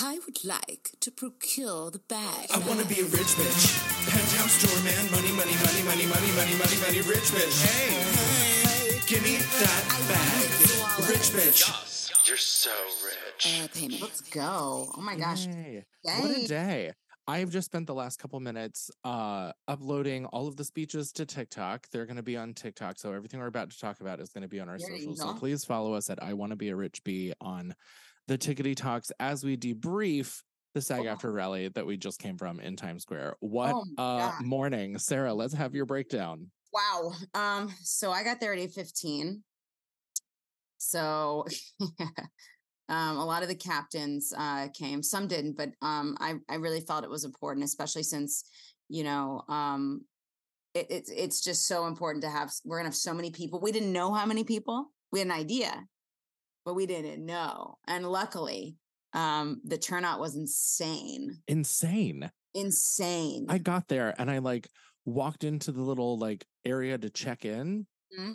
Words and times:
I 0.00 0.20
would 0.26 0.44
like 0.44 0.92
to 1.00 1.10
procure 1.10 1.90
the 1.90 1.98
bag. 1.98 2.46
I 2.54 2.58
wanna 2.68 2.84
be 2.84 3.00
a 3.00 3.04
rich 3.04 3.34
bitch. 3.34 4.08
Penthouse 4.08 4.52
store 4.52 4.84
man, 4.84 5.10
money, 5.10 5.32
money, 5.32 5.50
money, 5.64 5.82
money, 5.82 6.06
money, 6.06 6.30
money, 6.36 6.54
money, 6.56 6.76
money, 6.80 7.00
rich 7.02 7.32
bitch. 7.34 7.66
Hey, 7.66 8.92
hey, 8.92 9.00
give 9.08 9.24
me 9.24 9.38
that 9.38 9.88
bag. 10.06 11.08
Rich 11.08 11.30
bitch. 11.34 12.28
You're 12.28 12.36
so 12.36 12.70
rich. 13.04 13.60
Uh, 13.60 13.68
payment. 13.74 14.00
Let's 14.00 14.20
go. 14.20 14.88
Oh 14.96 15.00
my 15.00 15.16
gosh. 15.16 15.46
Yay. 15.46 15.84
What 16.02 16.30
a 16.30 16.46
day. 16.46 16.92
I've 17.26 17.50
just 17.50 17.66
spent 17.66 17.86
the 17.88 17.94
last 17.94 18.20
couple 18.20 18.38
minutes 18.38 18.92
uh 19.02 19.50
uploading 19.66 20.26
all 20.26 20.46
of 20.46 20.54
the 20.54 20.64
speeches 20.64 21.10
to 21.12 21.26
TikTok. 21.26 21.88
They're 21.90 22.06
going 22.06 22.16
to 22.16 22.22
be 22.22 22.36
on 22.36 22.54
TikTok, 22.54 23.00
so 23.00 23.12
everything 23.12 23.40
we're 23.40 23.46
about 23.48 23.70
to 23.70 23.78
talk 23.80 24.00
about 24.00 24.20
is 24.20 24.28
going 24.30 24.42
to 24.42 24.48
be 24.48 24.60
on 24.60 24.68
our 24.68 24.78
There 24.78 24.96
socials. 24.96 25.18
So 25.18 25.34
please 25.34 25.64
follow 25.64 25.94
us 25.94 26.08
at 26.08 26.22
I 26.22 26.34
want 26.34 26.50
to 26.50 26.56
be 26.56 26.68
a 26.68 26.76
rich 26.76 27.02
bee 27.02 27.32
on 27.40 27.74
the 28.28 28.38
Tickety 28.38 28.76
Talks 28.76 29.10
as 29.18 29.42
we 29.42 29.56
debrief 29.56 30.42
the 30.74 30.82
SAG 30.82 31.06
Oh. 31.06 31.08
after 31.08 31.32
rally 31.32 31.68
that 31.68 31.86
we 31.86 31.96
just 31.96 32.20
came 32.20 32.36
from 32.36 32.60
in 32.60 32.76
Times 32.76 33.02
Square. 33.02 33.36
What 33.40 33.74
Oh 33.74 33.84
uh 33.96 34.32
morning, 34.42 34.98
Sarah, 34.98 35.34
let's 35.34 35.54
have 35.54 35.74
your 35.74 35.86
breakdown. 35.86 36.50
Wow. 36.72 37.12
Um, 37.34 37.72
so 37.82 38.12
I 38.12 38.22
got 38.22 38.38
there 38.38 38.52
at 38.52 38.58
8:15. 38.58 39.42
So 40.76 41.46
um 42.88 43.16
a 43.16 43.24
lot 43.24 43.42
of 43.42 43.48
the 43.48 43.54
captains 43.54 44.32
uh 44.36 44.68
came, 44.74 45.02
some 45.02 45.26
didn't, 45.26 45.56
but 45.56 45.70
um 45.82 46.16
I, 46.20 46.34
I 46.48 46.56
really 46.56 46.82
felt 46.82 47.04
it 47.04 47.10
was 47.10 47.24
important, 47.24 47.64
especially 47.64 48.02
since, 48.02 48.44
you 48.88 49.04
know, 49.04 49.42
um 49.48 50.02
it, 50.74 50.86
it's 50.90 51.10
it's 51.10 51.40
just 51.42 51.66
so 51.66 51.86
important 51.86 52.22
to 52.24 52.30
have 52.30 52.52
we're 52.66 52.76
gonna 52.78 52.88
have 52.88 52.94
so 52.94 53.14
many 53.14 53.30
people. 53.30 53.58
We 53.60 53.72
didn't 53.72 53.92
know 53.92 54.12
how 54.12 54.26
many 54.26 54.44
people, 54.44 54.92
we 55.10 55.20
had 55.20 55.28
an 55.28 55.32
idea, 55.32 55.86
but 56.68 56.74
we 56.74 56.84
didn't 56.84 57.24
know. 57.24 57.78
And 57.86 58.06
luckily, 58.06 58.76
um 59.14 59.62
the 59.64 59.78
turnout 59.78 60.20
was 60.20 60.36
insane. 60.36 61.30
Insane. 61.48 62.30
Insane. 62.52 63.46
I 63.48 63.56
got 63.56 63.88
there 63.88 64.14
and 64.18 64.30
I 64.30 64.38
like 64.38 64.68
walked 65.06 65.44
into 65.44 65.72
the 65.72 65.80
little 65.80 66.18
like 66.18 66.44
area 66.66 66.98
to 66.98 67.08
check 67.08 67.46
in. 67.46 67.86
Mhm. 68.18 68.34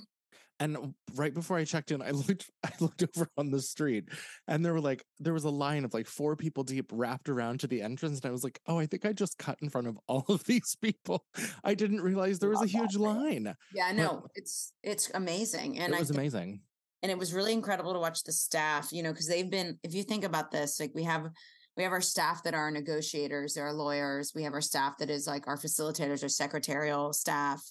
And 0.59 0.93
right 1.15 1.33
before 1.33 1.57
I 1.57 1.65
checked 1.65 1.91
in, 1.91 2.01
I 2.01 2.09
looked 2.27 2.49
I 2.63 2.71
looked 2.79 3.03
over 3.03 3.27
on 3.37 3.51
the 3.51 3.61
street 3.61 4.05
and 4.47 4.65
there 4.65 4.73
were 4.73 4.81
like 4.81 5.03
there 5.19 5.33
was 5.33 5.43
a 5.43 5.49
line 5.51 5.85
of 5.85 5.93
like 5.93 6.07
four 6.07 6.35
people 6.35 6.63
deep 6.63 6.89
wrapped 6.91 7.29
around 7.29 7.59
to 7.59 7.67
the 7.67 7.83
entrance. 7.83 8.17
And 8.19 8.25
I 8.25 8.31
was 8.31 8.43
like, 8.43 8.59
oh, 8.65 8.79
I 8.79 8.87
think 8.87 9.05
I 9.05 9.13
just 9.13 9.37
cut 9.37 9.59
in 9.61 9.69
front 9.69 9.85
of 9.87 9.99
all 10.07 10.25
of 10.27 10.43
these 10.45 10.75
people. 10.81 11.23
I 11.63 11.75
didn't 11.75 12.01
realize 12.01 12.39
there 12.39 12.49
was 12.49 12.59
a 12.61 12.61
Love 12.61 12.71
huge 12.71 12.95
line. 12.95 13.55
yeah, 13.75 13.91
no, 13.91 14.25
it's 14.33 14.73
it's 14.81 15.11
amazing. 15.13 15.77
And 15.77 15.93
it 15.93 15.97
I 15.97 15.99
was 15.99 16.09
amazing. 16.09 16.61
And 17.03 17.11
it 17.11 17.17
was 17.17 17.33
really 17.33 17.53
incredible 17.53 17.93
to 17.93 17.99
watch 17.99 18.23
the 18.23 18.31
staff 18.31 18.91
you 18.91 19.03
know 19.03 19.11
because 19.11 19.27
they've 19.27 19.51
been 19.51 19.77
if 19.83 19.93
you 19.93 20.01
think 20.01 20.23
about 20.23 20.49
this 20.49 20.79
like 20.79 20.91
we 20.95 21.03
have 21.03 21.29
we 21.75 21.83
have 21.83 21.91
our 21.91 22.01
staff 22.01 22.41
that 22.43 22.55
are 22.55 22.71
negotiators 22.71 23.53
they're 23.53 23.73
lawyers 23.73 24.31
we 24.33 24.43
have 24.43 24.53
our 24.53 24.61
staff 24.61 24.97
that 24.97 25.09
is 25.09 25.27
like 25.27 25.47
our 25.47 25.57
facilitators 25.57 26.23
our 26.23 26.29
secretarial 26.29 27.13
staff. 27.13 27.61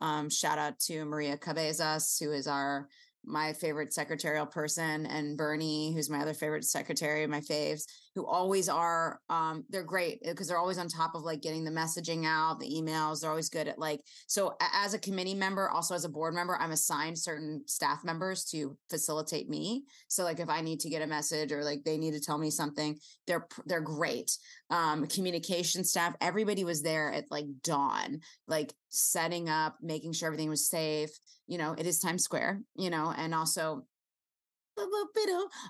Um, 0.00 0.28
shout 0.28 0.58
out 0.58 0.78
to 0.80 1.04
maria 1.04 1.36
cabezas 1.36 2.18
who 2.20 2.32
is 2.32 2.46
our 2.46 2.88
my 3.24 3.52
favorite 3.52 3.92
secretarial 3.92 4.46
person 4.46 5.06
and 5.06 5.36
bernie 5.36 5.92
who's 5.92 6.10
my 6.10 6.20
other 6.20 6.34
favorite 6.34 6.64
secretary 6.64 7.26
my 7.26 7.40
faves 7.40 7.82
who 8.14 8.26
always 8.26 8.68
are 8.68 9.20
um 9.30 9.64
they're 9.70 9.82
great 9.82 10.20
because 10.22 10.48
they're 10.48 10.58
always 10.58 10.78
on 10.78 10.88
top 10.88 11.14
of 11.14 11.22
like 11.22 11.40
getting 11.40 11.64
the 11.64 11.70
messaging 11.70 12.26
out 12.26 12.58
the 12.58 12.68
emails 12.68 13.20
they're 13.20 13.30
always 13.30 13.48
good 13.48 13.68
at 13.68 13.78
like 13.78 14.00
so 14.26 14.54
as 14.74 14.94
a 14.94 14.98
committee 14.98 15.34
member 15.34 15.68
also 15.70 15.94
as 15.94 16.04
a 16.04 16.08
board 16.08 16.34
member 16.34 16.56
i'm 16.60 16.72
assigned 16.72 17.18
certain 17.18 17.62
staff 17.66 18.04
members 18.04 18.44
to 18.44 18.76
facilitate 18.90 19.48
me 19.48 19.84
so 20.08 20.24
like 20.24 20.40
if 20.40 20.48
i 20.48 20.60
need 20.60 20.80
to 20.80 20.90
get 20.90 21.02
a 21.02 21.06
message 21.06 21.52
or 21.52 21.62
like 21.64 21.82
they 21.84 21.96
need 21.96 22.12
to 22.12 22.20
tell 22.20 22.38
me 22.38 22.50
something 22.50 22.98
they're 23.26 23.46
they're 23.66 23.80
great. 23.80 24.36
Um 24.70 25.06
communication 25.06 25.84
staff 25.84 26.14
everybody 26.20 26.64
was 26.64 26.82
there 26.82 27.12
at 27.12 27.24
like 27.30 27.46
dawn 27.62 28.20
like 28.48 28.72
setting 28.88 29.48
up 29.48 29.76
making 29.80 30.12
sure 30.12 30.26
everything 30.26 30.48
was 30.48 30.68
safe 30.68 31.10
you 31.46 31.58
know 31.58 31.74
it 31.76 31.86
is 31.86 31.98
times 31.98 32.22
square 32.22 32.60
you 32.76 32.90
know 32.90 33.11
and 33.16 33.34
also 33.34 33.84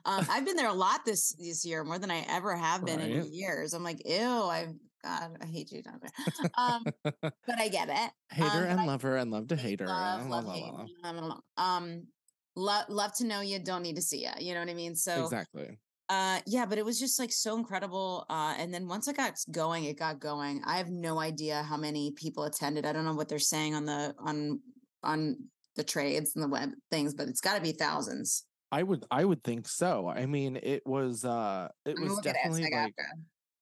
um, 0.05 0.27
I've 0.31 0.45
been 0.45 0.57
there 0.57 0.69
a 0.69 0.75
lot 0.75 1.05
this 1.05 1.35
this 1.35 1.65
year, 1.65 1.85
more 1.85 1.99
than 1.99 2.11
I 2.11 2.25
ever 2.29 2.55
have 2.57 2.85
been 2.85 3.01
Right. 3.01 3.11
in 3.11 3.33
years. 3.33 3.75
I'm 3.75 3.83
like, 3.83 4.03
ew, 4.07 4.17
I 4.19 4.69
God, 5.05 5.37
I 5.41 5.47
hate 5.47 5.73
you 5.73 5.83
down 5.83 6.01
there. 6.01 6.51
Um, 6.57 6.85
but 7.23 7.59
I 7.59 7.69
get 7.69 7.89
it. 7.89 8.11
Hate 8.31 8.53
her 8.53 8.65
um, 8.65 8.71
and 8.71 8.81
I 8.81 8.87
love 8.87 9.03
her 9.03 9.17
and 9.17 9.31
love 9.31 9.49
to 9.49 9.57
hate 9.57 9.81
her. 9.81 9.87
Love, 9.87 10.29
love, 10.29 10.45
hate. 10.53 10.63
la, 10.63 10.71
la. 10.71 10.87
blah, 11.03 11.13
blah, 11.13 11.21
blah. 11.21 11.39
Um, 11.57 12.07
love, 12.55 12.85
love 12.89 13.13
to 13.17 13.27
know 13.27 13.41
you. 13.41 13.59
Don't 13.59 13.83
need 13.83 13.97
to 13.97 14.03
see 14.03 14.23
you. 14.23 14.31
You 14.39 14.55
know 14.55 14.61
what 14.61 14.69
I 14.69 14.75
mean? 14.75 14.95
So, 14.95 15.25
Exactly. 15.25 15.79
uh, 16.09 16.39
yeah, 16.47 16.67
but 16.67 16.79
it 16.79 16.85
was 16.85 17.01
just 17.01 17.19
like 17.19 17.33
so 17.33 17.57
incredible. 17.59 18.27
Uh, 18.31 18.55
and 18.59 18.73
then 18.73 18.87
once 18.87 19.09
it 19.09 19.17
got 19.17 19.35
going, 19.51 19.85
it 19.85 19.99
got 19.99 20.21
going. 20.21 20.63
I 20.65 20.77
have 20.77 20.91
no 20.91 21.19
idea 21.19 21.65
how 21.65 21.77
many 21.77 22.13
people 22.13 22.45
attended. 22.45 22.87
I 22.87 22.93
don't 22.93 23.05
know 23.05 23.15
what 23.15 23.29
they're 23.29 23.41
saying 23.41 23.75
on 23.75 23.87
the 23.87 24.15
on 24.25 24.61
on 25.03 25.37
the 25.77 25.85
trades 25.85 26.33
and 26.35 26.43
the 26.43 26.49
web 26.49 26.71
things, 26.91 27.15
but 27.15 27.29
it's 27.29 27.41
got 27.41 27.57
to 27.57 27.61
be 27.63 27.73
thousands. 27.73 28.45
I 28.71 28.83
would 28.83 29.05
I 29.11 29.25
would 29.25 29.45
think 29.45 29.69
so. 29.69 30.09
I 30.09 30.27
mean, 30.27 30.59
it 30.63 30.83
was 30.87 31.25
uh 31.25 31.69
it 31.85 31.97
I'm 31.99 32.05
was 32.05 32.19
it 32.19 32.25
definitely 32.25 32.71
like. 32.73 32.95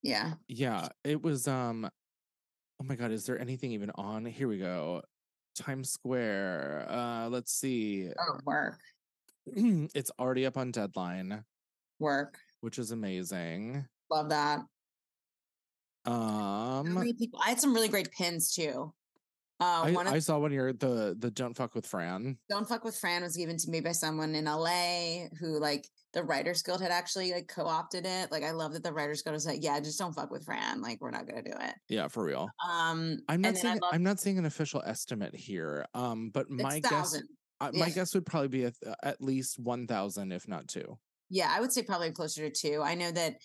Yeah. 0.01 0.33
yeah, 0.47 0.87
it 1.03 1.21
was 1.21 1.47
um 1.47 1.89
oh 2.79 2.83
my 2.85 2.95
god, 2.95 3.11
is 3.11 3.25
there 3.25 3.39
anything 3.39 3.71
even 3.73 3.91
on? 3.95 4.25
Here 4.25 4.47
we 4.47 4.57
go. 4.57 5.01
Times 5.55 5.91
Square. 5.91 6.87
Uh 6.89 7.27
let's 7.29 7.51
see. 7.53 8.09
Oh, 8.17 8.39
work, 8.45 8.79
it's 9.45 10.11
already 10.17 10.45
up 10.45 10.57
on 10.57 10.71
deadline, 10.71 11.43
work. 11.99 12.37
which 12.61 12.79
is 12.79 12.91
amazing. 12.91 13.85
Love 14.09 14.29
that. 14.29 14.61
How 16.05 16.11
Um 16.13 16.93
many 16.93 17.13
people? 17.13 17.39
I 17.45 17.49
had 17.49 17.59
some 17.59 17.73
really 17.73 17.89
great 17.89 18.11
pins 18.11 18.53
too. 18.53 18.93
Uh, 19.61 19.83
I, 19.85 19.91
one 19.91 20.07
of 20.07 20.13
I 20.13 20.17
saw 20.17 20.39
one 20.39 20.49
here 20.49 20.73
the 20.73 21.15
the 21.19 21.29
don't 21.29 21.55
fuck 21.55 21.75
with 21.75 21.85
Fran. 21.85 22.35
Don't 22.49 22.67
Fuck 22.67 22.83
with 22.83 22.97
Fran 22.97 23.21
was 23.21 23.37
given 23.37 23.57
to 23.57 23.69
me 23.69 23.79
by 23.79 23.91
someone 23.91 24.33
in 24.33 24.45
LA 24.45 25.27
who 25.39 25.59
like 25.59 25.87
the 26.13 26.23
Writers 26.23 26.63
Guild 26.63 26.81
had 26.81 26.89
actually 26.89 27.31
like 27.31 27.47
co-opted 27.47 28.07
it. 28.07 28.31
Like 28.31 28.43
I 28.43 28.51
love 28.51 28.73
that 28.73 28.81
the 28.81 28.91
Writers 28.91 29.21
Guild 29.21 29.35
was 29.35 29.45
like, 29.45 29.63
yeah, 29.63 29.79
just 29.79 29.99
don't 29.99 30.13
fuck 30.13 30.31
with 30.31 30.45
Fran. 30.45 30.81
Like 30.81 30.99
we're 30.99 31.11
not 31.11 31.27
gonna 31.27 31.43
do 31.43 31.51
it. 31.51 31.75
Yeah, 31.89 32.07
for 32.07 32.23
real. 32.23 32.49
Um 32.67 33.19
I'm 33.29 33.39
not 33.39 33.55
seeing 33.55 33.79
I'm 33.91 34.01
not 34.01 34.19
seeing 34.19 34.39
an 34.39 34.45
official 34.45 34.81
estimate 34.83 35.35
here. 35.35 35.85
Um 35.93 36.31
but 36.33 36.49
my 36.49 36.79
guess 36.79 36.91
thousand. 36.91 37.27
uh, 37.59 37.69
my 37.71 37.85
yeah. 37.85 37.93
guess 37.93 38.15
would 38.15 38.25
probably 38.25 38.47
be 38.47 38.63
a 38.63 38.73
at 39.03 39.21
least 39.21 39.59
1000 39.59 40.31
if 40.31 40.47
not 40.47 40.67
2. 40.69 40.97
Yeah, 41.29 41.53
I 41.55 41.61
would 41.61 41.71
say 41.71 41.83
probably 41.83 42.09
closer 42.11 42.49
to 42.49 42.51
two. 42.51 42.81
I 42.81 42.95
know 42.95 43.11
that 43.11 43.35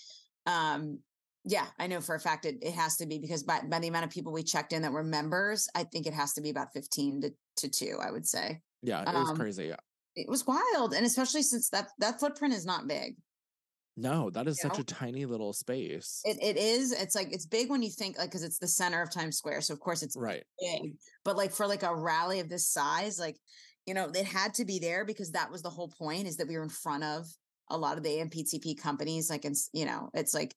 um 0.46 1.00
yeah, 1.46 1.66
I 1.78 1.86
know 1.86 2.00
for 2.00 2.16
a 2.16 2.20
fact 2.20 2.44
it, 2.44 2.56
it 2.60 2.74
has 2.74 2.96
to 2.96 3.06
be 3.06 3.18
because 3.18 3.44
by, 3.44 3.60
by 3.68 3.78
the 3.78 3.86
amount 3.86 4.04
of 4.04 4.10
people 4.10 4.32
we 4.32 4.42
checked 4.42 4.72
in 4.72 4.82
that 4.82 4.92
were 4.92 5.04
members, 5.04 5.68
I 5.76 5.84
think 5.84 6.06
it 6.06 6.12
has 6.12 6.32
to 6.34 6.40
be 6.40 6.50
about 6.50 6.72
15 6.72 7.20
to, 7.22 7.30
to 7.58 7.68
two, 7.68 7.98
I 8.02 8.10
would 8.10 8.26
say. 8.26 8.60
Yeah, 8.82 9.02
it 9.02 9.14
was 9.14 9.30
Um, 9.30 9.36
crazy. 9.36 9.72
It 10.16 10.28
was 10.28 10.44
wild. 10.46 10.92
And 10.92 11.06
especially 11.06 11.42
since 11.42 11.68
that 11.70 11.90
that 11.98 12.18
footprint 12.18 12.52
is 12.52 12.66
not 12.66 12.88
big. 12.88 13.16
No, 13.96 14.28
that 14.30 14.46
is 14.46 14.58
you 14.58 14.68
such 14.68 14.78
know? 14.78 14.82
a 14.82 14.84
tiny 14.84 15.24
little 15.24 15.52
space. 15.52 16.20
It, 16.24 16.36
it 16.42 16.56
is. 16.56 16.92
It's 16.92 17.14
like 17.14 17.32
it's 17.32 17.46
big 17.46 17.70
when 17.70 17.82
you 17.82 17.90
think 17.90 18.18
like 18.18 18.28
because 18.28 18.42
it's 18.42 18.58
the 18.58 18.68
center 18.68 19.00
of 19.00 19.10
Times 19.10 19.38
Square, 19.38 19.62
so 19.62 19.72
of 19.72 19.80
course 19.80 20.02
it's 20.02 20.16
right. 20.16 20.42
big. 20.60 20.96
But 21.24 21.36
like 21.36 21.52
for 21.52 21.66
like 21.66 21.82
a 21.82 21.94
rally 21.94 22.40
of 22.40 22.48
this 22.48 22.68
size, 22.68 23.18
like 23.18 23.36
you 23.86 23.94
know, 23.94 24.10
it 24.14 24.26
had 24.26 24.52
to 24.54 24.64
be 24.64 24.78
there 24.78 25.04
because 25.04 25.30
that 25.32 25.50
was 25.50 25.62
the 25.62 25.70
whole 25.70 25.88
point 25.88 26.26
is 26.26 26.36
that 26.36 26.48
we 26.48 26.56
were 26.56 26.62
in 26.62 26.68
front 26.68 27.04
of 27.04 27.26
a 27.70 27.78
lot 27.78 27.96
of 27.96 28.02
the 28.02 28.10
AMPTP 28.10 28.78
companies. 28.80 29.30
Like, 29.30 29.44
it's 29.44 29.70
you 29.72 29.86
know, 29.86 30.10
it's 30.12 30.34
like 30.34 30.54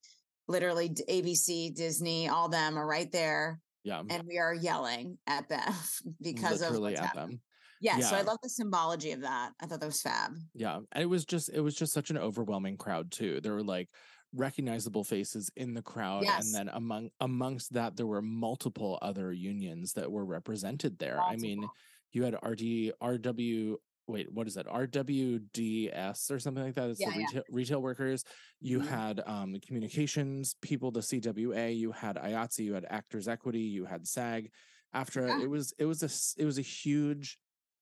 literally 0.49 0.89
ABC, 0.89 1.73
Disney, 1.73 2.27
all 2.27 2.49
them 2.49 2.77
are 2.77 2.85
right 2.87 3.09
there, 3.11 3.61
Yeah. 3.85 4.01
and 4.09 4.23
we 4.27 4.37
are 4.39 4.53
yelling 4.53 5.17
at 5.27 5.47
them 5.47 5.73
because 6.21 6.61
of 6.61 6.71
literally 6.71 6.91
what's 6.93 6.99
at 7.01 7.05
happening. 7.07 7.27
them. 7.37 7.41
Yeah, 7.81 7.99
so 7.99 8.17
I 8.17 8.23
love 8.23 8.39
the 8.43 8.49
symbology 8.49 9.13
of 9.13 9.21
that. 9.21 9.51
I 9.61 9.65
thought 9.65 9.79
that 9.79 9.85
was 9.85 10.01
fab. 10.01 10.31
Yeah. 10.53 10.79
And 10.91 11.01
it 11.01 11.05
was 11.05 11.23
just 11.23 11.49
it 11.53 11.61
was 11.61 11.75
just 11.75 11.93
such 11.93 12.09
an 12.09 12.17
overwhelming 12.17 12.75
crowd 12.75 13.09
too. 13.09 13.39
There 13.39 13.53
were 13.53 13.63
like 13.63 13.87
recognizable 14.35 15.05
faces 15.05 15.49
in 15.55 15.73
the 15.73 15.81
crowd 15.81 16.23
Yes. 16.23 16.45
and 16.45 16.53
then 16.53 16.75
among 16.75 17.09
amongst 17.21 17.73
that 17.73 17.95
there 17.95 18.05
were 18.05 18.21
multiple 18.21 18.99
other 19.01 19.31
unions 19.31 19.93
that 19.93 20.11
were 20.11 20.25
represented 20.25 20.99
there. 20.99 21.21
I 21.21 21.37
mean, 21.37 21.65
you 22.11 22.23
had 22.23 22.33
RD 22.45 22.91
RW 23.01 23.75
wait, 24.09 24.31
what 24.31 24.47
is 24.47 24.55
that? 24.55 24.67
RWDS 24.67 26.31
or 26.31 26.39
something 26.39 26.63
like 26.63 26.75
that. 26.75 26.89
It's 26.89 26.99
Yeah, 26.99 27.11
the 27.11 27.19
yeah. 27.19 27.25
retail 27.25 27.43
retail 27.49 27.81
workers. 27.81 28.23
You 28.59 28.79
Mhm. 28.79 28.87
had 28.87 29.21
um 29.25 29.59
communications 29.65 30.55
people, 30.61 30.91
the 30.91 31.01
CWA, 31.01 31.69
you 31.75 31.91
had 31.91 32.17
IATSE, 32.17 32.59
you 32.65 32.73
had 32.73 32.85
Actors 32.89 33.27
Equity, 33.27 33.61
you 33.61 33.85
had 33.85 34.07
SAG. 34.07 34.51
After 34.93 35.27
Yeah. 35.27 35.41
it 35.43 35.49
was 35.49 35.73
it 35.77 35.85
was 35.85 36.01
a 36.03 36.41
it 36.41 36.45
was 36.45 36.57
a 36.57 36.63
huge 36.63 37.37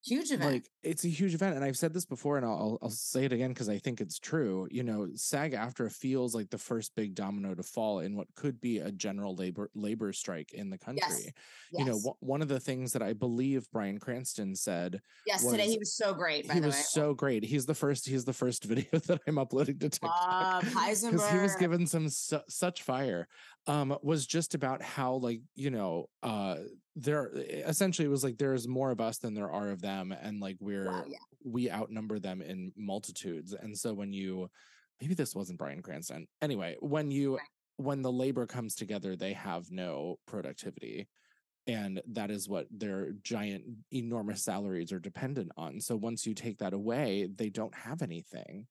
Huge 0.07 0.31
event. 0.31 0.51
like 0.51 0.69
it's 0.83 1.03
a 1.03 1.09
huge 1.09 1.33
event 1.33 1.55
and 1.55 1.65
i've 1.65 1.77
said 1.77 1.93
this 1.93 2.05
before 2.05 2.37
and 2.37 2.45
i'll 2.45 2.77
i'll, 2.81 2.89
say 2.89 3.25
it 3.25 3.33
again 3.33 3.49
because 3.49 3.67
i 3.67 3.77
think 3.77 3.99
it's 3.99 4.19
true 4.19 4.67
you 4.71 4.83
know 4.83 5.07
sag 5.15 5.53
aftra 5.53 5.91
feels 5.91 6.33
like 6.33 6.49
the 6.49 6.57
first 6.57 6.95
big 6.95 7.13
domino 7.13 7.53
to 7.53 7.63
fall 7.63 7.99
in 7.99 8.15
what 8.15 8.27
could 8.35 8.59
be 8.61 8.79
a 8.79 8.91
general 8.91 9.35
labor 9.35 9.69
labor 9.75 10.13
strike 10.13 10.53
in 10.53 10.69
the 10.69 10.77
country 10.77 11.01
yes. 11.01 11.31
you 11.71 11.85
know 11.85 11.97
wh- 11.99 12.23
one 12.23 12.41
of 12.41 12.47
the 12.47 12.59
things 12.59 12.93
that 12.93 13.01
i 13.01 13.11
believe 13.11 13.69
bryan 13.71 13.99
cranston 13.99 14.55
said 14.55 15.01
yes, 15.25 15.45
today 15.45 15.67
he 15.67 15.77
was 15.77 15.95
so 15.95 16.13
great. 16.13 16.47
By 16.47 16.55
he 16.55 16.59
was 16.61 16.75
way, 16.75 16.81
so 16.81 17.13
great 17.13 17.43
he's 17.43 17.65
the 17.65 17.75
first 17.75 18.07
he's 18.07 18.25
the 18.25 18.33
first 18.33 18.63
video 18.65 18.85
that 18.91 19.19
i'm 19.27 19.37
uploading 19.37 19.79
to 19.79 19.89
tiktok 19.89 20.63
because 20.63 21.01
he 21.01 21.37
was 21.39 21.55
given 21.55 21.85
some 21.85 22.09
su- 22.09 22.39
such 22.47 22.83
fire 22.83 23.27
um 23.67 23.97
was 24.01 24.25
just 24.25 24.55
about 24.55 24.81
how 24.81 25.15
like 25.15 25.41
you 25.55 25.69
know 25.69 26.07
uh 26.23 26.55
there 26.99 27.29
essentially 27.67 28.07
it 28.07 28.09
was 28.11 28.23
like 28.23 28.37
there's 28.39 28.67
more 28.67 28.89
of 28.89 28.99
us 28.99 29.19
than 29.19 29.35
there 29.35 29.51
are 29.51 29.69
of 29.69 29.81
them 29.81 30.11
and 30.11 30.41
like 30.41 30.57
we're 30.59 30.85
Wow, 30.87 31.03
yeah. 31.07 31.17
we 31.45 31.69
outnumber 31.69 32.17
them 32.17 32.41
in 32.41 32.71
multitudes 32.75 33.53
and 33.53 33.77
so 33.77 33.93
when 33.93 34.11
you 34.11 34.49
maybe 34.99 35.13
this 35.13 35.35
wasn't 35.35 35.59
bryan 35.59 35.83
cranston 35.83 36.27
anyway 36.41 36.75
when 36.79 37.11
you 37.11 37.35
Right. 37.37 37.47
when 37.77 38.01
the 38.01 38.11
labor 38.11 38.47
comes 38.47 38.73
together 38.73 39.15
they 39.15 39.33
have 39.33 39.69
no 39.69 40.17
productivity 40.25 41.07
and 41.67 42.01
that 42.13 42.31
is 42.31 42.49
what 42.49 42.65
their 42.71 43.11
giant 43.21 43.63
enormous 43.93 44.43
salaries 44.43 44.91
are 44.91 44.99
dependent 44.99 45.51
on 45.55 45.79
so 45.79 45.95
once 45.95 46.25
you 46.25 46.33
take 46.33 46.57
that 46.57 46.73
away 46.73 47.29
they 47.35 47.49
don't 47.49 47.75
have 47.75 48.01
anything 48.01 48.65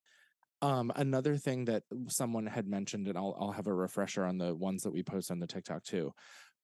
um 0.63 0.91
another 0.97 1.37
thing 1.37 1.67
that 1.67 1.85
someone 2.09 2.47
had 2.47 2.67
mentioned 2.67 3.07
and 3.07 3.17
I'll 3.19 3.37
I'll 3.39 3.53
have 3.53 3.67
a 3.69 3.75
refresher 3.75 4.25
on 4.25 4.39
the 4.39 4.55
ones 4.55 4.83
that 4.83 4.91
we 4.93 5.03
post 5.03 5.31
on 5.31 5.39
the 5.39 5.47
TikTok 5.47 5.85
too 5.85 6.13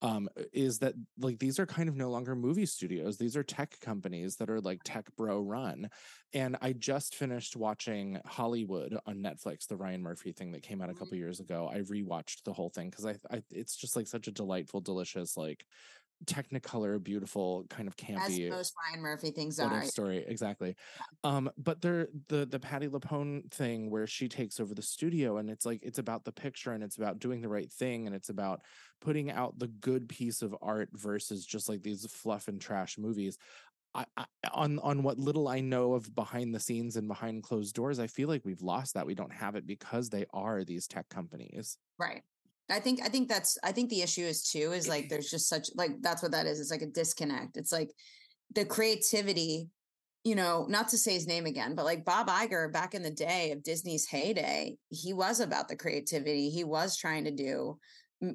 um 0.03 0.29
is 0.53 0.81
that 0.81 0.95
like 1.19 1.39
these 1.39 1.59
are 1.59 1.67
kind 1.67 1.89
of 1.89 1.97
no 1.97 2.11
longer 2.11 2.35
movie 2.37 2.67
studios. 2.67 3.17
These 3.19 3.37
are 3.37 3.43
tech 3.45 3.81
companies 3.81 4.37
that 4.37 4.51
are 4.51 4.61
like 4.61 4.81
tech 4.85 5.07
bro 5.17 5.41
run. 5.41 5.89
And 6.35 6.57
i 6.63 6.73
just 6.73 7.15
finished 7.15 7.57
watching 7.57 8.21
hollywood 8.27 8.97
on 9.07 9.17
netflix 9.19 9.67
the 9.69 9.77
ryan 9.77 10.03
murphy 10.03 10.33
thing 10.33 10.53
that 10.53 10.63
came 10.63 10.81
out 10.83 10.91
a 10.91 10.95
couple 10.95 11.17
years 11.17 11.41
ago. 11.41 11.69
I 11.73 11.81
rewatched 11.81 12.45
the 12.45 12.53
whole 12.53 12.71
thing 12.71 12.91
because 12.91 13.07
I, 13.07 13.17
I 13.31 13.43
it's 13.51 13.77
just 13.77 13.97
like 13.97 14.07
such 14.09 14.29
a 14.29 14.33
delightful 14.33 14.81
delicious 14.81 15.37
like 15.37 15.67
technicolor 16.27 17.03
beautiful 17.03 17.65
kind 17.69 17.89
of 17.89 17.97
campy 17.97 18.47
as 18.47 18.51
most 18.51 18.75
Ryan 18.89 19.03
Murphy 19.03 19.31
things 19.31 19.59
are. 19.59 19.83
story 19.85 20.25
exactly 20.27 20.77
um 21.25 21.51
but 21.59 21.81
there 21.81 22.09
the 22.29 22.47
the 22.47 22.59
patti 22.59 22.89
lupone 22.89 23.51
thing 23.51 23.91
where 23.91 24.07
she 24.07 24.29
takes 24.29 24.61
over 24.61 24.75
the 24.75 24.83
studio 24.83 25.39
and 25.39 25.51
it's 25.51 25.67
like 25.67 25.81
it's 25.83 25.99
about 25.99 26.25
the 26.25 26.33
picture 26.33 26.73
and 26.73 26.83
it's 26.83 26.97
about 26.97 27.19
doing 27.19 27.41
the 27.41 27.49
right 27.49 27.73
thing 27.73 28.07
and 28.07 28.15
it's 28.15 28.29
about 28.29 28.61
putting 29.01 29.31
out 29.31 29.59
the 29.59 29.69
good 29.69 30.09
piece 30.09 30.43
of 30.43 30.55
art 30.63 30.89
versus 30.93 31.45
just 31.45 31.69
like 31.69 31.83
these 31.83 32.07
fluff 32.07 32.49
and 32.49 32.61
trash 32.61 32.99
movies 32.99 33.39
I, 33.95 34.07
I 34.17 34.25
on 34.53 34.79
on 34.79 35.03
what 35.03 35.19
little 35.19 35.49
I 35.49 35.61
know 35.61 35.95
of 35.95 36.15
behind 36.15 36.55
the 36.55 36.61
scenes 36.61 36.97
and 36.97 37.07
behind 37.09 37.43
closed 37.43 37.75
doors, 37.75 37.99
I 37.99 38.07
feel 38.07 38.29
like 38.29 38.43
we've 38.45 38.63
lost 38.63 38.95
that. 38.95 39.07
We 39.07 39.15
don't 39.15 39.33
have 39.33 39.55
it 39.55 39.67
because 39.67 40.09
they 40.09 40.25
are 40.33 40.65
these 40.65 40.87
tech 40.87 41.09
companies. 41.09 41.77
Right. 41.99 42.23
I 42.71 42.81
think 42.81 43.01
I 43.03 43.09
think 43.09 43.29
that's 43.29 43.59
I 43.63 43.73
think 43.73 43.91
the 43.91 44.03
issue 44.03 44.25
is 44.25 44.43
too 44.49 44.73
is 44.73 44.89
like 44.89 45.09
there's 45.11 45.31
just 45.31 45.49
such 45.49 45.69
like 45.75 45.93
that's 46.01 46.23
what 46.23 46.33
that 46.33 46.47
is. 46.47 46.61
It's 46.61 46.71
like 46.71 46.83
a 46.83 46.87
disconnect. 46.87 47.57
It's 47.57 47.73
like 47.73 47.91
the 48.55 48.65
creativity, 48.65 49.69
you 50.25 50.35
know, 50.35 50.67
not 50.69 50.89
to 50.89 50.99
say 50.99 51.15
his 51.15 51.27
name 51.27 51.47
again, 51.47 51.75
but 51.75 51.85
like 51.85 52.05
Bob 52.05 52.29
Iger 52.29 52.73
back 52.73 52.95
in 52.95 53.03
the 53.03 53.11
day 53.11 53.51
of 53.53 53.63
Disney's 53.63 54.07
heyday, 54.07 54.77
he 54.91 55.13
was 55.13 55.41
about 55.41 55.69
the 55.69 55.77
creativity. 55.77 56.51
He 56.51 56.65
was 56.65 56.97
trying 56.97 57.25
to 57.25 57.31
do 57.31 57.79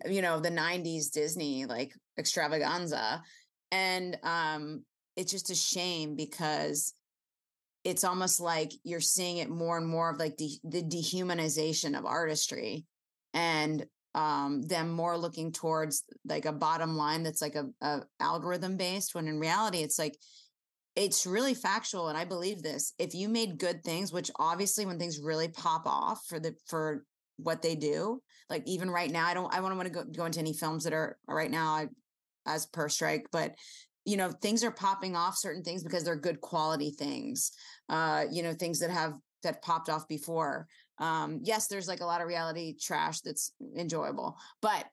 you 0.06 0.22
know, 0.22 0.40
the 0.40 0.50
90s 0.50 1.12
Disney 1.12 1.66
like 1.66 1.94
extravaganza. 2.18 3.22
And 3.72 4.18
um 4.24 4.84
it's 5.16 5.32
just 5.32 5.50
a 5.50 5.56
shame 5.56 6.16
because 6.16 6.94
it's 7.84 8.04
almost 8.04 8.40
like 8.40 8.72
you're 8.84 9.00
seeing 9.00 9.38
it 9.38 9.50
more 9.50 9.78
and 9.78 9.88
more 9.88 10.12
of 10.12 10.20
like 10.20 10.38
the, 10.38 10.52
the 10.64 10.84
dehumanization 10.84 11.98
of 11.98 12.06
artistry 12.06 12.86
and 13.34 13.86
um 14.18 14.64
them 14.64 14.90
more 14.90 15.16
looking 15.16 15.52
towards 15.52 16.04
like 16.28 16.46
a 16.46 16.52
bottom 16.52 16.98
line 16.98 17.22
that's 17.22 17.42
like 17.42 17.54
a, 17.54 17.66
a 17.82 18.02
algorithm 18.20 18.76
based 18.76 19.14
when 19.14 19.28
in 19.28 19.40
reality 19.40 19.78
it's 19.78 20.00
like 20.00 20.18
it's 20.96 21.28
really 21.28 21.54
factual 21.54 22.08
and 22.08 22.18
i 22.18 22.26
believe 22.26 22.64
this. 22.64 22.94
If 22.98 23.14
you 23.14 23.30
made 23.30 23.60
good 23.60 23.84
things 23.84 24.12
which 24.12 24.32
obviously 24.40 24.88
when 24.88 24.98
things 24.98 25.20
really 25.20 25.50
pop 25.50 25.84
off 25.86 26.22
for 26.28 26.40
the 26.40 26.56
for 26.68 27.06
what 27.38 27.62
they 27.62 27.76
do 27.76 28.20
like 28.50 28.64
even 28.66 28.90
right 28.90 29.12
now 29.12 29.28
i 29.28 29.36
don't 29.36 29.54
i 29.54 29.58
don't 29.58 29.78
want 29.78 29.88
to 29.88 29.94
go, 29.94 30.04
go 30.04 30.26
into 30.26 30.40
any 30.40 30.54
films 30.54 30.84
that 30.86 30.94
are 30.94 31.18
right 31.28 31.52
now 31.52 31.76
I, 31.76 31.88
as 32.48 32.66
per 32.66 32.90
strike 32.90 33.28
but 33.32 33.54
you 34.06 34.18
know 34.18 34.32
things 34.32 34.64
are 34.64 34.72
popping 34.72 35.16
off 35.16 35.38
certain 35.38 35.62
things 35.62 35.84
because 35.84 36.04
they're 36.04 36.16
good 36.16 36.42
quality 36.42 36.90
things 36.90 37.52
uh 37.90 38.26
you 38.32 38.42
know 38.42 38.54
things 38.54 38.80
that 38.80 38.90
have 38.90 39.14
that 39.44 39.62
popped 39.62 39.90
off 39.90 40.08
before 40.08 40.66
um 41.00 41.40
yes 41.44 41.68
there's 41.68 41.88
like 41.88 42.02
a 42.02 42.06
lot 42.06 42.22
of 42.22 42.28
reality 42.28 42.76
trash 42.80 43.22
that's 43.22 43.52
enjoyable 43.78 44.38
but 44.62 44.86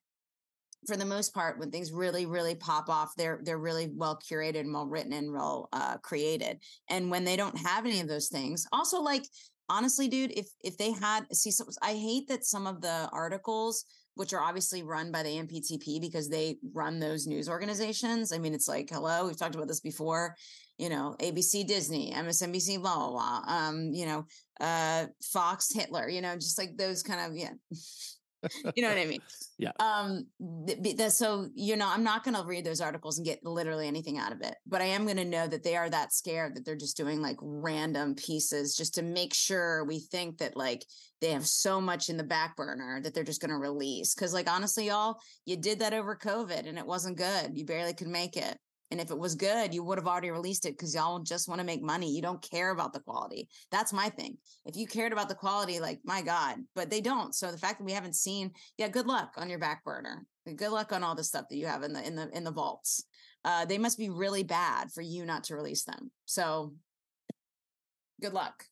for 0.86 0.96
the 0.96 1.04
most 1.04 1.34
part 1.34 1.58
when 1.58 1.70
things 1.70 1.92
really 1.92 2.26
really 2.26 2.54
pop 2.54 2.88
off 2.88 3.12
they're 3.16 3.40
they're 3.44 3.58
really 3.58 3.90
well 3.94 4.18
curated 4.18 4.60
and 4.60 4.72
well 4.72 4.86
written 4.86 5.12
and 5.12 5.32
well 5.32 5.68
uh 5.72 5.96
created 5.98 6.58
and 6.90 7.10
when 7.10 7.24
they 7.24 7.36
don't 7.36 7.56
have 7.56 7.86
any 7.86 8.00
of 8.00 8.08
those 8.08 8.28
things 8.28 8.66
also 8.72 9.00
like 9.00 9.24
honestly 9.68 10.08
dude 10.08 10.32
if 10.36 10.48
if 10.62 10.76
they 10.76 10.92
had 10.92 11.24
see 11.32 11.50
so 11.50 11.64
i 11.80 11.94
hate 11.94 12.28
that 12.28 12.44
some 12.44 12.66
of 12.66 12.80
the 12.82 13.08
articles 13.12 13.86
which 14.14 14.32
are 14.32 14.40
obviously 14.40 14.82
run 14.82 15.10
by 15.10 15.22
the 15.22 15.38
MPTP 15.38 16.00
because 16.00 16.28
they 16.28 16.58
run 16.72 17.00
those 17.00 17.26
news 17.26 17.48
organizations. 17.48 18.32
I 18.32 18.38
mean, 18.38 18.54
it's 18.54 18.68
like, 18.68 18.88
hello, 18.90 19.26
we've 19.26 19.36
talked 19.36 19.54
about 19.54 19.68
this 19.68 19.80
before, 19.80 20.36
you 20.79 20.88
know, 20.88 21.17
ABC 21.21 21.67
Disney, 21.67 22.12
MSNBC, 22.12 22.81
blah, 22.81 22.97
blah, 22.97 23.11
blah. 23.11 23.43
Um, 23.47 23.93
you 23.93 24.06
know, 24.06 24.26
uh, 24.61 25.06
Fox 25.23 25.73
Hitler, 25.73 26.09
you 26.09 26.21
know, 26.21 26.35
just 26.35 26.59
like 26.59 26.76
those 26.76 27.03
kind 27.03 27.21
of, 27.21 27.37
yeah. 27.37 27.53
you 28.75 28.82
know 28.82 28.88
what 28.88 28.99
I 28.99 29.06
mean? 29.06 29.21
Yeah. 29.56 29.71
Um, 29.79 30.26
th- 30.67 30.97
that, 30.97 31.12
so, 31.12 31.47
you 31.55 31.76
know, 31.76 31.87
I'm 31.88 32.03
not 32.03 32.25
going 32.25 32.35
to 32.35 32.43
read 32.43 32.65
those 32.65 32.81
articles 32.81 33.19
and 33.19 33.25
get 33.25 33.38
literally 33.44 33.87
anything 33.87 34.19
out 34.19 34.32
of 34.32 34.41
it, 34.41 34.56
but 34.67 34.81
I 34.81 34.87
am 34.87 35.05
going 35.05 35.17
to 35.19 35.25
know 35.25 35.47
that 35.47 35.62
they 35.62 35.76
are 35.76 35.88
that 35.88 36.12
scared 36.12 36.56
that 36.56 36.65
they're 36.65 36.75
just 36.75 36.97
doing 36.97 37.23
like 37.23 37.37
random 37.41 38.17
pieces 38.17 38.75
just 38.75 38.97
to 38.97 39.03
make 39.03 39.32
sure 39.32 39.85
we 39.85 40.00
think 40.00 40.38
that 40.38 40.56
like 40.56 40.85
they 41.21 41.31
have 41.31 41.47
so 41.47 41.81
much 41.81 42.09
in 42.09 42.17
the 42.17 42.25
back 42.25 42.56
burner 42.56 43.00
that 43.00 43.15
they're 43.15 43.23
just 43.23 43.41
going 43.41 43.53
to 43.53 43.59
release. 43.59 44.12
Cause 44.12 44.35
like, 44.35 44.50
honestly, 44.50 44.88
y'all, 44.88 45.21
you 45.47 45.56
did 45.56 45.79
that 45.79 45.94
over 45.94 46.17
COVID 46.17 46.69
and 46.69 46.76
it 46.76 46.85
wasn't 46.85 47.17
good. 47.17 47.56
You 47.56 47.65
barely 47.65 47.94
could 47.94 48.09
make 48.09 48.37
it. 48.37 48.59
And 48.90 49.00
if 49.00 49.10
it 49.10 49.19
was 49.19 49.34
good, 49.34 49.75
you 49.75 49.82
would 49.82 49.98
have 49.98 50.06
already 50.06 50.31
released 50.31 50.66
it 50.66 50.72
because 50.72 50.94
y'all 50.94 51.19
just 51.19 51.48
want 51.48 51.60
to 51.60 51.66
make 51.66 51.82
money. 51.82 52.14
You 52.14 52.22
don't 52.22 52.42
care 52.42 52.70
about 52.70 52.92
the 52.92 53.00
quality. 53.00 53.48
That's 53.70 53.92
my 53.92 54.08
thing. 54.08 54.36
If 54.66 54.76
you 54.76 54.86
cared 54.86 55.12
about 55.12 55.28
the 55.28 55.34
quality, 55.34 55.81
like 55.81 56.00
my 56.04 56.22
God, 56.22 56.58
but 56.75 56.90
they 56.90 57.00
don't. 57.00 57.34
So 57.34 57.50
the 57.50 57.58
fact 57.58 57.78
that 57.78 57.84
we 57.84 57.92
haven't 57.92 58.14
seen, 58.14 58.52
yeah, 58.78 58.88
good 58.88 59.06
luck 59.06 59.32
on 59.36 59.50
your 59.50 59.58
back 59.58 59.84
burner. 59.84 60.26
Good 60.56 60.70
luck 60.70 60.92
on 60.92 61.02
all 61.02 61.14
the 61.14 61.25
stuff 61.25 61.46
that 61.48 61.56
you 61.56 61.66
have 61.66 61.82
in 61.82 61.92
the 61.92 62.06
in 62.06 62.14
the 62.14 62.28
in 62.36 62.44
the 62.44 62.52
vaults. 62.52 63.04
Uh, 63.44 63.64
they 63.64 63.78
must 63.78 63.98
be 63.98 64.10
really 64.10 64.42
bad 64.42 64.90
for 64.92 65.02
you 65.02 65.25
not 65.25 65.44
to 65.44 65.56
release 65.56 65.84
them. 65.84 66.10
So 66.26 66.75
good 68.20 68.32
luck. 68.32 68.64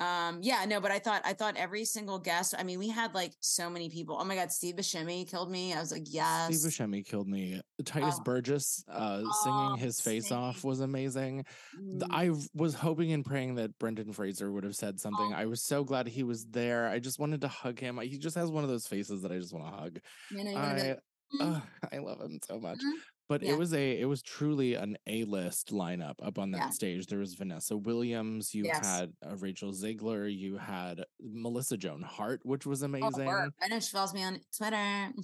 Um, 0.00 0.38
yeah, 0.42 0.64
no, 0.66 0.80
but 0.80 0.90
I 0.90 0.98
thought 0.98 1.20
I 1.24 1.34
thought 1.34 1.56
every 1.56 1.84
single 1.84 2.18
guest. 2.18 2.54
I 2.58 2.62
mean, 2.62 2.78
we 2.78 2.88
had 2.88 3.14
like 3.14 3.34
so 3.40 3.68
many 3.68 3.90
people. 3.90 4.16
Oh 4.18 4.24
my 4.24 4.34
God, 4.34 4.50
Steve 4.50 4.76
Buscemi 4.76 5.28
killed 5.30 5.50
me. 5.50 5.74
I 5.74 5.80
was 5.80 5.92
like, 5.92 6.04
yes. 6.06 6.46
Steve 6.46 6.72
Buscemi 6.72 7.06
killed 7.06 7.28
me. 7.28 7.60
Titus 7.84 8.16
Oh. 8.18 8.22
Burgess 8.22 8.82
uh, 8.88 9.22
Oh, 9.24 9.30
singing 9.44 9.76
his 9.84 10.00
face 10.00 10.32
off 10.32 10.64
was 10.64 10.80
amazing. 10.80 11.44
Mm. 11.78 12.06
I 12.10 12.30
was 12.54 12.74
hoping 12.74 13.12
and 13.12 13.24
praying 13.24 13.56
that 13.56 13.78
Brendan 13.78 14.12
Fraser 14.12 14.50
would 14.50 14.64
have 14.64 14.74
said 14.74 14.98
something. 14.98 15.32
Oh. 15.34 15.36
I 15.36 15.46
was 15.46 15.62
so 15.62 15.84
glad 15.84 16.08
he 16.08 16.22
was 16.22 16.46
there. 16.46 16.88
I 16.88 16.98
just 16.98 17.18
wanted 17.18 17.42
to 17.42 17.48
hug 17.48 17.78
him. 17.78 17.98
He 17.98 18.18
just 18.18 18.36
has 18.36 18.50
one 18.50 18.64
of 18.64 18.70
those 18.70 18.86
faces 18.86 19.22
that 19.22 19.32
I 19.32 19.38
just 19.38 19.52
want 19.52 19.66
to 19.66 19.80
hug. 19.80 19.98
You 20.30 20.44
know, 20.44 20.50
you 20.50 20.56
I 20.56 20.72
like, 20.76 20.98
"Mm, 21.34 21.56
uh, 21.56 21.60
I 21.92 21.98
love 21.98 22.20
him 22.20 22.38
so 22.46 22.58
much. 22.58 22.78
mhm." 22.78 22.92
But 23.28 23.42
Yeah. 23.42 23.52
it 23.52 23.58
was 23.58 23.72
a 23.74 24.00
it 24.00 24.06
was 24.06 24.22
truly 24.22 24.74
an 24.74 24.96
A 25.06 25.22
list 25.24 25.68
lineup 25.70 26.16
up 26.20 26.36
on 26.38 26.50
that 26.50 26.58
Yeah. 26.58 26.70
stage. 26.70 27.06
There 27.06 27.20
was 27.20 27.34
Vanessa 27.34 27.76
Williams, 27.76 28.52
you 28.54 28.64
Yes. 28.64 28.84
had 28.84 29.12
uh, 29.24 29.36
Rachel 29.36 29.70
Zegler, 29.72 30.26
you 30.36 30.56
had 30.56 31.04
Melissa 31.20 31.76
Joan 31.76 32.02
Hart, 32.02 32.40
which 32.44 32.66
was 32.66 32.82
Oh, 32.82 32.86
amazing. 32.86 33.28
her. 33.28 33.52
I 33.62 33.68
know 33.68 33.78
she 33.78 33.92
follows 33.92 34.12
me 34.14 34.24
on 34.24 34.40
Twitter. 34.56 34.74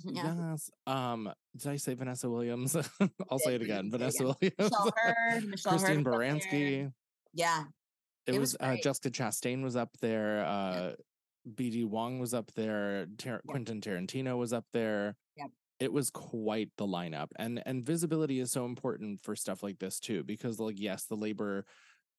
Yeah. 0.04 0.36
Yes. 0.52 0.70
Um, 0.86 1.32
did 1.56 1.66
I 1.72 1.76
say 1.76 1.94
Vanessa 1.94 2.30
Williams? 2.30 2.76
I'll 3.30 3.40
say 3.40 3.56
it 3.56 3.62
again. 3.62 3.90
Vanessa 3.90 4.22
Williams. 4.22 4.52
Michelle 4.58 4.92
Hurd. 4.96 5.44
Michelle 5.48 5.72
Hurd 5.72 5.80
Christine 5.80 6.04
was. 6.04 6.14
Baranski. 6.14 6.92
Yeah. 7.32 7.64
It, 8.28 8.34
It 8.34 8.38
was, 8.38 8.52
was 8.52 8.56
uh. 8.60 8.76
Jessica 8.82 9.10
Chastain 9.10 9.62
was 9.64 9.74
up 9.74 9.90
there. 10.00 10.44
Uh, 10.46 10.92
BD 11.48 11.84
Wong 11.84 12.20
was 12.20 12.34
up 12.34 12.52
there. 12.54 13.06
Tar- 13.18 13.42
Quentin 13.48 13.80
Tarantino 13.80 14.38
was 14.38 14.52
up 14.52 14.66
there. 14.72 15.16
It 15.78 15.92
was 15.92 16.10
quite 16.10 16.70
the 16.78 16.86
lineup, 16.86 17.28
and 17.36 17.62
and 17.66 17.84
visibility 17.84 18.40
is 18.40 18.50
so 18.52 18.64
important 18.64 19.22
for 19.22 19.36
stuff 19.36 19.62
like 19.62 19.78
this 19.78 20.00
too, 20.00 20.24
because 20.24 20.58
like 20.58 20.80
yes, 20.80 21.04
the 21.06 21.16
labor 21.16 21.66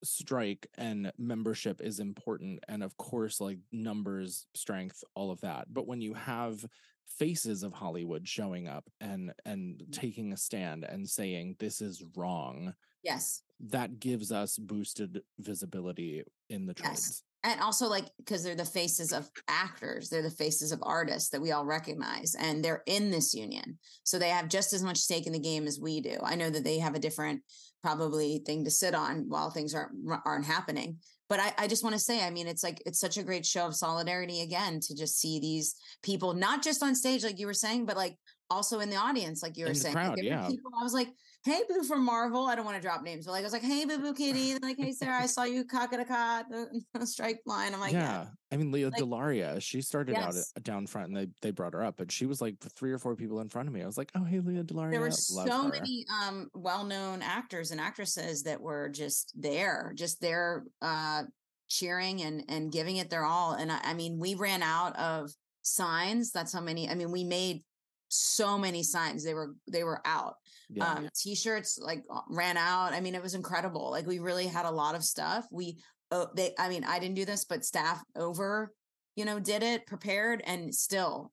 strike 0.04 0.68
and 0.78 1.12
membership 1.18 1.82
is 1.82 2.00
important, 2.00 2.60
and 2.68 2.84
of 2.84 2.98
course 2.98 3.42
like 3.42 3.60
numbers, 3.72 4.48
strength, 4.56 5.04
all 5.16 5.32
of 5.32 5.42
that. 5.42 5.74
But 5.74 5.88
when 5.88 6.02
you 6.02 6.14
have 6.16 6.66
faces 7.08 7.64
of 7.64 7.74
Hollywood 7.74 8.28
showing 8.28 8.68
up 8.68 8.90
and 9.02 9.34
and 9.46 9.84
Mm-hmm. 9.90 10.02
taking 10.02 10.34
a 10.34 10.38
stand 10.38 10.84
and 10.86 11.10
saying 11.10 11.58
this 11.60 11.82
is 11.82 12.04
wrong, 12.18 12.76
Yes. 13.02 13.44
that 13.60 14.00
gives 14.00 14.32
us 14.32 14.58
boosted 14.58 15.24
visibility 15.40 16.24
in 16.50 16.66
the 16.68 16.76
Yes. 16.78 17.24
And 17.48 17.62
also 17.62 17.88
like 17.88 18.06
because 18.18 18.44
they're 18.44 18.56
the 18.56 18.66
faces 18.66 19.14
of 19.14 19.30
actors 19.48 20.10
they're 20.10 20.22
the 20.22 20.30
faces 20.30 20.72
of 20.72 20.80
artists 20.84 21.30
that 21.30 21.42
we 21.42 21.52
all 21.52 21.66
recognize 21.66 22.36
and 22.36 22.64
they're 22.64 22.84
in 22.86 23.10
this 23.10 23.34
union. 23.34 23.78
So 24.04 24.20
they 24.20 24.30
have 24.30 24.50
just 24.50 24.74
as 24.74 24.84
much 24.84 24.98
stake 24.98 25.28
in 25.28 25.34
the 25.34 25.40
game 25.40 25.66
as 25.66 25.80
we 25.80 26.02
do. 26.02 26.18
I 26.24 26.36
know 26.36 26.50
that 26.50 26.64
they 26.64 26.80
have 26.80 26.96
a 26.96 27.00
different 27.00 27.42
probably 27.82 28.42
thing 28.46 28.66
to 28.66 28.72
sit 28.72 28.94
on 28.94 29.26
while 29.30 29.50
things 29.50 29.74
aren't 29.74 29.94
aren't 30.26 30.46
happening. 30.46 30.98
But 31.30 31.40
i, 31.42 31.54
I 31.58 31.68
just 31.68 31.84
want 31.84 31.94
to 31.94 32.00
say 32.00 32.26
i 32.26 32.30
mean 32.30 32.48
it's 32.48 32.64
like 32.64 32.82
it's 32.86 33.00
such 33.00 33.18
a 33.18 33.24
great 33.24 33.46
show 33.46 33.66
of 33.66 33.76
solidarity 33.76 34.42
again 34.42 34.80
to 34.82 34.96
just 34.96 35.20
see 35.20 35.40
these 35.40 35.76
people 36.02 36.34
not 36.34 36.64
just 36.64 36.82
on 36.82 36.96
stage 36.96 37.24
like 37.24 37.40
you 37.40 37.48
were 37.48 37.54
saying 37.54 37.86
but 37.86 37.98
like 37.98 38.16
also 38.50 38.80
in 38.80 38.90
the 38.90 38.96
audience 38.96 39.44
like 39.44 39.58
you 39.58 39.66
were 39.66 39.72
In 39.72 39.76
saying 39.76 39.96
Like, 39.96 40.06
crowd, 40.06 40.18
were 40.18 40.24
yeah. 40.24 40.48
people, 40.48 40.72
i 40.80 40.84
was 40.84 40.94
like 40.94 41.10
hey 41.48 41.62
boo 41.70 41.84
from 41.84 42.04
marvel 42.04 42.46
i 42.48 42.56
don't 42.56 42.66
want 42.66 42.76
to 42.76 42.82
drop 42.82 43.02
names 43.04 43.26
but 43.26 43.32
like 43.32 43.42
i 43.42 43.44
was 43.44 43.54
like 43.54 43.62
hey 43.62 43.86
boo 43.86 43.98
boo 43.98 44.14
kitty 44.14 44.52
And 44.52 44.62
like 44.62 44.78
hey 44.78 44.92
sarah 44.92 45.22
i 45.22 45.26
saw 45.36 45.44
you 45.44 45.64
cock 45.66 45.94
at 45.94 46.00
a 46.00 46.06
cot 46.06 46.46
the, 46.50 47.06
strike 47.06 47.40
line 47.46 47.74
i'm 47.74 47.80
like 47.80 47.94
yeah, 47.94 48.00
yeah. 48.24 48.26
I 48.50 48.56
mean, 48.56 48.72
Leah 48.72 48.90
Like- 48.92 49.02
Delaria, 49.02 49.62
she 49.62 49.82
started 49.82 50.16
out 50.16 50.34
Yes. 50.34 50.54
at, 50.56 50.64
down 50.64 50.88
front 50.88 51.10
and 51.10 51.18
they, 51.18 51.28
they 51.42 51.52
brought 51.52 51.74
her 51.74 51.84
up, 51.84 51.96
but 51.98 52.14
she 52.14 52.26
was 52.26 52.40
like 52.40 52.56
three 52.78 52.94
or 52.94 52.98
four 52.98 53.14
people 53.18 53.42
in 53.42 53.50
front 53.50 53.68
of 53.68 53.74
me. 53.74 53.84
I 53.84 53.86
was 53.86 53.98
like, 53.98 54.10
oh, 54.16 54.24
hey, 54.24 54.40
Lea 54.40 54.64
DeLaria. 54.64 54.92
there 54.92 55.02
were 55.02 55.08
love 55.10 55.48
so 55.50 55.64
her. 55.64 55.68
many 55.70 56.06
um 56.24 56.50
well-known 56.54 57.22
actors 57.22 57.72
and 57.72 57.82
actresses 57.82 58.44
that 58.44 58.62
were 58.62 58.88
just 58.88 59.34
there 59.36 59.92
just 59.96 60.22
there 60.22 60.64
uh 60.82 61.24
cheering 61.70 62.22
and 62.22 62.44
and 62.48 62.72
giving 62.72 62.96
it 62.98 63.10
their 63.10 63.26
all 63.26 63.52
and 63.54 63.70
I, 63.70 63.80
I 63.84 63.94
mean 63.94 64.18
we 64.18 64.36
ran 64.36 64.64
out 64.64 64.96
of 64.98 65.30
signs 65.64 66.32
that's 66.32 66.54
how 66.54 66.62
many 66.62 66.90
i 66.90 66.96
mean 66.96 67.12
we 67.12 67.26
made 67.26 67.64
so 68.08 68.58
many 68.58 68.84
signs 68.84 69.26
they 69.26 69.34
were 69.34 69.54
they 69.70 69.84
were 69.84 70.02
out 70.06 70.36
Yeah. 70.70 70.92
um 70.92 71.10
t-shirts 71.16 71.80
like 71.82 72.04
uh, 72.10 72.22
ran 72.30 72.58
out 72.58 72.92
i 72.92 73.00
mean 73.00 73.16
it 73.16 73.24
was 73.24 73.36
incredible 73.36 73.90
like 73.90 74.06
we 74.06 74.20
really 74.20 74.48
had 74.48 74.66
a 74.66 74.72
lot 74.72 74.96
of 74.96 75.04
stuff 75.04 75.48
we 75.50 75.78
oh 76.12 76.28
they 76.36 76.54
i 76.60 76.68
mean 76.68 76.84
i 76.84 77.00
didn't 77.00 77.16
do 77.16 77.24
this 77.24 77.46
but 77.46 77.64
staff 77.64 78.04
over 78.18 78.74
you 79.16 79.24
know 79.24 79.40
did 79.40 79.64
it 79.64 79.86
prepared 79.86 80.44
and 80.46 80.76
still 80.76 81.32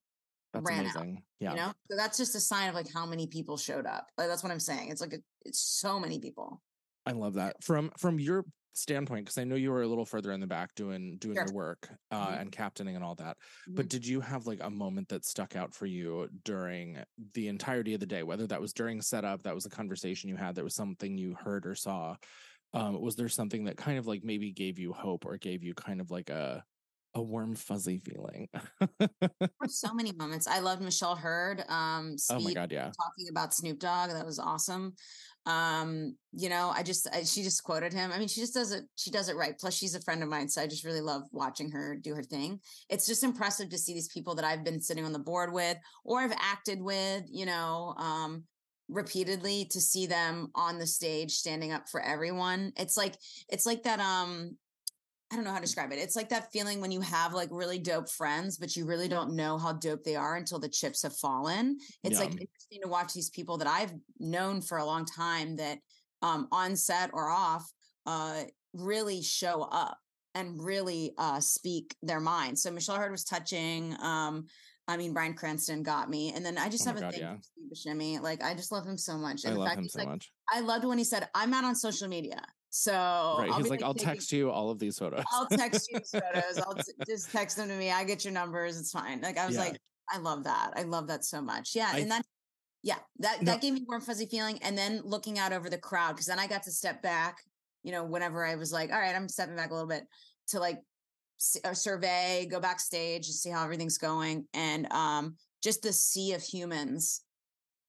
That's 0.53 0.64
ran 0.64 0.87
out. 0.87 1.07
Yeah. 1.41 1.50
you 1.50 1.57
know 1.57 1.73
so 1.91 1.97
that's 1.97 2.17
just 2.17 2.37
a 2.37 2.41
sign 2.41 2.69
of 2.69 2.76
like 2.76 2.87
how 2.95 3.07
many 3.07 3.26
people 3.26 3.57
showed 3.57 3.87
up 3.87 4.07
like 4.17 4.29
that's 4.29 4.45
what 4.45 4.53
i'm 4.53 4.61
saying 4.61 4.91
it's 4.91 5.00
like 5.00 5.14
a, 5.14 5.19
it's 5.45 5.59
so 5.59 5.99
many 5.99 6.21
people 6.21 6.61
I 7.07 7.12
love 7.12 7.35
that. 7.35 7.62
From 7.62 7.91
from 7.99 8.19
your 8.19 8.45
standpoint, 8.76 9.25
because 9.26 9.38
I 9.38 9.45
know 9.45 9.54
you 9.57 9.71
were 9.71 9.83
a 9.83 9.88
little 9.88 10.04
further 10.04 10.33
in 10.33 10.40
the 10.40 10.47
back 10.47 10.75
doing 10.75 11.19
doing 11.19 11.38
Sure. 11.38 11.45
your 11.45 11.52
work 11.52 11.88
uh, 12.11 12.37
Mhm. 12.37 12.38
and 12.38 12.52
captaining 12.52 12.97
and 12.97 13.04
all 13.04 13.14
that. 13.16 13.38
But 13.76 13.88
did 13.88 14.07
you 14.07 14.21
have 14.21 14.47
like 14.47 14.61
a 14.62 14.71
moment 14.71 15.09
that 15.09 15.25
stuck 15.25 15.57
out 15.57 15.75
for 15.75 15.87
you 15.87 16.28
during 16.45 17.02
the 17.35 17.49
entirety 17.49 17.95
of 17.95 18.00
the 18.00 18.07
day? 18.07 18.23
Whether 18.23 18.47
that 18.49 18.61
was 18.61 18.73
during 18.73 19.00
setup, 19.02 19.43
that 19.43 19.54
was 19.54 19.66
a 19.66 19.71
conversation 19.71 20.28
you 20.31 20.37
had, 20.37 20.54
that 20.57 20.64
was 20.64 20.75
something 20.75 21.16
you 21.19 21.35
heard 21.35 21.66
or 21.66 21.75
saw. 21.75 22.16
Um, 22.73 23.00
was 23.00 23.16
there 23.16 23.28
something 23.28 23.64
that 23.64 23.76
kind 23.76 23.99
of 23.99 24.07
like 24.07 24.25
maybe 24.25 24.52
gave 24.52 24.78
you 24.78 24.93
hope 24.93 25.26
or 25.26 25.38
gave 25.38 25.62
you 25.62 25.75
kind 25.75 26.00
of 26.00 26.11
like 26.11 26.31
a 26.31 26.64
a 27.14 27.23
warm 27.23 27.54
fuzzy 27.54 27.99
feeling? 27.99 28.49
So 29.68 29.94
many 29.94 30.12
moments 30.12 30.47
i 30.47 30.59
loved 30.59 30.83
michelle 30.83 31.16
hurd 31.16 31.62
um 31.68 32.16
oh 32.30 32.40
my 32.40 32.52
god, 32.52 32.73
yeah. 32.73 32.90
talking 32.90 33.28
about 33.30 33.54
snoop 33.54 33.78
dogg 33.78 34.11
that 34.11 34.25
was 34.25 34.38
awesome 34.38 34.94
um 35.47 36.16
you 36.33 36.49
know 36.49 36.73
i 36.75 36.83
just 36.83 37.06
I, 37.12 37.23
she 37.23 37.42
just 37.42 37.62
quoted 37.64 37.92
him 37.92 38.11
i 38.12 38.18
mean 38.18 38.28
she 38.28 38.40
just 38.40 38.54
does 38.54 38.73
it 38.73 38.85
she 38.97 39.11
does 39.11 39.28
it 39.28 39.37
right 39.37 39.59
plus 39.59 39.75
she's 39.75 39.94
a 39.94 40.00
friend 40.00 40.23
of 40.23 40.28
mine 40.28 40.49
so 40.49 40.62
i 40.62 40.66
just 40.66 40.85
really 40.85 41.02
love 41.02 41.25
watching 41.33 41.71
her 41.71 41.97
do 41.97 42.14
her 42.14 42.23
thing 42.23 42.61
it's 42.88 43.06
just 43.06 43.23
impressive 43.23 43.68
to 43.68 43.78
see 43.78 43.92
these 43.92 44.09
people 44.09 44.35
that 44.35 44.44
i've 44.44 44.64
been 44.64 44.80
sitting 44.80 45.04
on 45.04 45.12
the 45.12 45.18
board 45.18 45.52
with 45.52 45.76
or 46.04 46.21
I've 46.21 46.33
acted 46.40 46.80
with 46.80 47.25
you 47.30 47.44
know 47.44 47.94
um 47.99 48.44
repeatedly 48.88 49.66
to 49.71 49.80
see 49.80 50.06
them 50.06 50.50
on 50.54 50.78
the 50.78 50.87
stage 50.87 51.33
standing 51.33 51.73
up 51.73 51.88
for 51.90 52.00
everyone 52.00 52.73
it's 52.76 52.97
like 52.97 53.14
it's 53.49 53.66
like 53.66 53.83
that 53.83 54.00
um 54.00 54.56
I 55.35 55.37
don't 55.37 55.47
know 55.47 55.50
how 55.50 55.57
to 55.57 55.62
describe 55.62 55.91
it. 55.91 55.99
It's 55.99 56.14
like 56.14 56.29
that 56.29 56.53
feeling 56.53 56.81
when 56.81 56.93
you 56.93 57.00
have 57.00 57.35
like 57.35 57.49
really 57.50 57.81
dope 57.81 58.09
friends, 58.09 58.57
but 58.57 58.76
you 58.76 58.87
really 58.87 59.09
don't 59.09 59.35
know 59.35 59.59
how 59.59 59.73
dope 59.73 60.05
they 60.05 60.14
are 60.14 60.37
until 60.37 60.61
the 60.61 60.69
chips 60.69 61.03
have 61.03 61.17
fallen. 61.17 61.76
It's 62.05 62.21
like 62.21 62.31
interesting 62.31 62.83
to 62.85 62.88
watch 62.88 63.12
these 63.12 63.31
people 63.31 63.59
that 63.59 63.67
I've 63.67 63.93
known 64.21 64.61
for 64.61 64.79
a 64.79 64.85
long 64.85 65.05
time 65.05 65.57
that 65.57 65.79
um 66.23 66.47
on 66.53 66.76
set 66.76 67.11
or 67.12 67.31
off 67.31 67.69
uh 68.07 68.45
really 68.75 69.23
show 69.23 69.62
up 69.62 69.99
and 70.37 70.62
really 70.62 71.14
uh 71.19 71.41
speak 71.41 71.97
their 72.00 72.21
mind. 72.21 72.57
So 72.57 72.71
Michelle 72.71 72.95
Hurd 72.95 73.11
was 73.11 73.25
touching 73.25 73.97
um 74.00 74.47
I 74.87 74.97
mean 74.97 75.12
Bryan 75.12 75.35
Cranston 75.35 75.83
got 75.83 76.09
me 76.09 76.33
and 76.33 76.47
then 76.47 76.59
I 76.59 76.69
just 76.69 76.87
Oh 76.87 76.91
have 76.91 76.97
a 76.99 77.00
God, 77.00 77.12
thing 77.12 77.23
yeah. 77.23 77.35
for 77.35 77.43
Steve 77.43 77.93
Buscemi. 77.97 78.21
Like 78.21 78.41
I 78.41 78.55
just 78.55 78.71
love 78.71 78.87
him 78.87 78.97
so 78.99 79.19
much. 79.19 79.45
I 79.45 79.49
And 79.49 79.57
the 79.57 79.61
love 79.62 79.69
fact 79.71 79.81
him 79.81 79.88
so 79.88 79.99
like, 79.99 80.09
much. 80.09 80.31
I 80.49 80.61
loved 80.61 80.85
when 80.85 80.99
he 80.99 81.03
said, 81.03 81.29
I'm 81.35 81.50
not 81.50 81.64
on 81.64 81.75
social 81.75 82.07
media. 82.07 82.41
So 82.76 82.93
Right. 83.38 83.50
I'll 83.52 83.59
He's 83.59 83.69
like, 83.71 83.85
I'll 83.85 83.95
text 83.95 84.33
you 84.33 84.50
all 84.50 84.69
of 84.69 84.81
these 84.81 84.99
photos. 84.99 85.23
I'll 85.31 85.47
text 85.47 85.88
you 85.93 86.00
these 86.00 86.11
photos. 86.12 86.59
I'll 86.59 86.75
t- 86.75 86.90
just 87.07 87.31
text 87.31 87.57
them 87.57 87.69
to 87.69 87.76
me. 87.76 87.93
I 87.93 88.02
get 88.02 88.25
your 88.25 88.33
numbers. 88.33 88.76
It's 88.81 88.90
fine. 88.90 89.21
Like 89.21 89.38
I 89.38 89.47
was 89.47 89.54
Yeah. 89.54 89.61
like, 89.62 89.78
I 90.11 90.19
love 90.19 90.43
that. 90.43 90.73
I 90.75 90.83
love 90.83 91.07
that 91.07 91.25
so 91.25 91.40
much. 91.40 91.76
Yeah, 91.76 91.88
I- 91.93 92.00
and 92.00 92.11
that, 92.11 92.26
yeah, 92.83 92.99
that 93.21 93.43
No. 93.43 93.52
that 93.52 93.61
gave 93.61 93.75
me 93.75 93.85
warm 93.87 94.00
fuzzy 94.00 94.26
feeling. 94.26 94.59
And 94.61 94.76
then 94.76 95.02
looking 95.04 95.38
out 95.38 95.52
over 95.52 95.71
the 95.71 95.78
crowd 95.78 96.14
because 96.14 96.26
then 96.26 96.40
I 96.40 96.49
got 96.49 96.64
to 96.64 96.73
step 96.73 97.00
back. 97.00 97.38
You 97.85 97.93
know, 97.93 98.02
whenever 98.02 98.45
I 98.45 98.57
was 98.57 98.73
like, 98.73 98.90
all 98.90 98.99
right, 98.99 99.14
I'm 99.14 99.28
stepping 99.28 99.54
back 99.54 99.71
a 99.71 99.75
little 99.75 99.88
bit 99.88 100.09
to 100.49 100.59
like 100.59 100.81
s- 101.38 101.57
uh, 101.64 101.75
survey, 101.75 102.49
go 102.50 102.59
backstage, 102.59 103.26
and 103.28 103.35
see 103.37 103.50
how 103.50 103.62
everything's 103.62 103.99
going, 103.99 104.49
and 104.52 104.93
um, 104.93 105.37
just 105.62 105.83
the 105.83 105.93
sea 105.93 106.33
of 106.33 106.43
humans 106.43 107.21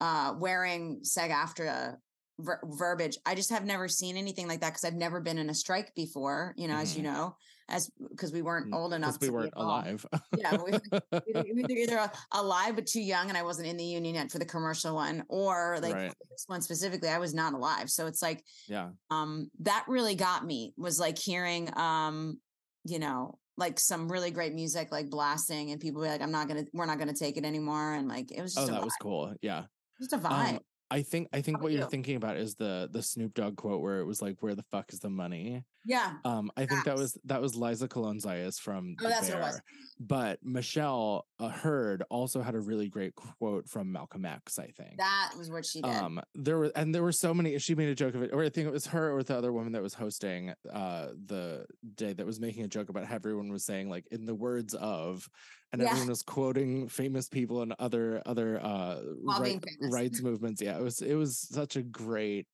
uh 0.02 0.36
wearing 0.38 1.00
SAG-AFTRA 1.04 1.96
ver- 2.40 2.60
verbiage. 2.64 3.18
I 3.26 3.36
just 3.36 3.50
have 3.50 3.66
never 3.66 3.88
seen 3.88 4.18
anything 4.18 4.48
like 4.48 4.62
that 4.62 4.70
because 4.72 4.84
I've 4.86 4.94
never 4.96 5.20
been 5.22 5.38
in 5.38 5.50
a 5.50 5.54
strike 5.54 5.94
before. 5.96 6.54
You 6.58 6.68
know, 6.68 6.76
as 6.78 6.96
you 6.96 7.04
know, 7.04 7.36
as 7.70 7.90
because 8.10 8.32
we 8.32 8.42
weren't 8.42 8.74
old 8.74 8.94
enough 8.94 9.16
Mm, 9.18 9.22
we 9.22 9.28
to 9.28 9.34
weren't 9.34 9.54
alive. 9.56 10.06
Yeah, 10.38 10.58
we- 10.58 10.72
either, 11.30 11.46
either, 11.48 11.74
either 11.74 12.12
alive 12.32 12.76
but 12.76 12.86
too 12.88 13.02
young, 13.02 13.30
and 13.30 13.38
I 13.38 13.44
wasn't 13.44 13.68
in 13.68 13.78
the 13.78 13.84
union 13.84 14.16
yet 14.16 14.32
for 14.32 14.40
the 14.40 14.46
commercial 14.46 14.96
one, 14.96 15.24
or 15.30 15.80
like 15.82 15.94
Right. 15.96 16.14
this 16.30 16.44
one 16.48 16.62
specifically, 16.62 17.10
I 17.10 17.18
was 17.20 17.34
not 17.34 17.54
alive. 17.54 17.90
So 17.90 18.08
it's 18.08 18.22
like 18.22 18.44
yeah. 18.68 18.90
um 19.10 19.50
that 19.62 19.86
really 19.88 20.16
got 20.16 20.46
me 20.46 20.74
was 20.78 21.00
like 21.00 21.18
hearing 21.18 21.76
um 21.78 22.40
you 22.84 23.00
know 23.00 23.40
like 23.58 23.80
some 23.80 24.12
really 24.12 24.32
great 24.32 24.54
music 24.54 24.92
like 24.92 25.10
blasting 25.10 25.72
and 25.72 25.80
people 25.80 26.02
be 26.02 26.08
like 26.10 26.22
i'm 26.22 26.32
not 26.32 26.48
gonna 26.48 26.66
we're 26.74 26.86
not 26.86 27.00
gonna 27.00 27.14
take 27.14 27.38
it 27.38 27.46
anymore 27.46 27.94
and 27.94 28.08
like 28.10 28.30
it 28.32 28.42
was 28.42 28.54
just 28.54 28.68
Oh, 28.70 28.72
that 28.74 28.82
vibe. 28.82 28.84
was 28.86 28.96
cool. 29.02 29.34
Yeah. 29.42 29.64
just 30.00 30.12
a 30.14 30.18
vibe 30.18 30.50
Um, 30.56 30.60
I 30.92 31.02
think 31.02 31.30
I 31.34 31.42
think 31.42 31.58
How 31.58 31.64
what 31.64 31.72
you're 31.72 31.82
you? 31.82 31.90
thinking 31.90 32.16
about 32.16 32.38
is 32.38 32.56
the 32.56 32.88
the 32.92 33.02
Snoop 33.02 33.34
Dogg 33.34 33.56
quote 33.58 33.82
where 33.82 34.00
it 34.00 34.06
was 34.06 34.22
like, 34.22 34.38
"Where 34.42 34.54
the 34.56 34.64
fuck 34.72 34.94
is 34.94 35.00
the 35.00 35.10
money?" 35.10 35.64
yeah 35.88 36.14
Um, 36.26 36.52
I 36.58 36.66
think 36.66 36.84
that 36.86 36.96
was 36.96 37.18
that 37.26 37.42
was 37.42 37.56
Liza 37.56 37.88
Colón-Zayas 37.88 38.60
from 38.60 38.96
Oh, 39.00 39.04
The 39.04 39.10
that's 39.10 39.30
what 39.30 39.38
it 39.38 39.42
was. 39.42 39.62
But 40.00 40.40
Michelle 40.44 41.26
uh, 41.40 41.50
Hurd 41.50 42.04
also 42.10 42.42
had 42.42 42.56
a 42.56 42.60
really 42.60 42.88
great 42.90 43.14
quote 43.16 43.68
from 43.70 43.92
Malcolm 43.92 44.26
X. 44.26 44.58
I 44.60 44.68
think. 44.68 44.98
that 44.98 45.34
was 45.38 45.50
what 45.52 45.66
she 45.66 45.82
did 45.82 45.92
um 45.94 46.22
there 46.36 46.58
were 46.58 46.72
and 46.76 46.94
there 46.94 47.04
were 47.04 47.12
so 47.12 47.34
many 47.34 47.58
she 47.60 47.76
made 47.76 47.90
a 47.90 47.96
joke 47.96 48.16
of 48.16 48.22
it 48.24 48.32
or 48.34 48.44
i 48.44 48.50
think 48.50 48.68
it 48.68 48.72
was 48.72 48.88
her 48.88 49.12
or 49.16 49.24
the 49.24 49.36
other 49.36 49.52
woman 49.54 49.74
that 49.74 49.82
was 49.82 49.94
hosting 49.94 50.54
uh 50.74 51.08
the 51.26 51.66
day 51.96 52.14
that 52.14 52.26
was 52.26 52.40
making 52.40 52.64
a 52.64 52.68
joke 52.68 52.90
about 52.90 53.06
how 53.06 53.16
everyone 53.16 53.52
was 53.52 53.66
saying 53.66 53.90
like 53.90 54.06
in 54.12 54.26
the 54.26 54.36
words 54.36 54.74
of 54.76 55.28
and 55.74 55.82
Yeah. 55.82 55.90
everyone 55.90 56.10
was 56.10 56.24
quoting 56.24 56.88
famous 56.88 57.28
people 57.30 57.62
and 57.62 57.74
other 57.80 58.22
other 58.26 58.60
uh 58.64 59.02
right- 59.42 59.64
rights 59.92 60.22
movements. 60.22 60.62
Yeah 60.62 60.78
it 60.78 60.84
was 60.84 61.02
it 61.02 61.16
was 61.16 61.38
such 61.40 61.76
a 61.76 61.84
great 61.84 62.48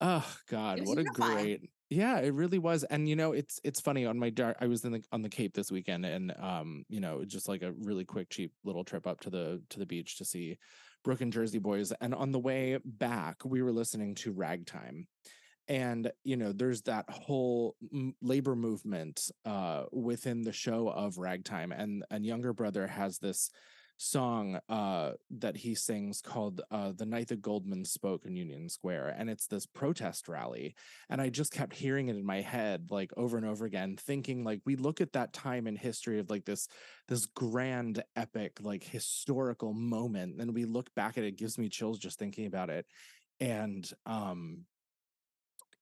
oh 0.00 0.26
god 0.48 0.80
what 0.84 0.98
a 0.98 1.04
great 1.04 1.70
yeah 1.88 2.18
it 2.18 2.34
really 2.34 2.58
was 2.58 2.84
and 2.84 3.08
you 3.08 3.16
know 3.16 3.32
it's 3.32 3.58
it's 3.64 3.80
funny 3.80 4.04
on 4.04 4.18
my 4.18 4.28
dark 4.28 4.56
i 4.60 4.66
was 4.66 4.84
in 4.84 4.92
the 4.92 5.02
on 5.12 5.22
the 5.22 5.28
cape 5.28 5.54
this 5.54 5.70
weekend 5.70 6.04
and 6.04 6.34
um 6.38 6.84
you 6.88 7.00
know 7.00 7.24
just 7.24 7.48
like 7.48 7.62
a 7.62 7.72
really 7.72 8.04
quick 8.04 8.28
cheap 8.28 8.52
little 8.64 8.84
trip 8.84 9.06
up 9.06 9.20
to 9.20 9.30
the 9.30 9.62
to 9.70 9.78
the 9.78 9.86
beach 9.86 10.18
to 10.18 10.24
see 10.24 10.58
brooke 11.04 11.20
and 11.22 11.32
jersey 11.32 11.58
boys 11.60 11.92
and 12.00 12.14
on 12.14 12.30
the 12.32 12.38
way 12.38 12.78
back 12.84 13.36
we 13.44 13.62
were 13.62 13.72
listening 13.72 14.14
to 14.14 14.32
ragtime 14.32 15.06
and 15.68 16.10
you 16.24 16.36
know 16.36 16.52
there's 16.52 16.82
that 16.82 17.08
whole 17.10 17.76
labor 18.20 18.54
movement 18.54 19.30
uh 19.44 19.84
within 19.92 20.42
the 20.42 20.52
show 20.52 20.88
of 20.88 21.18
ragtime 21.18 21.72
and 21.72 22.04
and 22.10 22.24
younger 22.24 22.52
brother 22.52 22.86
has 22.86 23.18
this 23.18 23.50
song 23.98 24.60
uh 24.68 25.12
that 25.30 25.56
he 25.56 25.74
sings 25.74 26.20
called 26.20 26.60
uh 26.70 26.92
the 26.96 27.06
night 27.06 27.28
that 27.28 27.40
goldman 27.40 27.82
spoke 27.82 28.26
in 28.26 28.36
union 28.36 28.68
square 28.68 29.14
and 29.16 29.30
it's 29.30 29.46
this 29.46 29.64
protest 29.64 30.28
rally 30.28 30.74
and 31.08 31.18
i 31.18 31.30
just 31.30 31.50
kept 31.50 31.72
hearing 31.74 32.08
it 32.08 32.16
in 32.16 32.24
my 32.24 32.42
head 32.42 32.88
like 32.90 33.10
over 33.16 33.38
and 33.38 33.46
over 33.46 33.64
again 33.64 33.96
thinking 33.98 34.44
like 34.44 34.60
we 34.66 34.76
look 34.76 35.00
at 35.00 35.14
that 35.14 35.32
time 35.32 35.66
in 35.66 35.76
history 35.76 36.18
of 36.18 36.28
like 36.28 36.44
this 36.44 36.68
this 37.08 37.24
grand 37.24 38.04
epic 38.16 38.58
like 38.60 38.84
historical 38.84 39.72
moment 39.72 40.38
and 40.42 40.54
we 40.54 40.66
look 40.66 40.94
back 40.94 41.16
at 41.16 41.24
it, 41.24 41.28
it 41.28 41.38
gives 41.38 41.56
me 41.56 41.70
chills 41.70 41.98
just 41.98 42.18
thinking 42.18 42.44
about 42.44 42.68
it 42.68 42.84
and 43.40 43.90
um 44.04 44.58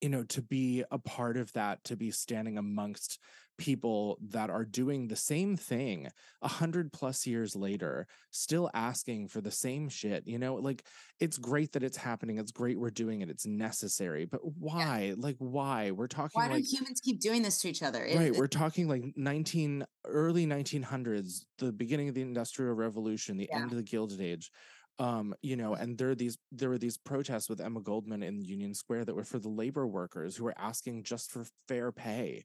you 0.00 0.08
know 0.08 0.24
to 0.24 0.42
be 0.42 0.84
a 0.90 0.98
part 0.98 1.36
of 1.36 1.52
that 1.52 1.82
to 1.84 1.96
be 1.96 2.10
standing 2.10 2.58
amongst 2.58 3.18
people 3.56 4.18
that 4.30 4.50
are 4.50 4.64
doing 4.64 5.06
the 5.06 5.14
same 5.14 5.56
thing 5.56 6.08
a 6.42 6.48
hundred 6.48 6.92
plus 6.92 7.24
years 7.24 7.54
later 7.54 8.04
still 8.32 8.68
asking 8.74 9.28
for 9.28 9.40
the 9.40 9.50
same 9.50 9.88
shit 9.88 10.26
you 10.26 10.38
know 10.40 10.56
like 10.56 10.82
it's 11.20 11.38
great 11.38 11.70
that 11.72 11.84
it's 11.84 11.96
happening 11.96 12.36
it's 12.38 12.50
great 12.50 12.76
we're 12.78 12.90
doing 12.90 13.20
it 13.20 13.30
it's 13.30 13.46
necessary 13.46 14.24
but 14.24 14.40
why 14.58 15.14
like 15.18 15.36
why 15.38 15.92
we're 15.92 16.08
talking 16.08 16.32
Why 16.34 16.48
like 16.48 16.64
do 16.64 16.68
humans 16.78 17.00
keep 17.00 17.20
doing 17.20 17.42
this 17.42 17.60
to 17.60 17.68
each 17.68 17.82
other? 17.84 18.04
It- 18.04 18.16
right 18.16 18.26
it- 18.32 18.36
we're 18.36 18.48
talking 18.48 18.88
like 18.88 19.04
19 19.16 19.84
early 20.04 20.46
1900s 20.46 21.44
the 21.58 21.70
beginning 21.72 22.08
of 22.08 22.16
the 22.16 22.22
industrial 22.22 22.74
revolution 22.74 23.36
the 23.36 23.48
Yeah. 23.52 23.60
end 23.62 23.70
of 23.70 23.76
the 23.76 23.84
gilded 23.84 24.20
age 24.20 24.50
um 24.98 25.34
you 25.42 25.56
know 25.56 25.74
and 25.74 25.98
there 25.98 26.10
are 26.10 26.14
these 26.14 26.38
there 26.52 26.68
were 26.68 26.78
these 26.78 26.96
protests 26.96 27.48
with 27.48 27.60
emma 27.60 27.80
goldman 27.80 28.22
in 28.22 28.42
union 28.42 28.74
square 28.74 29.04
that 29.04 29.14
were 29.14 29.24
for 29.24 29.38
the 29.40 29.48
labor 29.48 29.86
workers 29.86 30.36
who 30.36 30.44
were 30.44 30.54
asking 30.58 31.02
just 31.02 31.32
for 31.32 31.44
fair 31.68 31.90
pay. 31.92 32.44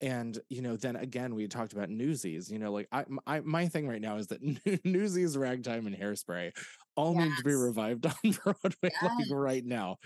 And 0.00 0.38
you 0.50 0.62
know 0.62 0.76
then 0.76 0.96
again 0.96 1.34
we 1.34 1.46
talked 1.48 1.72
about 1.72 1.88
newsies 1.88 2.50
you 2.50 2.58
know 2.58 2.72
like 2.72 2.88
I, 2.92 3.04
I 3.26 3.40
my 3.40 3.68
thing 3.68 3.88
right 3.88 4.00
now 4.00 4.16
is 4.16 4.28
that 4.28 4.42
newsies 4.84 5.38
ragtime 5.38 5.86
and 5.86 5.96
hairspray 5.96 6.52
all 6.96 7.14
need 7.14 7.36
to 7.36 7.42
be 7.42 7.54
revived 7.54 8.06
on 8.24 8.32
broadway 8.44 8.90
like 9.00 9.26
right 9.30 9.64
now. 9.64 9.98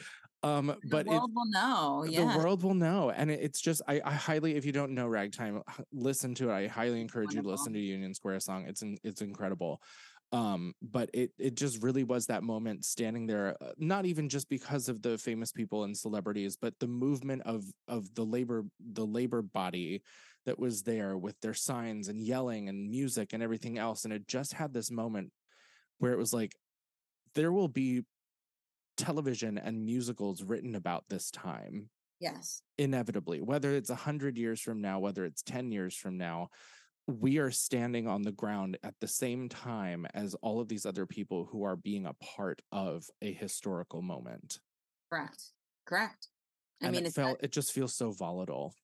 Um 0.43 0.77
the 0.83 0.83
but 0.91 1.07
it, 1.09 1.13
world 1.13 1.33
will 1.35 1.47
know. 1.51 2.05
Yeah. 2.05 2.21
the 2.21 2.27
world 2.27 2.63
will 2.63 2.75
know 2.75 3.11
and 3.11 3.31
it- 3.31 3.41
it's 3.41 3.61
just 3.61 3.83
I, 3.89 4.01
I 4.05 4.13
highly 4.13 4.57
if 4.57 4.65
you 4.65 4.73
don't 4.73 4.95
know 4.95 5.07
ragtime 5.09 5.63
listen 5.93 6.35
to 6.37 6.51
it. 6.51 6.55
I 6.55 6.67
highly 6.69 7.01
encourage 7.01 7.35
you 7.35 7.43
to 7.43 7.49
listen 7.49 7.73
to 7.73 7.79
union 7.81 8.15
square 8.15 8.39
song. 8.41 8.67
It's 8.67 8.83
in, 8.83 8.99
it's 9.03 9.23
incredible 9.23 9.81
um 10.33 10.75
but 10.83 11.09
it 11.15 11.31
it 11.39 11.55
just 11.55 11.83
really 11.83 12.03
was 12.03 12.27
that 12.27 12.43
moment 12.43 12.85
standing 12.85 13.27
there 13.27 13.57
uh, 13.61 13.71
not 13.79 14.07
even 14.07 14.29
just 14.29 14.49
because 14.49 14.89
of 14.89 15.01
the 15.01 15.17
famous 15.19 15.53
people 15.53 15.85
and 15.85 15.97
celebrities 15.97 16.57
but 16.61 16.75
the 16.81 16.87
movement 16.87 17.43
of 17.47 17.65
of 17.87 18.13
the 18.15 18.25
labor 18.25 18.65
the 18.93 19.07
labor 19.07 19.41
body 19.41 20.03
that 20.45 20.59
was 20.59 20.83
there 20.83 21.17
with 21.17 21.39
their 21.41 21.55
signs 21.55 22.09
and 22.09 22.21
yelling 22.21 22.69
and 22.69 22.89
music 22.89 23.33
and 23.33 23.43
everything 23.43 23.79
else 23.79 24.05
and 24.05 24.13
it 24.13 24.27
just 24.27 24.53
had 24.53 24.73
this 24.73 24.91
moment 24.91 25.31
where 25.99 26.13
it 26.13 26.19
was 26.19 26.33
like 26.33 26.57
there 27.35 27.53
will 27.53 27.69
be 27.69 28.03
television 28.97 29.59
and 29.59 29.85
musicals 29.85 30.43
written 30.43 30.75
about 30.75 31.05
this 31.09 31.31
time 31.31 31.89
yes. 32.19 32.63
inevitably 32.79 33.43
whether 33.43 33.73
it's 33.73 33.91
a 33.91 33.95
hundred 33.95 34.39
years 34.39 34.61
from 34.61 34.81
now 34.81 34.99
whether 34.99 35.25
it's 35.25 35.43
10 35.43 35.71
years 35.71 35.95
from 35.95 36.17
now 36.17 36.49
we 37.07 37.39
are 37.39 37.51
standing 37.51 38.07
on 38.09 38.23
the 38.23 38.33
ground 38.33 38.79
at 38.83 38.95
the 39.01 39.09
same 39.09 39.49
time 39.49 40.07
as 40.15 40.35
all 40.43 40.61
of 40.61 40.69
these 40.69 40.87
other 40.87 41.07
people 41.07 41.47
who 41.47 41.63
are 41.65 41.77
being 41.77 42.07
a 42.07 42.15
part 42.15 42.63
of 42.73 43.05
a 43.23 43.33
historical 43.33 44.03
moment 44.03 44.61
Correct. 45.11 45.53
Correct. 45.85 46.29
I 46.83 46.89
and 46.89 46.93
mean, 46.93 47.07
it 47.07 47.15
felt 47.15 47.43
it 47.43 47.53
just 47.53 47.73
feels 47.73 47.95
so 47.95 48.13
volatile 48.13 48.75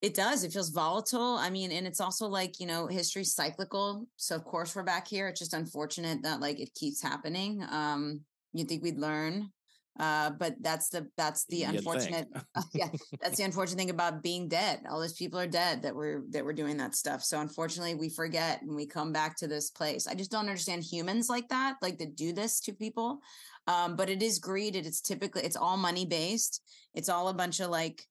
It 0.00 0.14
does. 0.14 0.44
It 0.44 0.52
feels 0.52 0.70
volatile. 0.70 1.36
I 1.38 1.50
mean, 1.50 1.72
and 1.72 1.86
it's 1.86 2.00
also 2.00 2.28
like, 2.28 2.60
you 2.60 2.66
know, 2.66 2.86
history's 2.86 3.34
cyclical. 3.34 4.06
So 4.16 4.36
of 4.36 4.44
course 4.44 4.76
we're 4.76 4.84
back 4.84 5.08
here. 5.08 5.28
It's 5.28 5.40
just 5.40 5.54
unfortunate 5.54 6.22
that 6.22 6.40
like 6.40 6.60
it 6.60 6.74
keeps 6.74 7.02
happening. 7.02 7.64
Um, 7.68 8.24
you 8.52 8.64
think 8.64 8.82
we'd 8.82 8.98
learn. 8.98 9.50
Uh, 9.98 10.30
but 10.30 10.54
that's 10.60 10.88
the 10.90 11.08
that's 11.16 11.44
the 11.46 11.58
You'd 11.58 11.76
unfortunate 11.76 12.28
yeah, 12.72 12.88
that's 13.20 13.36
the 13.36 13.42
unfortunate 13.42 13.78
thing 13.78 13.90
about 13.90 14.22
being 14.22 14.48
dead. 14.48 14.80
All 14.88 15.00
those 15.00 15.14
people 15.14 15.40
are 15.40 15.46
dead 15.46 15.82
that 15.82 15.94
we're 15.94 16.22
that 16.30 16.44
we're 16.44 16.52
doing 16.52 16.76
that 16.76 16.94
stuff. 16.94 17.22
So 17.24 17.40
unfortunately 17.40 17.94
we 17.94 18.08
forget 18.08 18.62
and 18.62 18.74
we 18.74 18.86
come 18.86 19.12
back 19.12 19.36
to 19.38 19.48
this 19.48 19.70
place. 19.70 20.06
I 20.06 20.14
just 20.14 20.30
don't 20.30 20.48
understand 20.48 20.84
humans 20.84 21.28
like 21.28 21.48
that, 21.48 21.76
like 21.82 21.98
that 21.98 22.16
do 22.16 22.32
this 22.32 22.60
to 22.60 22.72
people. 22.72 23.20
Um, 23.66 23.96
but 23.96 24.08
it 24.08 24.22
is 24.22 24.38
greed. 24.38 24.76
It 24.76 24.86
is 24.86 25.00
typically 25.00 25.42
it's 25.42 25.56
all 25.56 25.76
money 25.76 26.06
based. 26.06 26.62
It's 26.94 27.08
all 27.08 27.28
a 27.28 27.34
bunch 27.34 27.60
of 27.60 27.70
like 27.70 28.02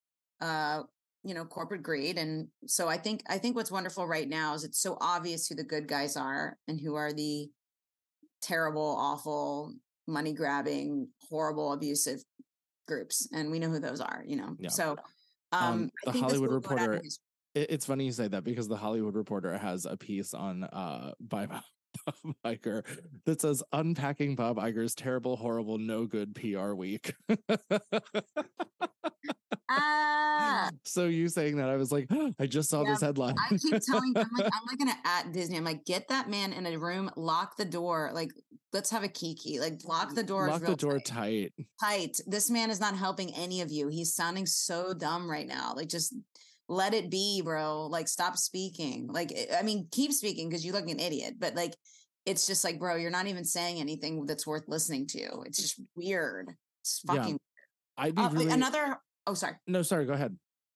uh 0.41 0.83
you 1.23 1.33
know 1.33 1.43
corporate 1.43 1.81
greed 1.81 2.17
and 2.17 2.47
so 2.67 2.87
i 2.87 2.95
think 2.95 3.23
i 3.27 3.39
think 3.39 3.55
what's 3.55 3.71
wonderful 3.71 4.07
right 4.07 4.29
now 4.29 4.53
is 4.53 4.63
it's 4.63 4.79
so 4.79 4.97
obvious 5.01 5.47
who 5.47 5.55
the 5.55 5.63
good 5.63 5.87
guys 5.87 6.15
are 6.15 6.57
and 6.67 6.79
who 6.79 6.93
are 6.93 7.11
the 7.11 7.49
terrible 8.41 8.95
awful 8.99 9.73
money 10.07 10.33
grabbing 10.33 11.07
horrible 11.29 11.73
abusive 11.73 12.23
groups 12.87 13.27
and 13.33 13.51
we 13.51 13.59
know 13.59 13.69
who 13.69 13.79
those 13.79 13.99
are 14.01 14.23
you 14.25 14.35
know 14.37 14.55
Yeah. 14.59 14.69
so 14.69 14.95
Um, 15.51 15.63
um, 15.63 15.91
the 16.05 16.11
Hollywood 16.11 16.49
will 16.51 16.59
go 16.59 16.75
down 16.75 16.85
in 16.85 16.89
Reporter- 16.91 17.07
it, 17.55 17.67
it's 17.71 17.85
funny 17.85 18.05
you 18.05 18.11
say 18.11 18.27
that 18.27 18.43
because 18.43 18.67
the 18.67 18.77
hollywood 18.77 19.15
reporter 19.15 19.57
has 19.57 19.85
a 19.85 19.97
piece 19.97 20.33
on 20.33 20.63
uh 20.65 21.13
by 21.19 21.45
bob 21.47 21.63
Iger 22.45 22.83
that 23.25 23.41
says 23.41 23.63
unpacking 23.73 24.35
Bob 24.35 24.57
Iger's 24.57 24.93
terrible, 24.93 25.35
horrible, 25.35 25.79
no 25.79 26.05
good 26.05 26.35
PR 26.35 26.73
week. 26.73 27.13
ah 29.69 30.69
so 30.83 31.05
you 31.05 31.27
saying 31.27 31.57
that, 31.57 31.69
I 31.69 31.75
was 31.75 31.91
like, 31.91 32.07
I 32.39 32.47
just 32.47 32.69
saw 32.69 32.83
Yeah, 32.83 32.91
this 32.91 33.01
headline. 33.01 33.35
I 33.49 33.57
keep 33.57 33.79
telling 33.81 34.13
I'm 34.15 34.27
like 34.37 34.45
I'm 34.45 34.65
like 34.67 34.77
gonna 34.79 34.97
at 35.05 35.31
Disney. 35.33 35.57
I'm 35.57 35.63
like, 35.63 35.85
get 35.85 36.07
that 36.09 36.29
man 36.29 36.53
in 36.53 36.65
a 36.65 36.77
room, 36.77 37.09
lock 37.15 37.57
the 37.57 37.65
door. 37.65 38.11
Like, 38.13 38.31
let's 38.73 38.89
have 38.91 39.03
a 39.03 39.07
kiki. 39.07 39.59
Like, 39.59 39.81
lock 39.85 40.13
the 40.15 40.23
door. 40.23 40.47
Lock 40.47 40.61
the 40.63 40.75
door 40.75 40.99
tight. 40.99 41.53
tight. 41.81 42.17
This 42.25 42.49
man 42.49 42.69
is 42.69 42.79
not 42.79 42.95
helping 42.95 43.33
any 43.35 43.61
of 43.61 43.71
you. 43.71 43.87
He's 43.87 44.13
sounding 44.15 44.45
so 44.45 44.93
dumb 44.93 45.29
right 45.29 45.47
now. 45.47 45.73
Like, 45.75 45.89
just 45.89 46.15
let 46.69 46.93
it 46.93 47.09
be, 47.09 47.41
bro. 47.43 47.87
Like, 47.87 48.07
stop 48.07 48.37
speaking. 48.37 49.07
Like, 49.07 49.31
I- 49.33 49.59
I 49.59 49.61
mean, 49.63 49.87
keep 49.91 50.11
speaking 50.11 50.49
because 50.49 50.65
you 50.65 50.71
look 50.73 50.85
like 50.85 50.93
an 50.93 50.99
idiot. 50.99 51.35
But 51.39 51.55
like, 51.55 51.75
it's 52.25 52.45
just 52.47 52.63
like, 52.63 52.77
bro, 52.79 52.95
you're 52.95 53.11
not 53.11 53.27
even 53.27 53.45
saying 53.45 53.79
anything 53.79 54.25
that's 54.25 54.45
worth 54.45 54.63
listening 54.67 55.07
to. 55.07 55.41
It's 55.45 55.61
just 55.61 55.79
weird. 55.95 56.51
It's 56.81 57.01
Yeah. 57.05 57.15
fucking. 57.15 57.39
I'd 57.97 58.15
be 58.15 58.21
Uh, 58.21 58.29
really 58.29 58.51
Another. 58.51 58.97
Oh, 59.27 59.35
sorry 59.35 59.55
no, 59.67 59.83
sorry, 59.83 60.05
go 60.05 60.13
ahead. 60.13 60.35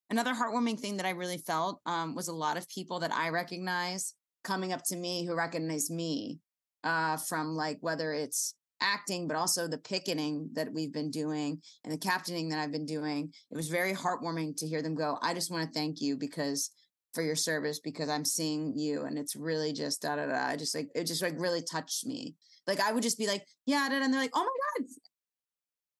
another 0.10 0.34
heartwarming 0.34 0.80
thing 0.80 0.98
that 0.98 1.06
I 1.06 1.12
really 1.12 1.40
felt 1.40 1.80
um, 1.86 2.14
was 2.14 2.28
a 2.28 2.34
lot 2.34 2.58
of 2.58 2.70
people 2.70 3.00
that 3.00 3.14
I 3.14 3.30
recognize 3.30 4.14
coming 4.44 4.74
up 4.74 4.84
to 4.86 4.96
me 4.96 5.26
who 5.26 5.36
recognize 5.36 5.90
me 5.90 6.40
uh, 6.84 7.18
from 7.18 7.56
like 7.56 7.78
whether 7.82 8.12
it's 8.12 8.54
acting, 8.82 9.28
but 9.28 9.38
also 9.38 9.68
the 9.68 9.78
picketing 9.78 10.50
that 10.54 10.74
we've 10.74 10.92
been 10.92 11.12
doing 11.12 11.62
and 11.84 11.94
the 11.94 11.98
captaining 11.98 12.50
that 12.50 12.60
I've 12.60 12.72
been 12.72 12.86
doing. 12.86 13.32
It 13.52 13.56
was 13.56 13.70
very 13.70 13.94
heartwarming 13.94 14.58
to 14.58 14.68
hear 14.68 14.82
them 14.82 14.96
go, 14.96 15.18
I 15.22 15.34
just 15.34 15.52
want 15.52 15.66
to 15.66 15.80
thank 15.80 16.02
you 16.02 16.18
because 16.18 16.72
for 17.14 17.22
your 17.22 17.36
service 17.36 17.80
because 17.80 18.10
I'm 18.10 18.26
seeing 18.26 18.74
you 18.78 19.04
and 19.04 19.18
it's 19.18 19.36
really 19.36 19.74
just 19.74 20.02
da 20.02 20.16
da 20.16 20.26
da. 20.28 20.48
I 20.48 20.56
just 20.56 20.74
like 20.76 20.88
it 20.96 21.06
just 21.06 21.22
like 21.22 21.36
really 21.38 21.62
touched 21.62 22.06
me. 22.06 22.36
Like 22.68 22.80
I 22.80 22.92
would 22.92 23.04
just 23.04 23.18
be 23.18 23.28
like, 23.28 23.46
yeah, 23.66 23.88
da, 23.90 24.00
da, 24.00 24.06
and 24.06 24.14
they're 24.14 24.22
like, 24.22 24.32
oh 24.34 24.44
my 24.44 24.84
god, 24.84 24.90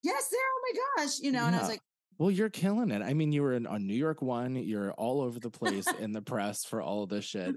yes, 0.04 0.30
there, 0.30 0.40
oh 0.40 0.62
my 0.74 1.04
gosh, 1.04 1.20
you 1.20 1.32
know. 1.32 1.46
And 1.46 1.56
I 1.56 1.60
was 1.60 1.70
like, 1.70 1.82
Well, 2.22 2.30
you're 2.30 2.52
killing 2.52 2.92
it. 2.92 3.02
I 3.02 3.16
mean, 3.16 3.32
you 3.32 3.42
were 3.42 3.54
in, 3.54 3.66
on 3.66 3.88
New 3.88 3.96
York 3.96 4.22
One. 4.22 4.56
You're 4.56 4.92
all 4.92 5.22
over 5.22 5.40
the 5.40 5.50
place 5.50 5.88
in 6.00 6.12
the 6.12 6.22
press 6.22 6.64
for 6.64 6.80
all 6.80 7.02
of 7.02 7.10
this 7.10 7.26
shit, 7.26 7.56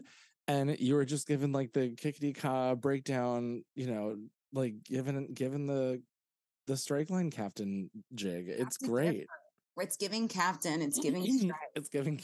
and 0.49 0.75
you 0.81 0.95
were 0.95 1.05
just 1.05 1.27
given 1.29 1.53
like 1.53 1.75
the 1.75 1.91
kickity 1.91 2.35
ka 2.35 2.75
breakdown. 2.75 3.63
You 3.75 3.89
know, 3.89 4.17
like 4.55 4.83
given 4.83 5.35
given 5.35 5.67
the 5.67 6.01
the 6.67 6.79
strike 6.79 7.11
line 7.11 7.31
captain 7.31 7.91
jig. 8.15 8.47
It's 8.49 8.79
great. 8.79 9.27
it's 9.77 9.99
giving 9.99 10.29
captain, 10.29 10.81
it's 10.81 10.99
giving 10.99 11.27
strike. 11.39 11.61
it's 11.75 11.91
giving. 11.91 12.23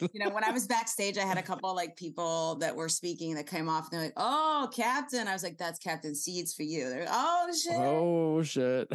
You 0.00 0.20
know, 0.20 0.30
when 0.30 0.44
I 0.44 0.50
was 0.50 0.66
backstage, 0.66 1.18
I 1.18 1.22
had 1.22 1.38
a 1.38 1.42
couple 1.42 1.74
like 1.74 1.96
people 1.96 2.56
that 2.56 2.74
were 2.74 2.88
speaking 2.88 3.34
that 3.34 3.46
came 3.46 3.68
off 3.68 3.90
and 3.90 3.92
they're 3.92 4.06
like, 4.06 4.14
"Oh, 4.16 4.68
Captain!" 4.72 5.26
I 5.28 5.32
was 5.32 5.42
like, 5.42 5.58
"That's 5.58 5.78
Captain 5.78 6.14
Seeds 6.14 6.54
for 6.54 6.62
you." 6.62 6.88
They're, 6.88 7.00
like, 7.00 7.08
"Oh 7.12 7.52
shit!" 7.52 7.76
oh 7.76 8.42
shit! 8.42 8.88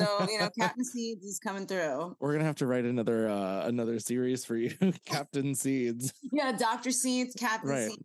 So 0.00 0.26
you 0.30 0.38
know, 0.38 0.48
Captain 0.58 0.84
Seeds 0.84 1.24
is 1.24 1.38
coming 1.38 1.66
through. 1.66 2.16
We're 2.20 2.32
gonna 2.32 2.44
have 2.44 2.56
to 2.56 2.66
write 2.66 2.84
another 2.84 3.28
uh 3.28 3.66
another 3.66 3.98
series 3.98 4.44
for 4.44 4.56
you, 4.56 4.74
Captain 5.06 5.54
Seeds. 5.54 6.12
Yeah, 6.32 6.52
Doctor 6.52 6.90
Seeds, 6.90 7.34
Captain 7.34 7.70
Right. 7.70 7.90
Seeds, 7.90 8.04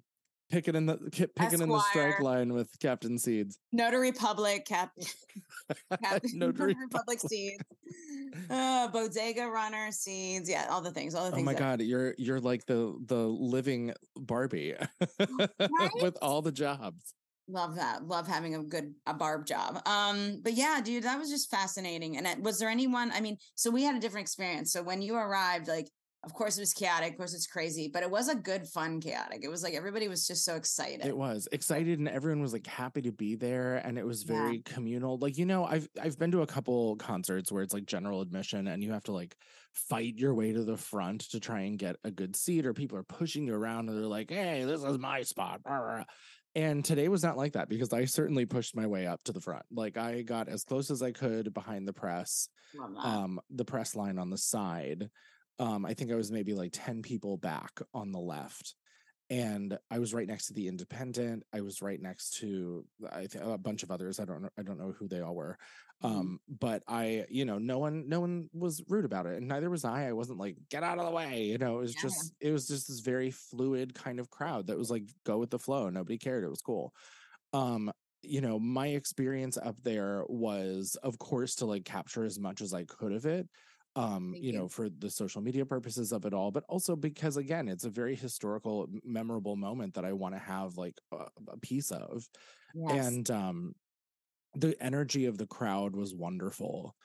Picking 0.50 0.76
in 0.76 0.86
the 0.86 0.98
ki- 1.12 1.28
picking 1.28 1.62
in 1.62 1.68
the 1.68 1.80
strike 1.90 2.22
line 2.22 2.54
with 2.54 2.70
Captain 2.80 3.18
Seeds. 3.20 3.60
Notary 3.74 4.14
Public, 4.14 4.66
Captain 4.66 5.04
Captain 6.02 6.32
Notary 6.40 6.74
Public 6.90 7.20
Seeds, 7.20 7.62
uh, 8.50 8.88
Bodega 8.88 9.48
Runner 9.48 9.92
Seeds. 9.92 10.50
Yeah, 10.50 10.68
all 10.70 10.80
the 10.82 10.92
things, 10.92 11.16
all 11.16 11.26
the 11.26 11.32
things. 11.32 11.42
Oh 11.42 11.46
my 11.46 11.54
that- 11.54 11.60
god, 11.60 11.82
you're 11.82 12.16
you're 12.18 12.40
like 12.40 12.66
the 12.66 12.96
the 13.06 13.28
living 13.28 13.94
Barbie 14.16 14.76
with 16.02 16.18
all 16.22 16.42
the 16.42 16.52
jobs. 16.54 17.14
love 17.50 17.76
that 17.76 18.06
love 18.08 18.28
having 18.28 18.56
a 18.56 18.64
good 18.64 18.94
a 19.06 19.14
barb 19.14 19.46
job 19.46 19.82
um 19.88 20.42
but 20.44 20.52
yeah 20.52 20.82
dude 20.84 21.04
that 21.04 21.18
was 21.18 21.30
just 21.30 21.50
fascinating 21.50 22.18
and 22.18 22.28
it, 22.28 22.42
was 22.42 22.60
there 22.60 22.68
anyone 22.68 23.10
i 23.14 23.22
mean 23.22 23.38
so 23.56 23.72
we 23.72 23.84
had 23.84 23.96
a 23.96 24.00
different 24.02 24.26
experience 24.26 24.74
so 24.74 24.84
when 24.84 25.02
you 25.02 25.16
arrived 25.16 25.66
like 25.70 25.88
of 26.28 26.34
course 26.34 26.58
it 26.58 26.62
was 26.62 26.74
chaotic 26.74 27.12
of 27.14 27.18
course 27.18 27.34
it's 27.34 27.48
crazy 27.48 27.90
but 27.92 28.04
it 28.04 28.12
was 28.12 28.28
a 28.28 28.36
good 28.36 28.68
fun 28.68 29.00
chaotic 29.00 29.40
it 29.42 29.48
was 29.48 29.64
like 29.64 29.74
everybody 29.74 30.10
was 30.10 30.28
just 30.28 30.44
so 30.44 30.56
excited 30.56 31.06
It 31.06 31.16
was 31.18 31.48
excited 31.54 32.00
and 32.00 32.10
everyone 32.10 32.42
was 32.42 32.52
like 32.52 32.68
happy 32.68 33.02
to 33.04 33.14
be 33.14 33.36
there 33.36 33.78
and 33.78 33.98
it 33.98 34.06
was 34.06 34.26
Yeah. 34.28 34.36
very 34.42 34.60
communal. 34.60 35.18
Like, 35.18 35.38
you 35.38 35.46
know, 35.46 35.64
I've 35.64 35.88
I've 36.02 36.20
been 36.20 36.32
to 36.32 36.42
a 36.42 36.48
couple 36.48 36.98
concerts 36.98 37.50
where 37.50 37.64
it's 37.64 37.74
like 37.74 37.86
general 37.86 38.20
admission 38.22 38.68
and 38.68 38.84
you 38.84 38.92
have 38.92 39.04
to 39.06 39.14
like 39.14 39.38
fight 39.74 40.16
your 40.18 40.34
way 40.34 40.52
to 40.52 40.64
the 40.66 40.76
front 40.76 41.22
to 41.32 41.40
try 41.40 41.62
and 41.62 41.80
get 41.80 41.96
a 42.04 42.12
good 42.12 42.36
seat 42.36 42.66
or 42.66 42.74
people 42.74 42.98
are 42.98 43.04
pushing 43.04 43.48
you 43.48 43.56
around 43.56 43.88
and 43.88 43.98
they're 43.98 44.06
like, 44.20 44.30
"Hey, 44.30 44.66
this 44.66 44.84
is 44.84 44.98
my 44.98 45.22
spot." 45.24 45.62
And 46.56 46.84
today 46.84 47.08
was 47.08 47.24
not 47.24 47.38
like 47.38 47.54
that 47.54 47.70
because 47.70 47.94
I 47.94 48.06
certainly 48.06 48.46
pushed 48.46 48.76
my 48.76 48.88
way 48.88 49.06
up 49.06 49.24
to 49.26 49.32
the 49.32 49.42
front. 49.42 49.64
Like 49.72 49.96
I 49.98 50.24
got 50.24 50.50
as 50.50 50.64
close 50.64 50.90
as 50.90 51.02
I 51.04 51.12
could 51.12 51.54
behind 51.54 51.88
the 51.88 51.94
press, 51.94 52.50
um, 52.98 53.40
the 53.52 53.66
press 53.66 53.96
line 53.96 54.18
on 54.18 54.30
the 54.32 54.38
side. 54.40 55.10
Um, 55.60 55.86
I 55.86 55.94
think 55.94 56.12
I 56.12 56.16
was 56.16 56.32
maybe 56.32 56.54
like 56.54 56.72
10 56.74 57.02
people 57.02 57.38
back 57.38 57.80
on 57.94 58.12
the 58.12 58.20
left. 58.20 58.76
And 59.30 59.78
I 59.92 60.00
was 60.00 60.14
right 60.14 60.28
next 60.28 60.48
to 60.48 60.54
the 60.54 60.70
independent. 60.70 61.44
I 61.52 61.60
was 61.60 61.82
right 61.82 62.00
next 62.02 62.38
to 62.38 62.86
I 63.12 63.26
th- 63.26 63.44
a 63.44 63.58
bunch 63.58 63.84
of 63.84 63.92
others. 63.92 64.22
I 64.22 64.26
don't 64.26 64.42
know. 64.42 64.50
I 64.58 64.62
don't 64.62 64.78
know 64.80 64.94
who 64.94 65.10
they 65.10 65.20
all 65.20 65.36
were. 65.36 65.58
Mhm. 66.02 66.10
Um, 66.10 66.40
but 66.48 66.84
I, 66.88 67.26
you 67.28 67.44
know, 67.44 67.58
no 67.58 67.78
one, 67.78 68.08
no 68.08 68.22
one 68.22 68.50
was 68.54 68.82
rude 68.88 69.04
about 69.04 69.26
it, 69.26 69.36
and 69.36 69.48
neither 69.50 69.70
was 69.70 69.84
I. 69.84 70.08
I 70.08 70.14
wasn't 70.14 70.40
like, 70.40 70.56
get 70.70 70.84
out 70.84 70.98
of 71.00 71.06
the 71.06 71.12
way. 71.12 71.44
You 71.44 71.58
know, 71.58 71.78
it 71.78 71.82
was 71.82 71.96
Yeah. 71.96 72.02
just, 72.04 72.34
it 72.40 72.52
was 72.54 72.68
just 72.68 72.88
this 72.88 73.00
very 73.02 73.32
fluid 73.32 73.94
kind 73.94 74.22
of 74.22 74.30
crowd 74.30 74.68
that 74.68 74.78
was 74.78 74.90
like, 74.90 75.04
go 75.26 75.40
with 75.40 75.50
the 75.50 75.60
flow. 75.60 75.90
Nobody 75.90 76.18
cared. 76.18 76.46
It 76.46 76.50
was 76.50 76.62
cool. 76.62 76.94
Um, 77.52 77.92
you 78.22 78.40
know, 78.42 78.60
my 78.60 78.88
experience 78.88 79.58
up 79.58 79.76
there 79.84 80.24
was, 80.30 80.96
of 81.04 81.18
course, 81.20 81.56
to 81.56 81.66
like 81.66 81.84
capture 81.84 82.24
as 82.24 82.40
much 82.40 82.62
as 82.62 82.74
I 82.74 82.86
could 82.86 83.12
of 83.12 83.26
it. 83.26 83.50
Um, 83.98 84.36
you 84.40 84.52
you. 84.52 84.62
know, 84.62 84.70
for 84.70 84.90
the 84.92 85.10
social 85.10 85.42
media 85.42 85.66
purposes 85.66 86.14
of 86.14 86.24
it 86.26 86.34
all, 86.34 86.52
but 86.52 86.64
also 86.70 86.96
because 86.96 87.36
again, 87.36 87.68
it's 87.68 87.84
a 87.84 87.90
very 87.90 88.16
historical, 88.16 88.88
memorable 89.04 89.56
moment 89.56 89.96
that 89.96 90.06
I 90.06 90.14
want 90.14 90.36
to 90.36 90.40
have 90.40 90.78
like 90.78 91.02
a, 91.12 91.28
a 91.48 91.58
piece 91.60 91.92
of 91.92 92.30
Yes. 92.74 93.18
and 93.18 93.30
um 93.32 93.74
the 94.54 94.82
energy 94.82 95.26
of 95.26 95.38
the 95.38 95.48
crowd 95.48 95.96
was 95.96 96.14
wonderful 96.16 96.96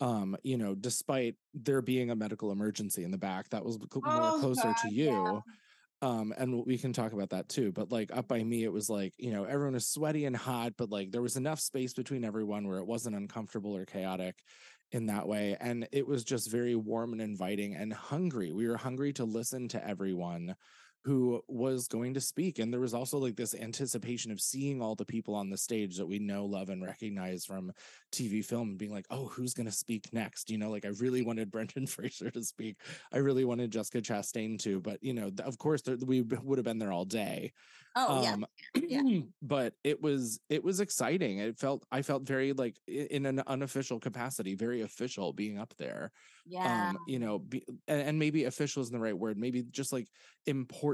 um 0.00 0.36
you 0.44 0.56
know 0.56 0.74
despite 0.74 1.36
there 1.54 1.82
being 1.82 2.10
a 2.10 2.16
medical 2.16 2.52
emergency 2.52 3.04
in 3.04 3.10
the 3.10 3.18
back 3.18 3.48
that 3.50 3.64
was 3.64 3.78
more 4.04 4.32
Oh, 4.32 4.32
closer 4.32 4.74
God, 4.74 4.74
to 4.74 4.88
you 4.88 5.42
yeah. 5.46 5.54
um 6.02 6.32
and 6.38 6.64
we 6.66 6.78
can 6.78 6.92
talk 6.92 7.12
about 7.12 7.30
that 7.30 7.48
too 7.48 7.72
but 7.72 7.90
like 7.92 8.10
up 8.16 8.26
by 8.28 8.42
me 8.42 8.64
it 8.64 8.72
was 8.72 8.88
like 8.88 9.12
you 9.18 9.30
know 9.30 9.44
everyone 9.44 9.74
was 9.74 9.88
sweaty 9.88 10.24
and 10.24 10.36
hot 10.36 10.74
but 10.78 10.90
like 10.90 11.10
there 11.12 11.22
was 11.22 11.36
enough 11.36 11.60
space 11.60 11.92
between 11.94 12.24
everyone 12.24 12.66
where 12.66 12.78
it 12.78 12.86
wasn't 12.86 13.14
uncomfortable 13.14 13.76
or 13.76 13.84
chaotic 13.84 14.42
in 14.92 15.06
that 15.06 15.26
way 15.28 15.56
and 15.60 15.86
it 15.92 16.06
was 16.06 16.24
just 16.24 16.50
very 16.50 16.74
warm 16.74 17.12
and 17.12 17.22
inviting 17.22 17.74
and 17.74 17.92
hungry. 17.92 18.52
We 18.52 18.68
were 18.68 18.76
hungry 18.76 19.12
to 19.14 19.24
listen 19.24 19.68
to 19.68 19.86
everyone 19.86 20.56
who 21.04 21.42
was 21.48 21.88
going 21.88 22.12
to 22.12 22.20
speak 22.20 22.58
and 22.58 22.70
there 22.70 22.80
was 22.80 22.92
also 22.92 23.16
like 23.16 23.34
this 23.34 23.54
anticipation 23.54 24.30
of 24.30 24.40
seeing 24.40 24.82
all 24.82 24.94
the 24.94 25.04
people 25.04 25.34
on 25.34 25.48
the 25.48 25.56
stage 25.56 25.96
that 25.96 26.06
we 26.06 26.18
know 26.18 26.44
love 26.44 26.68
and 26.68 26.82
recognize 26.84 27.44
from 27.44 27.72
tv 28.12 28.44
film 28.44 28.70
and 28.70 28.78
being 28.78 28.92
like 28.92 29.06
oh 29.10 29.26
who's 29.28 29.54
going 29.54 29.66
to 29.66 29.72
speak 29.72 30.12
next 30.12 30.50
you 30.50 30.58
know 30.58 30.70
like 30.70 30.84
i 30.84 30.90
really 31.00 31.22
wanted 31.22 31.50
brendan 31.50 31.86
fraser 31.86 32.30
to 32.30 32.42
speak 32.42 32.76
i 33.12 33.18
really 33.18 33.44
wanted 33.46 33.70
jessica 33.70 34.00
chastain 34.02 34.58
to 34.58 34.78
but 34.80 35.02
you 35.02 35.14
know 35.14 35.30
of 35.44 35.56
course 35.56 35.80
there, 35.80 35.96
we 36.04 36.20
would 36.20 36.58
have 36.58 36.64
been 36.64 36.78
there 36.78 36.92
all 36.92 37.06
day 37.06 37.50
oh 37.96 38.22
yeah. 38.22 38.32
um 38.32 38.46
yeah. 38.74 39.02
but 39.42 39.72
it 39.82 40.02
was 40.02 40.38
it 40.50 40.62
was 40.62 40.80
exciting 40.80 41.38
it 41.38 41.58
felt 41.58 41.84
i 41.90 42.02
felt 42.02 42.24
very 42.24 42.52
like 42.52 42.76
in 42.86 43.24
an 43.24 43.42
unofficial 43.46 43.98
capacity 43.98 44.54
very 44.54 44.82
official 44.82 45.32
being 45.32 45.58
up 45.58 45.72
there 45.78 46.12
Yeah. 46.46 46.90
um 46.90 46.98
you 47.06 47.18
know 47.18 47.38
be, 47.38 47.64
and, 47.88 48.02
and 48.02 48.18
maybe 48.18 48.44
official 48.44 48.82
isn't 48.82 48.92
the 48.92 49.02
right 49.02 49.16
word 49.16 49.38
maybe 49.38 49.62
just 49.70 49.92
like 49.94 50.08
important 50.46 50.89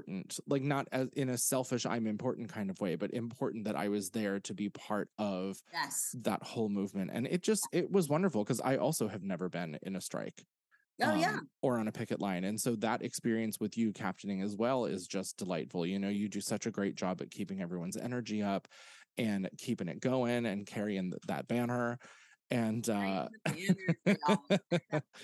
like 0.47 0.63
not 0.63 0.89
as 0.93 1.09
in 1.15 1.29
a 1.29 1.39
selfish 1.39 1.87
i'm 1.87 2.07
important 2.07 2.53
kind 2.53 2.71
of 2.71 2.81
way 2.81 2.97
but 2.97 3.13
important 3.13 3.65
that 3.65 3.77
i 3.77 3.89
was 3.89 4.11
there 4.11 4.41
to 4.41 4.55
be 4.55 4.69
part 4.69 5.09
of 5.19 5.61
yes. 5.73 6.15
that 6.23 6.43
whole 6.43 6.69
movement 6.69 7.11
and 7.13 7.27
it 7.27 7.43
just 7.43 7.67
it 7.73 7.91
was 7.91 8.09
wonderful 8.09 8.43
because 8.43 8.61
i 8.63 8.77
also 8.77 9.09
have 9.09 9.23
never 9.23 9.49
been 9.49 9.79
in 9.83 9.97
a 9.97 10.01
strike 10.01 10.45
Oh 11.03 11.15
yeah. 11.15 11.33
um, 11.33 11.49
or 11.61 11.79
on 11.79 11.89
a 11.89 11.93
picket 11.93 12.21
line. 12.21 12.45
And 12.45 12.59
so 12.59 12.75
that 12.77 13.03
experience 13.03 13.61
with 13.61 13.77
you 13.77 13.93
captaining 13.93 14.41
as 14.41 14.57
well 14.57 14.87
is 14.87 15.07
just 15.07 15.37
delightful. 15.37 15.85
You 15.85 15.99
know, 15.99 16.09
you 16.09 16.29
do 16.29 16.41
such 16.41 16.67
a 16.67 16.71
great 16.71 16.95
job 16.95 17.21
at 17.21 17.31
keeping 17.31 17.61
everyone's 17.61 17.99
energy 17.99 18.43
up 18.43 18.67
and 19.19 19.49
keeping 19.59 19.89
it 19.89 20.01
going 20.01 20.47
and 20.47 20.67
carrying 20.67 21.11
th- 21.11 21.23
that 21.27 21.49
banner. 21.49 21.99
And 22.51 22.89
uh 22.89 23.29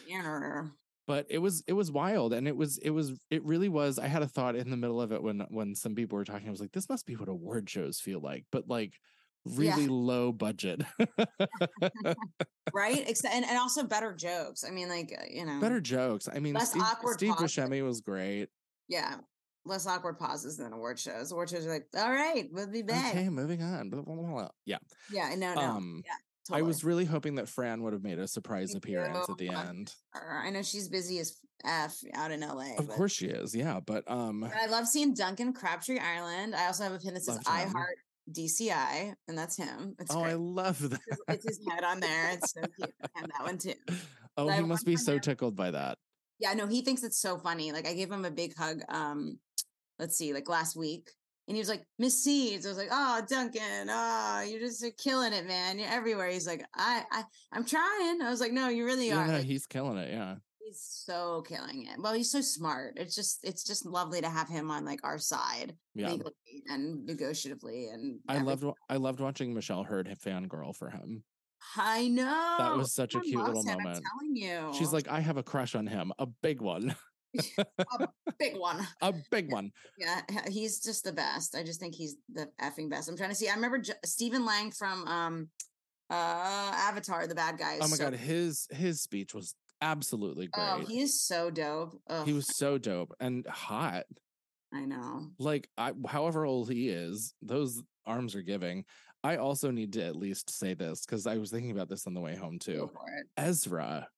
Banner. 0.09 0.73
But 1.07 1.27
it 1.29 1.39
was 1.39 1.63
it 1.67 1.73
was 1.73 1.91
wild 1.91 2.33
and 2.33 2.47
it 2.47 2.57
was 2.57 2.79
it 2.79 2.91
was 2.91 3.13
it 3.31 3.45
really 3.45 3.69
was 3.69 3.99
I 3.99 4.07
had 4.07 4.23
a 4.23 4.29
thought 4.29 4.57
in 4.57 4.71
the 4.71 4.77
middle 4.77 5.01
of 5.01 5.13
it 5.13 5.23
when 5.23 5.41
when 5.51 5.75
some 5.75 5.95
people 5.95 6.17
were 6.19 6.25
talking 6.25 6.49
I 6.49 6.51
was 6.51 6.61
like 6.61 6.73
this 6.73 6.89
must 6.89 7.07
be 7.07 7.17
what 7.17 7.29
award 7.29 7.69
shows 7.69 8.01
feel 8.01 8.21
like 8.21 8.45
but 8.53 8.69
like 8.69 8.95
Yeah. 9.45 9.75
really 9.75 9.89
low 9.89 10.33
budget 10.33 10.83
right? 12.75 13.09
And, 13.33 13.45
and 13.45 13.59
also 13.59 13.85
better 13.85 14.13
jokes. 14.15 14.65
I 14.65 14.71
mean, 14.71 14.89
like 14.89 15.13
uh, 15.19 15.25
you 15.31 15.45
know, 15.45 15.61
better 15.61 15.81
jokes 15.81 16.29
I 16.33 16.39
mean 16.39 16.55
Less 16.55 16.71
Steve, 16.71 16.83
awkward 16.83 17.15
Steve 17.15 17.35
pauses. 17.35 17.57
Buscemi 17.57 17.85
was 17.85 18.01
great 18.01 18.49
yeah, 18.89 19.17
less 19.65 19.87
awkward 19.87 20.19
pauses 20.19 20.57
than 20.59 20.73
award 20.73 20.99
shows. 20.99 21.33
Award 21.33 21.49
shows 21.49 21.67
are 21.67 21.71
like, 21.73 21.87
all 21.97 22.11
right, 22.11 22.47
we'll 22.53 22.67
be 22.71 22.83
back. 22.83 23.15
okay 23.15 23.29
moving 23.29 23.63
on 23.63 23.91
blah, 23.91 24.03
blah, 24.03 24.15
blah, 24.15 24.31
blah. 24.31 24.49
yeah 24.67 24.79
Yeah, 25.11 25.35
no, 25.37 25.55
no. 25.55 25.61
um 25.61 26.03
yeah, 26.05 26.13
I 26.51 26.63
was 26.63 26.83
really 26.83 27.05
hoping 27.05 27.37
that 27.37 27.49
Fran 27.49 27.83
would 27.83 27.93
have 27.93 28.03
made 28.03 28.19
a 28.19 28.27
surprise 28.27 28.75
appearance 28.75 29.29
at 29.29 29.39
the 29.39 29.49
end. 29.51 29.95
I 30.15 30.51
know 30.51 30.63
she's 30.63 30.89
busy 30.89 31.19
as 31.21 31.37
f 31.65 31.97
out 32.15 32.33
in 32.33 32.41
LA. 32.41 32.77
Of 32.79 32.89
but- 32.89 32.97
course 32.97 33.13
she 33.13 33.27
is, 33.27 33.55
yeah. 33.55 33.81
But 33.85 34.11
um 34.11 34.41
But 34.41 34.53
I 34.61 34.67
love 34.67 34.87
seeing 34.89 35.15
Duncan 35.15 35.53
Crabtree 35.53 35.99
Ireland. 35.99 36.55
I 36.55 36.67
also 36.67 36.83
have 36.85 36.93
a 36.93 36.99
pin 36.99 37.15
that 37.15 37.23
says 37.23 37.39
I. 37.47 37.65
Heart 37.65 37.97
DCI, 38.31 39.15
and 39.29 39.37
that's 39.37 39.57
him. 39.57 39.97
It's 39.99 40.15
oh, 40.15 40.23
I 40.23 40.35
love 40.35 40.81
that. 40.91 41.01
It's- 41.29 41.45
his 41.45 41.61
head 41.69 41.83
on 41.85 41.99
there. 42.01 42.31
It's 42.31 42.53
so 42.53 42.61
cute. 42.61 42.95
And 43.17 43.31
that 43.33 43.45
one 43.45 43.59
too. 43.59 43.75
Oh, 44.39 44.49
I 44.49 44.55
he 44.55 44.61
want 44.61 44.69
must 44.69 44.87
be 44.87 44.97
so 44.97 45.19
tickled 45.19 45.55
by 45.55 45.73
that. 45.73 45.99
Yeah, 46.39 46.55
no, 46.55 46.67
he 46.67 46.81
thinks 46.81 47.03
it's 47.03 47.19
so 47.19 47.37
funny. 47.37 47.71
Like 47.71 47.87
I 47.87 47.93
gave 47.93 48.11
him 48.11 48.25
a 48.25 48.31
big 48.31 48.57
hug. 48.57 48.81
Um, 48.89 49.39
let's 49.99 50.17
see, 50.17 50.33
like 50.33 50.49
last 50.49 50.75
week, 50.75 51.11
and 51.49 51.57
he 51.57 51.61
was 51.61 51.69
like, 51.69 51.85
"Miss 51.99 52.23
Seeds." 52.23 52.67
I 52.67 52.69
was 52.71 52.79
like, 52.79 52.89
"Oh, 52.91 53.23
Duncan, 53.29 53.89
oh, 53.91 54.41
you're 54.49 54.61
just 54.61 54.85
uh, 54.85 54.89
killing 54.99 55.33
it, 55.33 55.47
man. 55.47 55.79
You're 55.79 55.89
everywhere." 55.89 56.29
He's 56.31 56.47
like, 56.47 56.65
"I, 56.75 57.05
I, 57.11 57.25
I'm 57.53 57.65
trying." 57.65 58.23
I 58.23 58.31
was 58.31 58.41
like, 58.41 58.53
"No, 58.53 58.69
you 58.69 58.85
really 58.85 59.09
Yeah, 59.09 59.19
are." 59.19 59.27
no, 59.27 59.33
Like, 59.35 59.45
he's 59.45 59.67
killing 59.67 59.99
it. 59.99 60.11
Yeah. 60.11 60.37
he's 60.65 60.81
so 60.81 61.43
killing 61.43 61.87
it. 61.87 62.01
Well, 62.01 62.13
he's 62.15 62.31
so 62.31 62.41
smart. 62.41 62.95
It's 62.97 63.15
just, 63.15 63.41
it's 63.43 63.65
just 63.65 63.85
lovely 63.85 64.21
to 64.21 64.29
have 64.29 64.49
him 64.49 64.71
on 64.71 64.85
like 64.85 65.01
our 65.05 65.19
side 65.19 65.77
Yeah. 65.95 66.11
legally 66.13 66.33
and 66.69 67.05
negotiatively. 67.05 67.89
And 67.89 68.21
I 68.29 68.37
everything. 68.37 68.69
loved 68.69 68.79
I 68.89 68.97
loved 68.97 69.21
watching 69.21 69.53
Michelle 69.53 69.83
Hurd 69.85 70.07
fangirl 70.25 70.75
for 70.77 70.89
him. 70.91 71.25
I 71.77 72.09
know 72.09 72.57
That 72.59 72.77
was 72.77 72.93
such 72.93 73.15
a 73.15 73.21
cute 73.21 73.39
little 73.41 73.63
him, 73.63 73.77
I'm 73.79 73.83
moment. 73.85 74.05
telling 74.19 74.37
you, 74.37 74.73
She's 74.77 74.93
like, 74.93 75.09
I 75.09 75.21
have 75.21 75.37
a 75.37 75.43
crush 75.45 75.75
on 75.77 75.87
him, 75.87 76.13
a 76.19 76.27
big 76.27 76.61
one, 76.61 76.95
a 77.79 78.09
big 78.39 78.57
one. 78.57 78.87
a 79.03 79.15
big 79.31 79.51
one. 79.53 79.71
Yeah, 79.99 80.21
he's 80.49 80.81
just 80.81 81.05
the 81.05 81.13
best. 81.13 81.55
I 81.57 81.63
just 81.63 81.81
think 81.81 81.95
he's 81.95 82.17
the 82.33 82.49
effing 82.61 82.91
best. 82.91 83.09
I'm 83.09 83.17
trying 83.17 83.31
to 83.31 83.37
see. 83.37 83.49
I 83.49 83.55
remember 83.55 83.79
J- 83.79 83.95
Stephen 84.05 84.45
Lang 84.45 84.71
from 84.71 85.07
um 85.07 85.49
uh 86.11 86.73
Avatar, 86.75 87.27
the 87.27 87.35
bad 87.35 87.59
guy. 87.59 87.77
Oh 87.81 87.89
my 87.89 87.97
so- 87.97 88.05
god, 88.11 88.15
his 88.15 88.67
his 88.71 89.01
speech 89.01 89.35
was 89.35 89.55
absolutely 89.81 90.47
great. 90.49 90.65
Oh, 90.65 90.85
he 90.87 91.01
is 91.01 91.21
so 91.21 91.51
dope. 91.51 92.01
Ugh, 92.09 92.27
he 92.27 92.33
was 92.33 92.57
so 92.57 92.79
dope 92.79 93.15
and 93.21 93.47
hot. 93.47 94.05
I 94.75 94.87
know. 94.87 95.27
like 95.39 95.69
I, 95.77 95.93
however 96.09 96.47
old 96.47 96.71
he 96.71 96.89
is, 96.89 97.35
those 97.43 97.83
arms 98.07 98.35
are 98.35 98.43
giving. 98.43 98.85
I 99.23 99.37
also 99.37 99.71
need 99.71 99.93
to 99.93 100.03
at 100.03 100.17
least 100.17 100.51
say 100.51 100.75
this 100.75 101.05
because 101.05 101.27
I 101.27 101.37
was 101.37 101.51
thinking 101.51 101.71
about 101.71 101.89
this 101.89 102.07
on 102.07 102.15
the 102.15 102.21
way 102.21 102.35
home 102.35 102.59
too. 102.59 102.91
Ezra, 103.37 104.09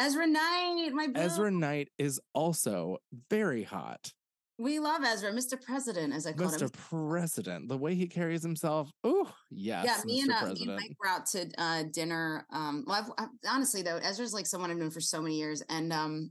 Ezra 0.00 0.26
Knight, 0.26 0.90
my 0.92 1.08
boo. 1.08 1.20
Ezra 1.20 1.50
Knight 1.50 1.88
is 1.98 2.20
also 2.34 2.98
very 3.28 3.62
hot. 3.62 4.12
We 4.58 4.78
love 4.78 5.02
Ezra, 5.04 5.32
Mr. 5.32 5.60
President, 5.60 6.12
as 6.12 6.26
I 6.26 6.32
call 6.32 6.48
him. 6.48 6.60
Mr. 6.60 6.72
President, 6.72 7.68
the 7.68 7.78
way 7.78 7.94
he 7.94 8.06
carries 8.06 8.42
himself. 8.42 8.90
Oh, 9.04 9.30
yes, 9.50 9.86
yeah, 9.86 10.04
me 10.04 10.20
Mr. 10.20 10.24
and, 10.24 10.32
uh, 10.32 10.52
me 10.52 10.62
and. 10.62 10.76
Mike 10.76 10.96
were 11.02 11.08
out 11.08 11.26
to 11.26 11.50
uh, 11.56 11.84
dinner. 11.92 12.46
Um, 12.52 12.84
well, 12.86 13.14
I've, 13.18 13.28
i 13.46 13.54
honestly 13.54 13.82
though, 13.82 13.96
Ezra's 13.96 14.34
like 14.34 14.46
someone 14.46 14.70
I've 14.70 14.76
known 14.76 14.90
for 14.90 15.00
so 15.00 15.22
many 15.22 15.38
years, 15.38 15.62
and 15.70 15.92
um, 15.92 16.30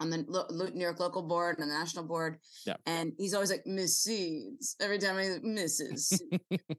on 0.00 0.10
the 0.10 0.24
lo- 0.28 0.68
New 0.74 0.80
York 0.80 1.00
local 1.00 1.22
board 1.22 1.58
and 1.58 1.68
the 1.68 1.74
national 1.74 2.04
board. 2.04 2.38
Yeah. 2.66 2.76
and 2.86 3.12
he's 3.18 3.34
always 3.34 3.50
like 3.50 3.66
Miss 3.66 3.98
Seeds 4.02 4.76
every 4.80 4.98
time 4.98 5.16
I 5.16 5.38
Mrs. 5.44 5.98
Seeds." 5.98 6.22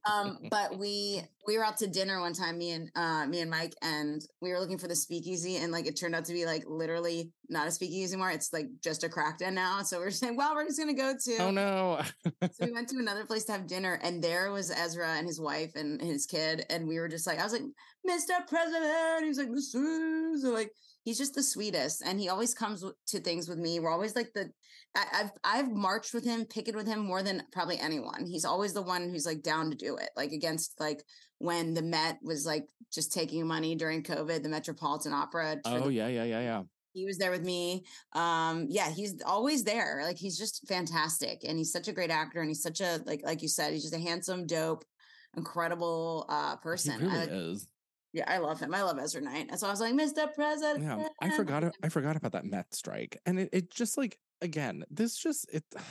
um, 0.09 0.39
but 0.49 0.77
we 0.77 1.21
we 1.47 1.57
were 1.57 1.65
out 1.65 1.77
to 1.77 1.87
dinner 1.87 2.19
one 2.19 2.33
time, 2.33 2.57
me 2.57 2.71
and 2.71 2.91
uh, 2.95 3.25
me 3.25 3.41
and 3.41 3.49
Mike, 3.49 3.75
and 3.81 4.21
we 4.41 4.51
were 4.51 4.59
looking 4.59 4.77
for 4.77 4.87
the 4.87 4.95
speakeasy, 4.95 5.57
and 5.57 5.71
like 5.71 5.87
it 5.87 5.99
turned 5.99 6.15
out 6.15 6.25
to 6.25 6.33
be 6.33 6.45
like 6.45 6.63
literally 6.67 7.31
not 7.49 7.67
a 7.67 7.71
speakeasy 7.71 8.13
anymore. 8.13 8.31
It's 8.31 8.53
like 8.53 8.67
just 8.83 9.03
a 9.03 9.09
crack 9.09 9.39
den 9.39 9.55
now. 9.55 9.81
So 9.81 9.99
we're 9.99 10.11
saying, 10.11 10.35
well, 10.35 10.55
we're 10.55 10.65
just 10.65 10.79
gonna 10.79 10.93
go 10.93 11.13
to 11.19 11.37
oh 11.39 11.51
no. 11.51 12.01
so 12.51 12.65
we 12.65 12.71
went 12.71 12.89
to 12.89 12.97
another 12.97 13.25
place 13.25 13.45
to 13.45 13.51
have 13.51 13.67
dinner, 13.67 13.99
and 14.03 14.23
there 14.23 14.51
was 14.51 14.71
Ezra 14.71 15.09
and 15.09 15.27
his 15.27 15.39
wife 15.39 15.75
and 15.75 16.01
his 16.01 16.25
kid, 16.25 16.65
and 16.69 16.87
we 16.87 16.99
were 16.99 17.07
just 17.07 17.27
like, 17.27 17.39
I 17.39 17.43
was 17.43 17.53
like, 17.53 17.63
Mr. 18.07 18.47
President. 18.47 19.23
He 19.23 19.29
was 19.29 19.37
like, 19.37 19.49
Mr. 19.49 20.39
So 20.39 20.51
like, 20.51 20.71
he's 21.03 21.17
just 21.17 21.35
the 21.35 21.43
sweetest, 21.43 22.01
and 22.05 22.19
he 22.19 22.29
always 22.29 22.53
comes 22.53 22.83
to 23.07 23.19
things 23.19 23.47
with 23.47 23.57
me. 23.57 23.79
We're 23.79 23.91
always 23.91 24.15
like 24.15 24.31
the, 24.33 24.49
I, 24.95 25.05
I've 25.13 25.31
I've 25.43 25.71
marched 25.71 26.13
with 26.13 26.25
him, 26.25 26.45
picketed 26.45 26.75
with 26.75 26.87
him 26.87 26.99
more 26.99 27.23
than 27.23 27.43
probably 27.51 27.79
anyone. 27.79 28.25
He's 28.25 28.45
always 28.45 28.73
the 28.73 28.81
one 28.81 29.09
who's 29.09 29.25
like 29.25 29.41
down 29.41 29.69
to 29.71 29.77
do 29.77 29.97
it, 29.97 30.09
like 30.15 30.31
against 30.31 30.79
like 30.79 31.03
when 31.39 31.73
the 31.73 31.81
Met 31.81 32.19
was 32.21 32.45
like 32.45 32.65
just 32.93 33.13
taking 33.13 33.47
money 33.47 33.75
during 33.75 34.03
COVID, 34.03 34.43
the 34.43 34.49
Metropolitan 34.49 35.13
Opera. 35.13 35.57
oh 35.65 35.85
the 35.85 35.93
yeah, 35.93 36.07
yeah, 36.07 36.23
yeah, 36.23 36.41
yeah. 36.41 36.61
he 36.93 37.05
was 37.05 37.17
there 37.17 37.31
with 37.31 37.43
me. 37.43 37.85
Um, 38.13 38.67
yeah, 38.69 38.89
he's 38.89 39.21
always 39.25 39.63
there. 39.63 40.01
Like 40.03 40.17
he's 40.17 40.37
just 40.37 40.67
fantastic, 40.67 41.41
and 41.47 41.57
he's 41.57 41.71
such 41.71 41.87
a 41.87 41.93
great 41.93 42.11
actor, 42.11 42.41
and 42.41 42.49
he's 42.49 42.63
such 42.63 42.81
a 42.81 42.99
like 43.05 43.21
like 43.23 43.41
you 43.41 43.47
said, 43.47 43.73
he's 43.73 43.83
just 43.83 43.95
a 43.95 43.99
handsome, 43.99 44.45
dope, 44.45 44.83
incredible 45.37 46.25
uh 46.29 46.55
person 46.57 46.99
He 46.99 47.05
really 47.05 47.19
I, 47.19 47.23
is. 47.23 47.67
Yeah, 48.13 48.25
I 48.27 48.37
love 48.39 48.59
him. 48.59 48.73
I 48.73 48.81
love 48.81 48.97
Ezra 48.99 49.21
Knight. 49.21 49.47
And 49.49 49.59
so 49.59 49.67
I 49.67 49.71
was 49.71 49.81
like, 49.81 49.93
Mr. 49.93 50.33
President. 50.33 50.83
Yeah, 50.83 51.07
I 51.21 51.29
forgot. 51.29 51.75
I 51.83 51.89
forgot 51.89 52.15
about 52.15 52.31
that 52.33 52.45
Met 52.45 52.73
strike, 52.73 53.17
and 53.25 53.39
it, 53.39 53.49
it 53.51 53.73
just 53.73 53.97
like 53.97 54.17
again, 54.41 54.83
this 54.89 55.17
just 55.17 55.49
it. 55.53 55.63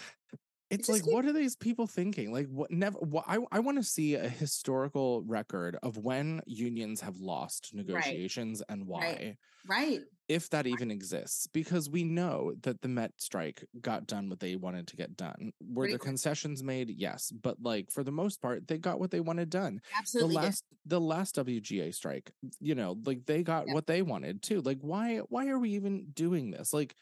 It's 0.70 0.86
just 0.86 0.98
like, 0.98 1.04
keep- 1.04 1.14
what 1.14 1.24
are 1.24 1.32
these 1.32 1.56
people 1.56 1.86
thinking? 1.86 2.30
Like, 2.30 2.46
what? 2.48 2.70
Never. 2.70 2.98
What, 2.98 3.24
I 3.26 3.38
I 3.50 3.60
want 3.60 3.78
to 3.78 3.82
see 3.82 4.16
a 4.16 4.28
historical 4.28 5.22
record 5.22 5.78
of 5.82 5.96
when 5.96 6.42
unions 6.44 7.00
have 7.00 7.16
lost 7.20 7.70
negotiations 7.72 8.62
and 8.68 8.86
why, 8.86 9.36
Right. 9.66 10.00
If 10.28 10.50
that 10.50 10.66
even 10.66 10.90
exists, 10.90 11.46
because 11.46 11.88
we 11.88 12.04
know 12.04 12.52
that 12.62 12.82
the 12.82 12.88
Met 12.88 13.12
strike 13.18 13.64
got 13.80 14.06
done 14.06 14.28
what 14.28 14.40
they 14.40 14.56
wanted 14.56 14.86
to 14.88 14.96
get 14.96 15.16
done. 15.16 15.52
Were 15.60 15.82
Pretty 15.84 15.94
the 15.94 15.98
quick. 15.98 16.08
concessions 16.08 16.62
made? 16.62 16.90
Yes, 16.90 17.30
but 17.32 17.56
like 17.62 17.90
for 17.90 18.04
the 18.04 18.12
most 18.12 18.42
part, 18.42 18.68
they 18.68 18.76
got 18.78 19.00
what 19.00 19.10
they 19.10 19.20
wanted 19.20 19.48
done 19.50 19.80
Absolutely. 19.96 20.34
the 20.34 20.40
did. 20.40 20.44
last 20.46 20.64
the 20.86 21.00
last 21.00 21.36
WGA 21.36 21.94
strike, 21.94 22.30
you 22.60 22.74
know, 22.74 22.96
like 23.06 23.24
they 23.26 23.42
got 23.42 23.66
Yeah. 23.66 23.74
what 23.74 23.86
they 23.86 24.02
wanted 24.02 24.42
too. 24.42 24.60
Like 24.60 24.78
why 24.82 25.18
why 25.28 25.48
are 25.48 25.58
we 25.58 25.70
even 25.70 26.06
doing 26.12 26.50
this? 26.50 26.72
Like 26.72 26.94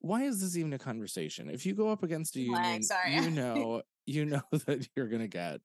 why 0.00 0.24
is 0.24 0.40
this 0.40 0.56
even 0.56 0.72
a 0.72 0.78
conversation? 0.78 1.48
If 1.48 1.64
you 1.64 1.74
go 1.74 1.88
up 1.88 2.02
against 2.02 2.36
a 2.36 2.40
union, 2.40 2.82
sorry. 2.82 3.14
you 3.14 3.30
know 3.30 3.82
you 4.06 4.24
know 4.26 4.42
that 4.66 4.88
you're 4.96 5.08
going 5.08 5.22
to 5.22 5.28
get 5.28 5.60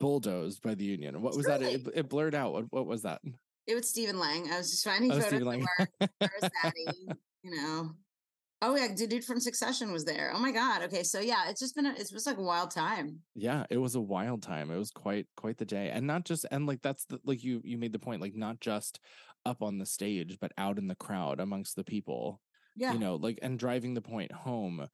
bulldozed 0.00 0.62
by 0.62 0.74
the 0.74 0.84
union. 0.84 1.20
What 1.22 1.36
was 1.36 1.46
that? 1.46 1.62
It, 1.62 1.86
it 1.94 2.08
blurred 2.08 2.34
out. 2.34 2.52
What 2.52 2.64
what 2.70 2.86
was 2.86 3.02
that? 3.02 3.20
It 3.66 3.74
was 3.74 3.88
Stephen 3.88 4.18
Lang. 4.18 4.50
I 4.52 4.58
was 4.58 4.70
just 4.70 4.84
finding 4.84 5.10
Oh, 5.12 5.14
photos 5.20 5.28
Stephen 5.28 5.42
of 5.42 5.48
Lang. 5.48 5.66
where 6.18 6.72
you 7.42 7.50
know. 7.56 7.90
Oh 8.62 8.74
yeah, 8.74 8.88
the 8.96 9.06
dude 9.06 9.24
from 9.24 9.38
Succession 9.38 9.92
was 9.92 10.04
there. 10.04 10.32
Oh 10.34 10.38
my 10.38 10.50
god. 10.50 10.82
Okay, 10.84 11.02
so 11.02 11.20
yeah, 11.20 11.48
it's 11.50 11.60
just 11.60 11.76
been 11.76 11.86
a, 11.86 11.90
it's 11.90 12.10
just 12.10 12.26
like 12.26 12.38
a 12.38 12.42
wild 12.42 12.70
time. 12.70 13.18
Yeah, 13.34 13.64
it 13.68 13.76
was 13.76 13.94
a 13.96 14.00
wild 14.00 14.42
time. 14.42 14.70
It 14.70 14.78
was 14.78 14.90
quite 14.90 15.26
quite 15.36 15.58
the 15.58 15.66
day. 15.66 15.90
And 15.90 16.06
not 16.06 16.24
just 16.24 16.46
and 16.50 16.66
like 16.66 16.80
that's 16.82 17.04
the 17.04 17.18
like 17.24 17.44
you 17.44 17.60
you 17.64 17.76
made 17.76 17.92
the 17.92 17.98
point 17.98 18.22
like 18.22 18.34
not 18.34 18.60
just 18.60 18.98
up 19.44 19.62
on 19.62 19.78
the 19.78 19.86
stage 19.86 20.38
but 20.40 20.52
out 20.58 20.78
in 20.78 20.88
the 20.88 20.94
crowd 20.96 21.38
amongst 21.40 21.76
the 21.76 21.84
people. 21.84 22.40
Yeah. 22.78 22.92
you 22.92 22.98
know 22.98 23.14
like 23.14 23.38
and 23.40 23.58
driving 23.58 23.94
the 23.94 24.02
point 24.02 24.30
home 24.32 24.86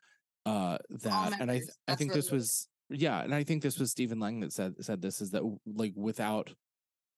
uh 0.47 0.79
that 1.03 1.41
and 1.41 1.51
i 1.51 1.55
th- 1.59 1.69
i 1.89 1.97
think 1.97 2.13
this 2.13 2.31
was 2.31 2.69
yeah 2.91 3.21
and 3.25 3.35
i 3.35 3.43
think 3.43 3.61
this 3.61 3.77
was 3.77 3.91
stephen 3.91 4.21
lang 4.21 4.39
that 4.39 4.53
said 4.53 4.75
said 4.85 5.03
this 5.03 5.21
is 5.21 5.33
that 5.33 5.43
like 5.67 5.93
without 5.97 6.55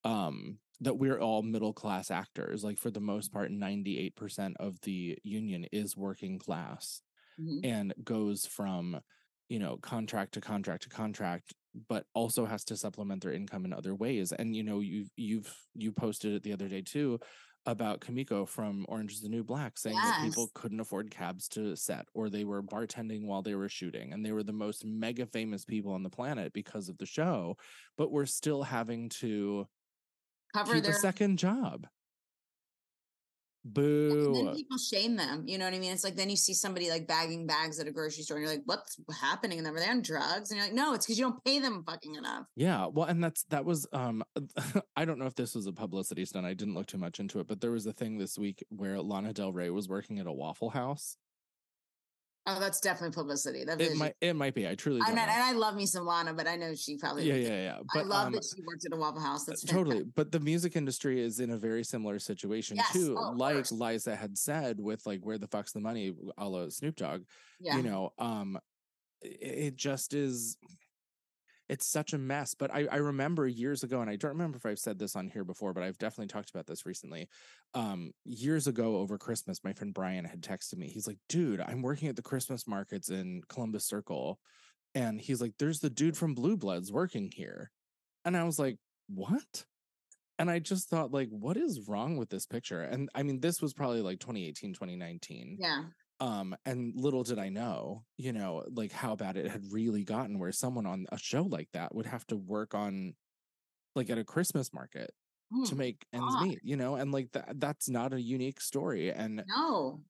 um 0.05 0.57
that 0.81 0.95
we're 0.95 1.19
all 1.19 1.43
middle 1.43 1.73
class 1.73 2.11
actors 2.11 2.65
like 2.65 2.79
for 2.79 2.91
the 2.91 3.01
most 3.01 3.33
part 3.33 3.51
98% 3.51 4.55
of 4.61 4.81
the 4.83 5.17
union 5.23 5.65
is 5.73 5.97
working 5.97 6.39
class 6.39 7.01
Mhm. 7.41 7.61
and 7.65 7.95
goes 8.05 8.47
from 8.47 9.01
you 9.49 9.59
know 9.59 9.77
contract 9.79 10.35
to 10.35 10.41
contract 10.41 10.85
to 10.85 10.89
contract 10.89 11.53
but 11.89 12.07
also 12.15 12.45
has 12.47 12.65
to 12.65 12.77
supplement 12.77 13.23
their 13.23 13.33
income 13.33 13.65
in 13.65 13.73
other 13.73 13.95
ways 13.95 14.33
and 14.33 14.55
you 14.55 14.63
know 14.63 14.79
you've 14.81 15.11
you've 15.17 15.53
you 15.75 15.91
posted 15.93 16.33
it 16.35 16.43
the 16.45 16.53
other 16.53 16.69
day 16.69 16.81
too 16.83 17.19
about 17.67 18.01
Kimiko 18.03 18.45
from 18.45 18.85
Orange 18.89 19.13
is 19.13 19.23
the 19.23 19.29
New 19.31 19.43
Black 19.43 19.79
saying 19.79 19.97
that 19.97 20.21
people 20.23 20.51
couldn't 20.55 20.81
afford 20.81 21.11
cabs 21.11 21.49
to 21.49 21.75
set 21.77 22.07
or 22.15 22.29
they 22.29 22.45
were 22.45 22.63
bartending 22.63 23.25
while 23.27 23.41
they 23.43 23.55
were 23.55 23.71
shooting 23.71 24.13
and 24.13 24.25
they 24.25 24.33
were 24.33 24.43
the 24.43 24.53
most 24.53 24.85
mega 24.85 25.25
famous 25.27 25.65
people 25.65 25.93
on 25.93 26.03
the 26.03 26.11
planet 26.11 26.53
because 26.53 26.89
of 26.91 26.99
the 26.99 27.07
show 27.07 27.57
but 27.97 28.13
we're 28.13 28.27
still 28.27 28.63
having 28.63 29.09
to 29.09 29.67
Cover 30.55 30.81
their 30.81 30.93
second 30.95 31.39
job 31.39 31.87
and 33.65 33.75
boo 33.75 34.33
then 34.35 34.55
people 34.55 34.77
shame 34.79 35.17
them. 35.17 35.45
You 35.47 35.59
know 35.59 35.65
what 35.65 35.75
I 35.75 35.79
mean? 35.79 35.93
It's 35.93 36.05
like 36.05 36.17
then 36.17 36.29
you 36.29 36.37
see 36.37 36.53
somebody 36.55 36.91
like 36.91 37.07
bagging 37.07 37.47
bags 37.47 37.81
at 37.81 37.87
a 37.87 37.91
grocery 37.91 38.23
store, 38.23 38.37
and 38.37 38.45
you're 38.45 38.55
like, 38.55 38.63
"What's 38.67 38.99
happening?" 39.21 39.59
And 39.59 39.67
them 39.67 39.75
are 39.75 39.81
they 39.81 39.89
on 39.89 40.03
drugs? 40.03 40.51
And 40.51 40.59
you're 40.59 40.67
like, 40.67 40.75
"No, 40.75 40.95
it's 40.95 41.07
because 41.07 41.19
you 41.19 41.25
don't 41.25 41.43
pay 41.45 41.59
them 41.59 41.83
fucking 41.87 42.15
enough." 42.15 42.47
Yeah, 42.57 42.87
well, 42.87 43.07
and 43.07 43.23
that's 43.23 43.45
that 43.45 43.65
was 43.65 43.87
um 43.93 44.23
I 44.97 45.05
don't 45.05 45.19
know 45.19 45.27
if 45.27 45.35
this 45.35 45.55
was 45.55 45.67
a 45.67 45.73
publicity 45.73 46.25
stunt. 46.25 46.47
I 46.47 46.55
didn't 46.55 46.75
look 46.75 46.87
too 46.87 46.99
much 46.99 47.21
into 47.21 47.41
it, 47.41 47.47
but 47.47 47.61
there 47.61 47.73
was 47.73 47.87
a 47.87 47.93
thing 47.93 48.19
this 48.19 48.39
week 48.39 48.63
where 48.69 49.01
Lana 49.01 49.33
Del 49.33 49.53
Rey 49.53 49.71
was 49.71 49.89
working 49.89 50.19
at 50.19 50.27
a 50.27 50.33
Waffle 50.33 50.71
House. 50.71 51.17
Oh, 52.47 52.61
that's 52.61 52.79
definitely 52.79 53.15
publicity. 53.15 53.65
That 53.65 53.81
It 53.81 53.97
might 53.97 54.15
it 54.21 54.35
might 54.37 54.55
be. 54.55 54.69
I 54.69 54.75
truly 54.75 55.01
I 55.03 55.09
know, 55.09 55.15
know. 55.15 55.23
and 55.23 55.31
I 55.31 55.53
love 55.53 55.77
me 55.77 55.87
some 55.87 56.05
Lana, 56.05 56.35
but 56.35 56.47
I 56.47 56.57
know 56.57 56.75
she 56.75 56.99
probably. 56.99 57.25
Yeah, 57.27 57.37
yeah, 57.37 57.63
yeah. 57.63 57.77
I 57.79 57.83
But 57.95 58.07
love 58.07 58.27
um, 58.27 58.33
that 58.35 58.45
she 58.45 58.63
worked 58.67 58.85
at 58.85 58.93
a 58.93 58.97
Waffle 58.97 59.21
House. 59.23 59.47
That's 59.47 59.63
totally. 59.65 59.97
fantastic. 59.97 60.15
But 60.15 60.31
the 60.33 60.41
music 60.41 60.77
industry 60.77 61.23
is 61.23 61.41
in 61.41 61.51
a 61.53 61.57
very 61.57 61.83
similar 61.85 62.19
situation 62.19 62.77
Yes, 62.77 62.93
too. 62.93 63.17
oh, 63.19 63.31
like. 63.35 63.71
Liza 63.71 64.15
had 64.15 64.37
said 64.37 64.79
with 64.79 65.07
like 65.07 65.21
where 65.23 65.39
the 65.39 65.47
fuck's 65.49 65.73
the 65.73 65.81
money, 65.81 66.15
a 66.37 66.47
la 66.47 66.69
Snoop 66.69 66.97
Dogg. 66.97 67.23
Yeah. 67.61 67.77
you 67.79 67.83
know 67.83 68.13
um 68.19 68.59
i- 69.25 69.29
it 69.41 69.77
just 69.77 70.13
is 70.13 70.59
it's 71.69 71.87
such 71.87 72.13
a 72.13 72.19
mess 72.19 72.55
but 72.55 72.71
I, 72.75 72.87
I 72.91 72.97
remember 72.97 73.47
years 73.49 73.83
ago 73.83 74.01
and 74.01 74.11
i 74.11 74.17
don't 74.17 74.33
remember 74.33 74.57
if 74.57 74.67
i've 74.67 74.79
said 74.79 74.99
this 74.99 75.17
on 75.17 75.29
here 75.29 75.45
before 75.45 75.73
but 75.73 75.83
i've 75.83 75.99
definitely 75.99 76.27
talked 76.27 76.51
about 76.51 76.67
this 76.67 76.85
recently 76.85 77.29
um 77.75 78.13
years 78.25 78.67
ago 78.67 78.97
over 78.97 79.17
christmas 79.17 79.65
my 79.65 79.73
friend 79.73 79.95
brian 79.95 80.25
had 80.25 80.43
texted 80.43 80.77
me 80.77 80.89
he's 80.89 81.07
like 81.07 81.19
dude 81.29 81.61
i'm 81.61 81.83
working 81.83 82.09
at 82.09 82.17
the 82.17 82.23
christmas 82.23 82.67
markets 82.67 83.09
in 83.09 83.41
columbus 83.49 83.87
circle 83.87 84.39
and 84.95 85.21
he's 85.21 85.41
like 85.41 85.53
there's 85.59 85.81
the 85.81 85.91
dude 85.91 86.17
from 86.17 86.35
blue 86.35 86.57
bloods 86.57 86.93
working 86.93 87.31
here. 87.35 87.71
And 88.25 88.37
i 88.37 88.45
was 88.45 88.59
like 88.59 88.79
what? 89.09 89.65
And 90.39 90.51
i 90.51 90.59
just 90.59 90.89
thought 90.89 91.13
like 91.13 91.29
what 91.31 91.57
is 91.57 91.89
wrong 91.89 92.17
with 92.17 92.31
this 92.31 92.47
picture? 92.47 92.83
And 92.83 93.09
i 93.15 93.23
mean 93.23 93.41
this 93.41 93.61
was 93.61 93.75
probably 93.75 94.01
like 94.01 94.21
2018 94.21 94.73
2019 94.73 95.57
yeah. 95.61 95.83
Um 96.25 96.57
and 96.65 96.95
little 96.97 97.23
did 97.23 97.39
i 97.39 97.49
know 97.49 98.05
you 98.17 98.33
know 98.33 98.65
like 98.71 98.93
how 98.93 99.15
bad 99.15 99.37
it 99.37 99.51
had 99.51 99.65
really 99.73 100.05
gotten 100.05 100.39
where 100.39 100.53
someone 100.53 100.87
on 100.87 101.07
a 101.13 101.19
show 101.19 101.43
like 101.43 101.69
that 101.73 101.95
would 101.95 102.07
have 102.07 102.27
to 102.27 102.37
work 102.37 102.75
on 102.75 103.15
like 103.97 104.11
at 104.11 104.19
a 104.19 104.25
christmas 104.25 104.73
market 104.73 105.13
to 105.65 105.75
Hmm, 105.75 105.77
make 105.77 106.07
ends 106.13 106.37
God. 106.37 106.39
meet 106.39 106.61
you 106.65 106.77
know 106.77 106.97
and 106.97 107.13
like 107.13 107.33
that 107.33 107.61
that's 107.61 107.89
not 107.89 108.13
a 108.15 108.21
unique 108.21 108.61
story 108.61 109.13
and 109.13 109.45
No. 109.47 110.05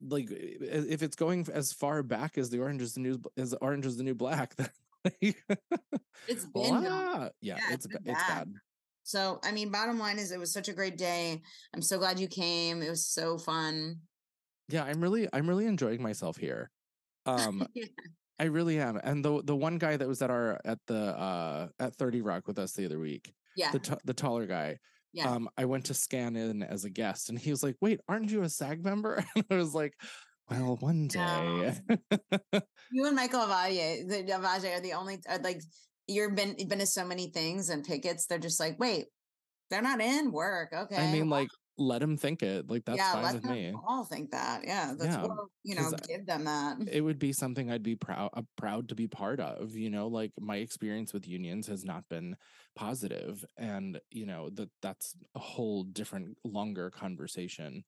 like 0.00 0.28
if 0.30 1.02
it's 1.02 1.16
going 1.16 1.46
as 1.52 1.72
far 1.72 2.02
back 2.02 2.38
as 2.38 2.50
the 2.50 2.60
orange 2.60 2.82
is 2.82 2.94
the 2.94 3.00
new 3.00 3.20
as 3.36 3.54
orange 3.60 3.86
is 3.86 3.96
the 3.96 4.04
new 4.04 4.14
black 4.14 4.54
then 4.56 4.70
like, 5.04 5.36
It's 6.26 6.46
been 6.46 7.08
yeah, 7.40 7.56
Yeah, 7.56 7.74
it's 7.74 7.86
it's 7.86 7.96
it's 8.04 8.24
bad 8.24 8.52
So, 9.04 9.40
I 9.44 9.52
mean, 9.52 9.70
bottom 9.72 9.98
line 9.98 10.18
is 10.18 10.32
it 10.32 10.38
was 10.40 10.52
such 10.52 10.68
a 10.68 10.74
great 10.74 10.98
day. 10.98 11.42
I'm 11.74 11.82
so 11.82 11.98
glad 11.98 12.20
you 12.20 12.28
came. 12.28 12.82
It 12.82 12.90
was 12.90 13.06
so 13.06 13.38
fun. 13.38 14.02
Yeah 14.68 14.84
i'm 14.84 15.00
really 15.00 15.28
i'm 15.32 15.48
really 15.48 15.66
enjoying 15.66 16.02
myself 16.02 16.36
here 16.36 16.70
um 17.26 17.66
Yeah. 17.74 17.86
I 18.38 18.46
really 18.46 18.80
am. 18.80 18.96
And 19.04 19.24
the 19.24 19.40
the 19.44 19.54
one 19.54 19.78
guy 19.78 19.96
that 19.96 20.08
was 20.08 20.20
at 20.20 20.30
our 20.30 20.58
at 20.64 20.78
the 20.88 20.98
uh 21.16 21.68
at 21.78 21.94
30 21.94 22.22
Rock 22.22 22.48
with 22.48 22.58
us 22.58 22.72
the 22.72 22.84
other 22.86 22.98
week, 22.98 23.32
Yeah. 23.54 23.70
the 23.70 23.78
t- 23.78 23.94
the 24.04 24.14
taller 24.14 24.46
guy. 24.46 24.78
Yeah. 25.12 25.30
Um 25.30 25.48
I 25.56 25.66
went 25.66 25.84
to 25.86 25.94
scan 25.94 26.34
in 26.34 26.64
as 26.64 26.84
a 26.84 26.90
guest 26.90 27.28
and 27.28 27.38
he 27.38 27.50
was 27.50 27.62
like, 27.62 27.76
"Wait, 27.80 28.00
aren't 28.08 28.30
you 28.32 28.42
a 28.42 28.48
SAG 28.48 28.82
member?" 28.82 29.22
And 29.36 29.44
I 29.48 29.54
was 29.56 29.74
like, 29.74 29.94
"Well, 30.50 30.76
one 30.80 31.06
day." 31.06 31.78
you 32.90 33.06
and 33.06 33.14
Michael 33.14 33.40
Avaje, 33.46 34.08
the 34.08 34.24
Avage 34.32 34.76
are 34.76 34.80
the 34.80 34.94
only 34.94 35.20
are 35.28 35.38
like 35.38 35.60
you've 36.08 36.34
been 36.34 36.56
been 36.66 36.80
to 36.80 36.86
so 36.86 37.04
many 37.04 37.30
things 37.30 37.68
and 37.68 37.84
pickets. 37.84 38.26
They're 38.26 38.38
just 38.38 38.58
like, 38.58 38.76
wait, 38.80 39.06
they're 39.70 39.82
not 39.82 40.00
in 40.00 40.32
work. 40.32 40.72
Okay. 40.72 40.96
I 40.96 41.12
mean 41.12 41.28
like 41.28 41.48
let 41.86 42.02
him 42.02 42.16
think 42.16 42.42
it. 42.42 42.68
Like 42.70 42.84
that's 42.84 43.06
yeah, 43.06 43.08
fine 43.08 43.30
let 43.30 43.32
with 43.32 43.44
them 43.44 43.56
me. 43.56 43.80
all 43.88 44.04
think 44.04 44.30
that. 44.30 44.64
Yeah. 44.64 44.94
That's 44.96 45.16
Yeah, 45.16 45.20
what 45.20 45.48
you 45.62 45.74
know, 45.74 45.92
give 46.06 46.26
them 46.26 46.44
that. 46.44 46.78
It 46.86 47.02
would 47.02 47.18
be 47.18 47.32
something 47.32 47.70
I'd 47.70 47.82
be 47.82 47.96
proud 47.96 48.30
uh, 48.34 48.42
proud 48.56 48.88
to 48.90 48.94
be 48.96 49.08
part 49.08 49.40
of, 49.40 49.76
you 49.76 49.90
know, 49.90 50.08
like 50.08 50.32
my 50.40 50.56
experience 50.56 51.12
with 51.14 51.28
unions 51.28 51.68
has 51.68 51.84
not 51.84 52.08
been 52.08 52.36
positive 52.76 53.44
and, 53.56 54.00
you 54.10 54.26
know, 54.26 54.50
that 54.50 54.70
that's 54.82 55.16
a 55.34 55.40
whole 55.40 55.84
different 55.84 56.38
longer 56.44 56.90
conversation 56.90 57.84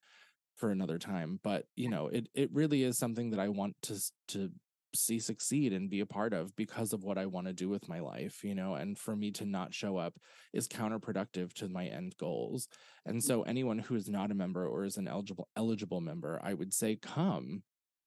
for 0.57 0.70
another 0.70 0.98
time, 0.98 1.40
but 1.42 1.66
you 1.76 1.88
know, 1.90 2.09
it 2.09 2.28
it 2.35 2.52
really 2.52 2.83
is 2.85 2.98
something 2.98 3.30
that 3.30 3.40
I 3.40 3.48
want 3.48 3.76
to 3.83 4.00
to 4.28 4.50
see 4.94 5.18
succeed 5.18 5.72
and 5.72 5.90
be 5.90 6.00
a 6.00 6.07
part 6.07 6.33
of 6.33 6.54
because 6.57 6.92
of 6.92 7.04
what 7.04 7.18
I 7.18 7.26
want 7.26 7.46
to 7.46 7.52
do 7.52 7.68
with 7.68 7.88
my 7.88 8.00
life, 8.00 8.44
you 8.44 8.54
know, 8.54 8.74
and 8.74 8.98
for 8.98 9.14
me 9.14 9.30
to 9.33 9.44
not 9.44 9.74
show 9.74 9.96
up 9.96 10.14
is 10.52 10.68
counterproductive 10.68 11.52
to 11.54 11.68
my 11.68 11.87
end 11.87 12.14
goals. 12.18 12.68
And 13.07 13.18
mm. 13.18 13.22
so 13.22 13.42
anyone 13.42 13.78
who 13.78 13.94
is 13.94 14.09
not 14.09 14.30
a 14.30 14.35
member 14.35 14.66
or 14.66 14.85
is 14.85 14.96
an 14.96 15.09
eligible 15.09 15.48
eligible 15.57 16.00
member, 16.00 16.40
I 16.42 16.54
would 16.54 16.72
say 16.72 16.96
come. 16.96 17.62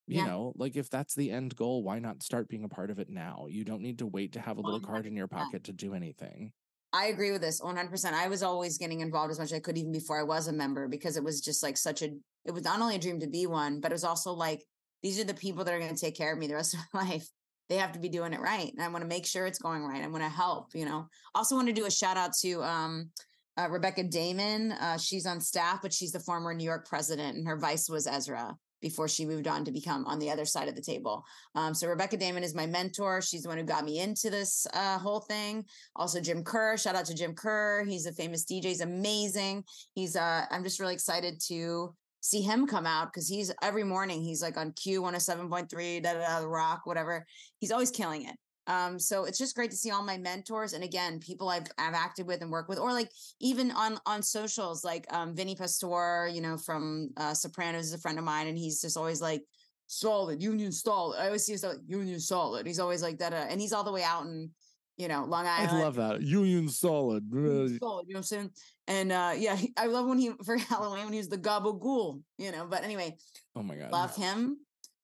You 0.08 0.20
Yeah. 0.20 0.28
know, 0.28 0.54
like 0.56 0.78
if 0.78 0.90
that's 0.90 1.16
the 1.16 1.32
end 1.32 1.56
goal, 1.58 1.84
why 1.84 2.00
not 2.00 2.24
start 2.24 2.48
being 2.48 2.64
a 2.64 2.70
part 2.70 2.92
of 2.92 3.00
it 3.00 3.10
now? 3.10 3.48
You 3.50 3.66
don't 3.66 3.82
need 3.82 4.00
to 4.00 4.08
wait 4.08 4.32
to 4.34 4.40
have 4.40 4.58
a 4.58 4.62
little 4.62 4.80
card 4.80 5.06
in 5.06 5.18
your 5.18 5.28
pocket 5.28 5.66
to 5.66 5.74
do 5.74 5.94
anything. 5.94 6.54
I 6.94 7.08
agree 7.08 7.32
with 7.32 7.42
this 7.42 7.60
100%. 7.62 8.14
I 8.14 8.30
was 8.30 8.42
always 8.42 8.78
getting 8.78 9.02
involved 9.02 9.32
as 9.32 9.40
much 9.40 9.48
as 9.48 9.54
I 9.54 9.60
could 9.60 9.78
even 9.78 9.92
before 9.92 10.20
I 10.20 10.24
was 10.24 10.48
a 10.48 10.54
member 10.54 10.88
because 10.88 11.18
it 11.18 11.24
was 11.24 11.42
just 11.42 11.62
like 11.62 11.76
such 11.76 12.02
a 12.02 12.10
it 12.46 12.52
was 12.52 12.64
not 12.64 12.80
only 12.80 12.96
a 12.96 13.00
dream 13.00 13.20
to 13.20 13.28
be 13.28 13.46
one, 13.46 13.82
but 13.82 13.92
it 13.92 13.96
was 13.96 14.06
also 14.06 14.32
like 14.32 14.64
these 15.04 15.20
are 15.20 15.26
the 15.26 15.34
people 15.34 15.64
that 15.64 15.74
are 15.74 15.80
going 15.80 15.94
to 15.94 16.00
take 16.00 16.18
care 16.18 16.34
of 16.34 16.40
me 16.40 16.48
the 16.48 16.56
rest 16.56 16.74
of 16.76 16.80
my 16.94 17.04
life. 17.04 17.28
They 17.70 17.78
have 17.78 17.92
to 17.94 18.00
be 18.00 18.10
doing 18.10 18.34
it 18.34 18.40
right. 18.40 18.72
And 18.72 18.82
I 18.82 18.88
want 18.88 19.02
to 19.02 19.08
make 19.08 19.26
sure 19.26 19.46
it's 19.46 19.60
going 19.60 19.84
right. 19.84 20.02
I 20.02 20.08
want 20.08 20.24
to 20.24 20.30
help, 20.30 20.74
you 20.74 20.86
know. 20.86 21.08
Also 21.36 21.56
want 21.56 21.68
to 21.68 21.74
do 21.74 21.86
a 21.86 21.92
shout 21.92 22.18
out 22.18 22.32
to 22.42 22.64
um 22.64 23.12
Uh, 23.60 23.68
Rebecca 23.72 24.04
Damon, 24.04 24.72
uh, 24.74 25.00
she's 25.00 25.26
on 25.26 25.42
staff, 25.42 25.82
but 25.82 25.92
she's 25.92 26.12
the 26.12 26.20
former 26.20 26.54
New 26.54 26.64
York 26.64 26.88
president, 26.88 27.38
and 27.38 27.48
her 27.48 27.58
vice 27.58 27.90
was 27.90 28.06
Ezra 28.06 28.56
before 28.82 29.08
she 29.08 29.26
moved 29.26 29.48
on 29.48 29.66
to 29.66 29.72
become 29.72 30.06
on 30.06 30.20
the 30.20 30.30
other 30.30 30.46
side 30.46 30.68
of 30.70 30.76
the 30.76 30.82
table. 30.82 31.24
Um, 31.56 31.74
so 31.74 31.88
Rebecca 31.88 32.18
Damon 32.18 32.44
is 32.44 32.54
my 32.54 32.68
mentor. 32.68 33.20
She's 33.20 33.42
the 33.42 33.50
one 33.50 33.58
who 33.58 33.64
got 33.64 33.84
me 33.84 33.98
into 34.00 34.30
this 34.30 34.68
uh, 34.74 35.00
whole 35.00 35.22
thing. 35.22 35.66
Also, 35.96 36.22
Jim 36.22 36.44
Kerr. 36.44 36.78
Shout 36.78 36.96
out 36.96 37.06
to 37.06 37.16
Jim 37.16 37.34
Kerr. 37.34 37.84
He's 37.84 38.06
a 38.06 38.14
famous 38.14 38.46
DJ. 38.46 38.66
He's 38.66 38.82
amazing. 38.82 39.64
He's. 39.96 40.16
Uh, 40.16 40.46
I'm 40.52 40.64
just 40.64 40.80
really 40.80 40.94
excited 40.94 41.42
to 41.48 41.96
see 42.28 42.42
him 42.42 42.68
come 42.68 42.86
out 42.86 43.12
because 43.12 43.28
he's 43.28 43.54
every 43.62 43.84
morning 43.84 44.22
he's 44.22 44.42
like 44.42 44.58
on 44.58 44.74
Q 44.74 45.02
107.3, 45.02 46.04
da 46.04 46.14
da 46.14 46.20
da, 46.20 46.46
rock, 46.46 46.82
whatever. 46.86 47.26
He's 47.60 47.72
always 47.72 47.90
killing 47.90 48.26
it. 48.26 48.36
Um, 48.68 49.00
so 49.00 49.24
it's 49.24 49.38
just 49.38 49.56
great 49.56 49.72
to 49.72 49.78
see 49.78 49.92
all 49.92 50.04
my 50.04 50.18
mentors 50.18 50.74
and 50.74 50.84
again, 50.84 51.22
people 51.22 51.48
I've 51.48 51.68
I've 51.78 51.94
acted 51.94 52.28
with 52.28 52.42
and 52.42 52.52
worked 52.52 52.68
with, 52.68 52.80
or 52.80 52.92
like 52.92 53.10
even 53.40 53.72
on 53.72 53.98
on 54.06 54.22
socials, 54.22 54.84
like 54.84 55.06
um 55.10 55.34
Vinny 55.34 55.56
Pastore, 55.56 56.30
you 56.34 56.42
know, 56.42 56.58
from 56.58 57.12
uh 57.16 57.34
Sopranos 57.34 57.86
is 57.86 57.94
a 57.94 57.98
friend 57.98 58.20
of 58.20 58.26
mine, 58.26 58.48
and 58.48 58.58
he's 58.58 58.82
just 58.82 58.98
always 58.98 59.22
like 59.22 59.44
solid, 59.88 60.44
union 60.44 60.74
solid. 60.74 61.20
I 61.20 61.28
always 61.28 61.46
see 61.46 61.56
like 61.66 61.78
union 61.88 62.20
solid. 62.20 62.68
He's 62.68 62.80
always 62.80 63.02
like 63.02 63.20
that, 63.20 63.32
uh, 63.32 63.46
and 63.50 63.62
he's 63.62 63.72
all 63.72 63.86
the 63.86 63.94
way 63.94 64.04
out 64.04 64.26
in 64.26 64.52
you 64.98 65.08
know 65.08 65.24
Long 65.24 65.48
Island. 65.48 65.72
I 65.72 65.82
love 65.84 65.96
that 65.96 66.22
union 66.22 66.68
solid. 66.68 67.24
Union 67.32 67.80
solid, 67.80 68.08
you 68.08 68.16
know 68.16 68.18
what 68.18 68.20
I'm 68.20 68.24
saying? 68.24 68.52
And 68.88 69.12
uh 69.12 69.34
yeah, 69.38 69.56
he, 69.56 69.74
I 69.78 69.88
love 69.88 70.08
when 70.08 70.18
he 70.18 70.32
for 70.46 70.58
Halloween 70.58 71.06
when 71.06 71.14
he 71.14 71.20
was 71.20 71.30
the 71.30 71.38
gabagool, 71.38 72.22
you 72.38 72.52
know. 72.52 72.66
But 72.68 72.84
anyway, 72.84 73.18
Oh 73.56 73.64
my 73.64 73.76
god. 73.76 73.92
love 73.92 74.16
him. 74.16 74.58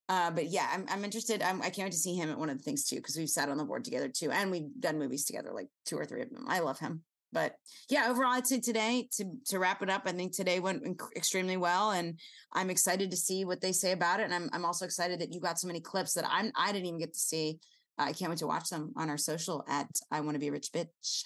Uh, 0.10 0.32
but 0.32 0.48
yeah, 0.48 0.70
I'm 0.72 0.86
I'm 0.90 1.04
interested. 1.06 1.42
I'm, 1.42 1.62
I 1.62 1.70
can't 1.70 1.86
wait 1.86 1.94
to 1.94 1.98
see 1.98 2.16
him 2.16 2.30
at 2.30 2.38
one 2.38 2.50
of 2.50 2.58
the 2.58 2.64
things 2.64 2.86
too 2.86 2.98
because 2.98 3.16
we've 3.18 3.30
sat 3.30 3.50
on 3.50 3.58
the 3.58 3.64
board 3.64 3.86
together 3.86 4.10
too, 4.10 4.32
and 4.32 4.52
we've 4.52 4.70
done 4.80 5.00
movies 5.00 5.26
together, 5.26 5.52
like 5.54 5.70
two 5.86 5.98
or 5.98 6.06
three 6.06 6.22
of 6.22 6.30
them. 6.30 6.46
I 6.48 6.60
love 6.60 6.80
him. 6.80 7.04
But 7.32 7.56
yeah, 7.90 8.10
overall, 8.10 8.34
I'd 8.34 8.46
say 8.46 8.60
today 8.60 9.08
to 9.14 9.26
to 9.48 9.60
wrap 9.60 9.82
it 9.82 9.90
up, 9.90 10.04
I 10.06 10.12
think 10.12 10.34
today 10.34 10.60
went 10.60 10.84
inc- 10.84 11.16
extremely 11.16 11.58
well, 11.58 11.92
and 11.92 12.20
I'm 12.54 12.70
excited 12.70 13.12
to 13.12 13.18
see 13.18 13.44
what 13.46 13.62
they 13.62 13.72
say 13.72 13.92
about 13.94 14.20
it. 14.20 14.24
And 14.24 14.34
I'm 14.34 14.50
I'm 14.54 14.66
also 14.66 14.86
excited 14.86 15.20
that 15.20 15.34
you 15.34 15.40
got 15.40 15.60
so 15.60 15.68
many 15.68 15.80
clips 15.80 16.14
that 16.14 16.26
I'm 16.30 16.52
I 16.56 16.72
didn't 16.72 16.88
even 16.88 17.00
get 17.00 17.14
to 17.14 17.20
see. 17.20 17.60
I 17.98 18.12
can't 18.12 18.30
wait 18.30 18.40
to 18.40 18.48
watch 18.48 18.70
them 18.70 18.94
on 18.98 19.10
our 19.10 19.18
social 19.18 19.64
at 19.68 19.88
I 20.12 20.20
want 20.22 20.36
to 20.36 20.40
be 20.40 20.50
rich 20.50 20.70
bitch. 20.74 21.24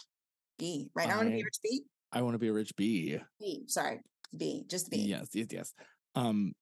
B 0.60 0.90
right. 0.96 1.10
I, 1.10 1.16
want 1.16 1.28
to 1.28 1.36
be 1.36 1.44
rich 1.44 1.60
B. 1.64 1.84
I 2.12 2.22
want 2.22 2.36
to 2.36 2.40
be 2.40 2.48
a 2.48 2.54
rich 2.54 2.76
bee. 2.76 3.20
B. 3.40 3.64
Sorry, 3.68 4.00
B. 4.36 4.64
Just 4.68 4.90
B. 4.90 4.98
Yes, 4.98 5.28
yes, 5.34 5.48
yes. 5.52 5.74
Um, 6.16 6.54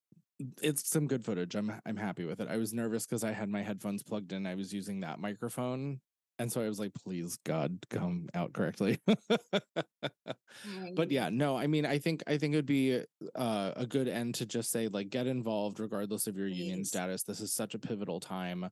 it's 0.61 0.89
some 0.89 1.07
good 1.07 1.23
footage. 1.23 1.55
I'm 1.55 1.71
I'm 1.85 1.97
happy 1.97 2.25
with 2.25 2.41
it. 2.41 2.47
I 2.49 2.57
was 2.57 2.73
nervous 2.73 3.05
because 3.05 3.23
I 3.23 3.31
had 3.31 3.49
my 3.49 3.61
headphones 3.61 4.03
plugged 4.03 4.33
in. 4.33 4.45
I 4.45 4.55
was 4.55 4.73
using 4.73 5.01
that 5.01 5.19
microphone, 5.19 6.01
and 6.39 6.51
so 6.51 6.61
I 6.61 6.67
was 6.67 6.79
like, 6.79 6.91
"Please, 6.93 7.37
God, 7.45 7.77
come 7.89 8.27
out 8.33 8.53
correctly." 8.53 8.99
but 10.95 11.11
yeah, 11.11 11.29
no, 11.31 11.55
I 11.55 11.67
mean, 11.67 11.85
I 11.85 11.99
think 11.99 12.23
I 12.27 12.37
think 12.37 12.53
it 12.53 12.57
would 12.57 12.65
be 12.65 13.01
uh, 13.35 13.71
a 13.75 13.85
good 13.85 14.07
end 14.07 14.35
to 14.35 14.45
just 14.45 14.71
say 14.71 14.87
like, 14.87 15.09
get 15.09 15.27
involved 15.27 15.79
regardless 15.79 16.27
of 16.27 16.37
your 16.37 16.47
union 16.47 16.83
status. 16.83 17.23
This 17.23 17.39
is 17.39 17.53
such 17.53 17.73
a 17.73 17.79
pivotal 17.79 18.19
time. 18.19 18.69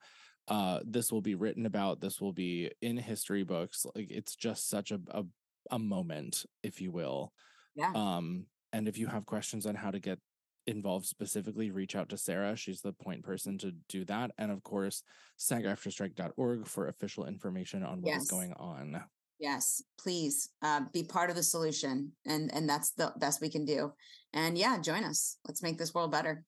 Uh, 0.50 0.80
this 0.84 1.12
will 1.12 1.22
be 1.22 1.36
written 1.36 1.66
about. 1.66 2.02
This 2.02 2.20
will 2.20 2.34
be 2.34 2.72
in 2.82 2.98
history 2.98 3.44
books. 3.44 3.86
Like, 3.96 4.12
it's 4.12 4.36
just 4.36 4.70
such 4.70 4.92
a 4.92 5.00
a, 5.12 5.24
a 5.72 5.80
moment, 5.80 6.46
if 6.64 6.82
you 6.82 6.92
will. 6.92 7.34
Yeah. 7.76 7.92
Um, 7.96 8.46
and 8.72 8.88
if 8.88 8.98
you 8.98 9.08
have 9.08 9.26
questions 9.26 9.66
on 9.66 9.76
how 9.76 9.92
to 9.92 10.00
get 10.00 10.20
involved 10.68 11.06
specifically, 11.06 11.72
reach 11.72 11.96
out 11.96 12.10
to 12.10 12.18
Sarah. 12.18 12.56
She's 12.56 12.82
the 12.82 12.94
point 12.94 13.24
person 13.24 13.58
to 13.60 13.74
do 13.90 14.06
that. 14.06 14.32
And 14.38 14.52
of 14.52 14.64
course, 14.64 15.04
sagaftrastrike.org 15.40 16.68
for 16.68 16.88
official 16.88 17.26
information 17.26 17.84
on 17.84 18.02
what 18.02 18.16
is 18.16 18.24
Yes. 18.24 18.32
going 18.32 18.54
on. 18.54 19.04
Yes, 19.40 19.82
please 20.00 20.50
uh, 20.62 20.82
be 20.94 21.04
part 21.04 21.30
of 21.30 21.36
the 21.36 21.44
solution, 21.44 22.14
and 22.26 22.54
and 22.54 22.70
that's 22.70 22.92
the 22.92 23.12
best 23.18 23.42
we 23.42 23.50
can 23.50 23.66
do. 23.66 23.92
And 24.32 24.58
yeah, 24.58 24.78
join 24.80 25.04
us. 25.04 25.38
Let's 25.46 25.62
make 25.62 25.78
this 25.78 25.94
world 25.94 26.12
better 26.12 26.46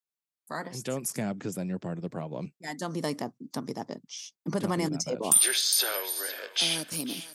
for 0.48 0.56
artists. 0.56 0.78
And 0.78 0.86
don't 0.86 1.08
scab 1.08 1.38
because 1.38 1.56
then 1.56 1.68
you're 1.68 1.80
part 1.80 1.98
of 1.98 2.04
the 2.04 2.10
problem. 2.10 2.54
yeah, 2.62 2.74
don't 2.78 2.94
be 2.94 3.02
like 3.02 3.18
that. 3.18 3.32
Don't 3.52 3.66
be 3.68 3.74
that 3.74 3.90
bitch. 3.90 4.32
And 4.46 4.54
put 4.54 4.62
the 4.62 4.68
Don't 4.68 4.70
money 4.70 4.86
on 4.86 4.92
the 4.92 4.98
that 5.00 5.04
bitch. 5.08 5.12
table. 5.12 5.34
You're 5.42 5.54
so 5.56 5.88
rich. 6.22 6.78
Uh, 6.80 6.84
pay 6.90 7.04
me. 7.06 7.26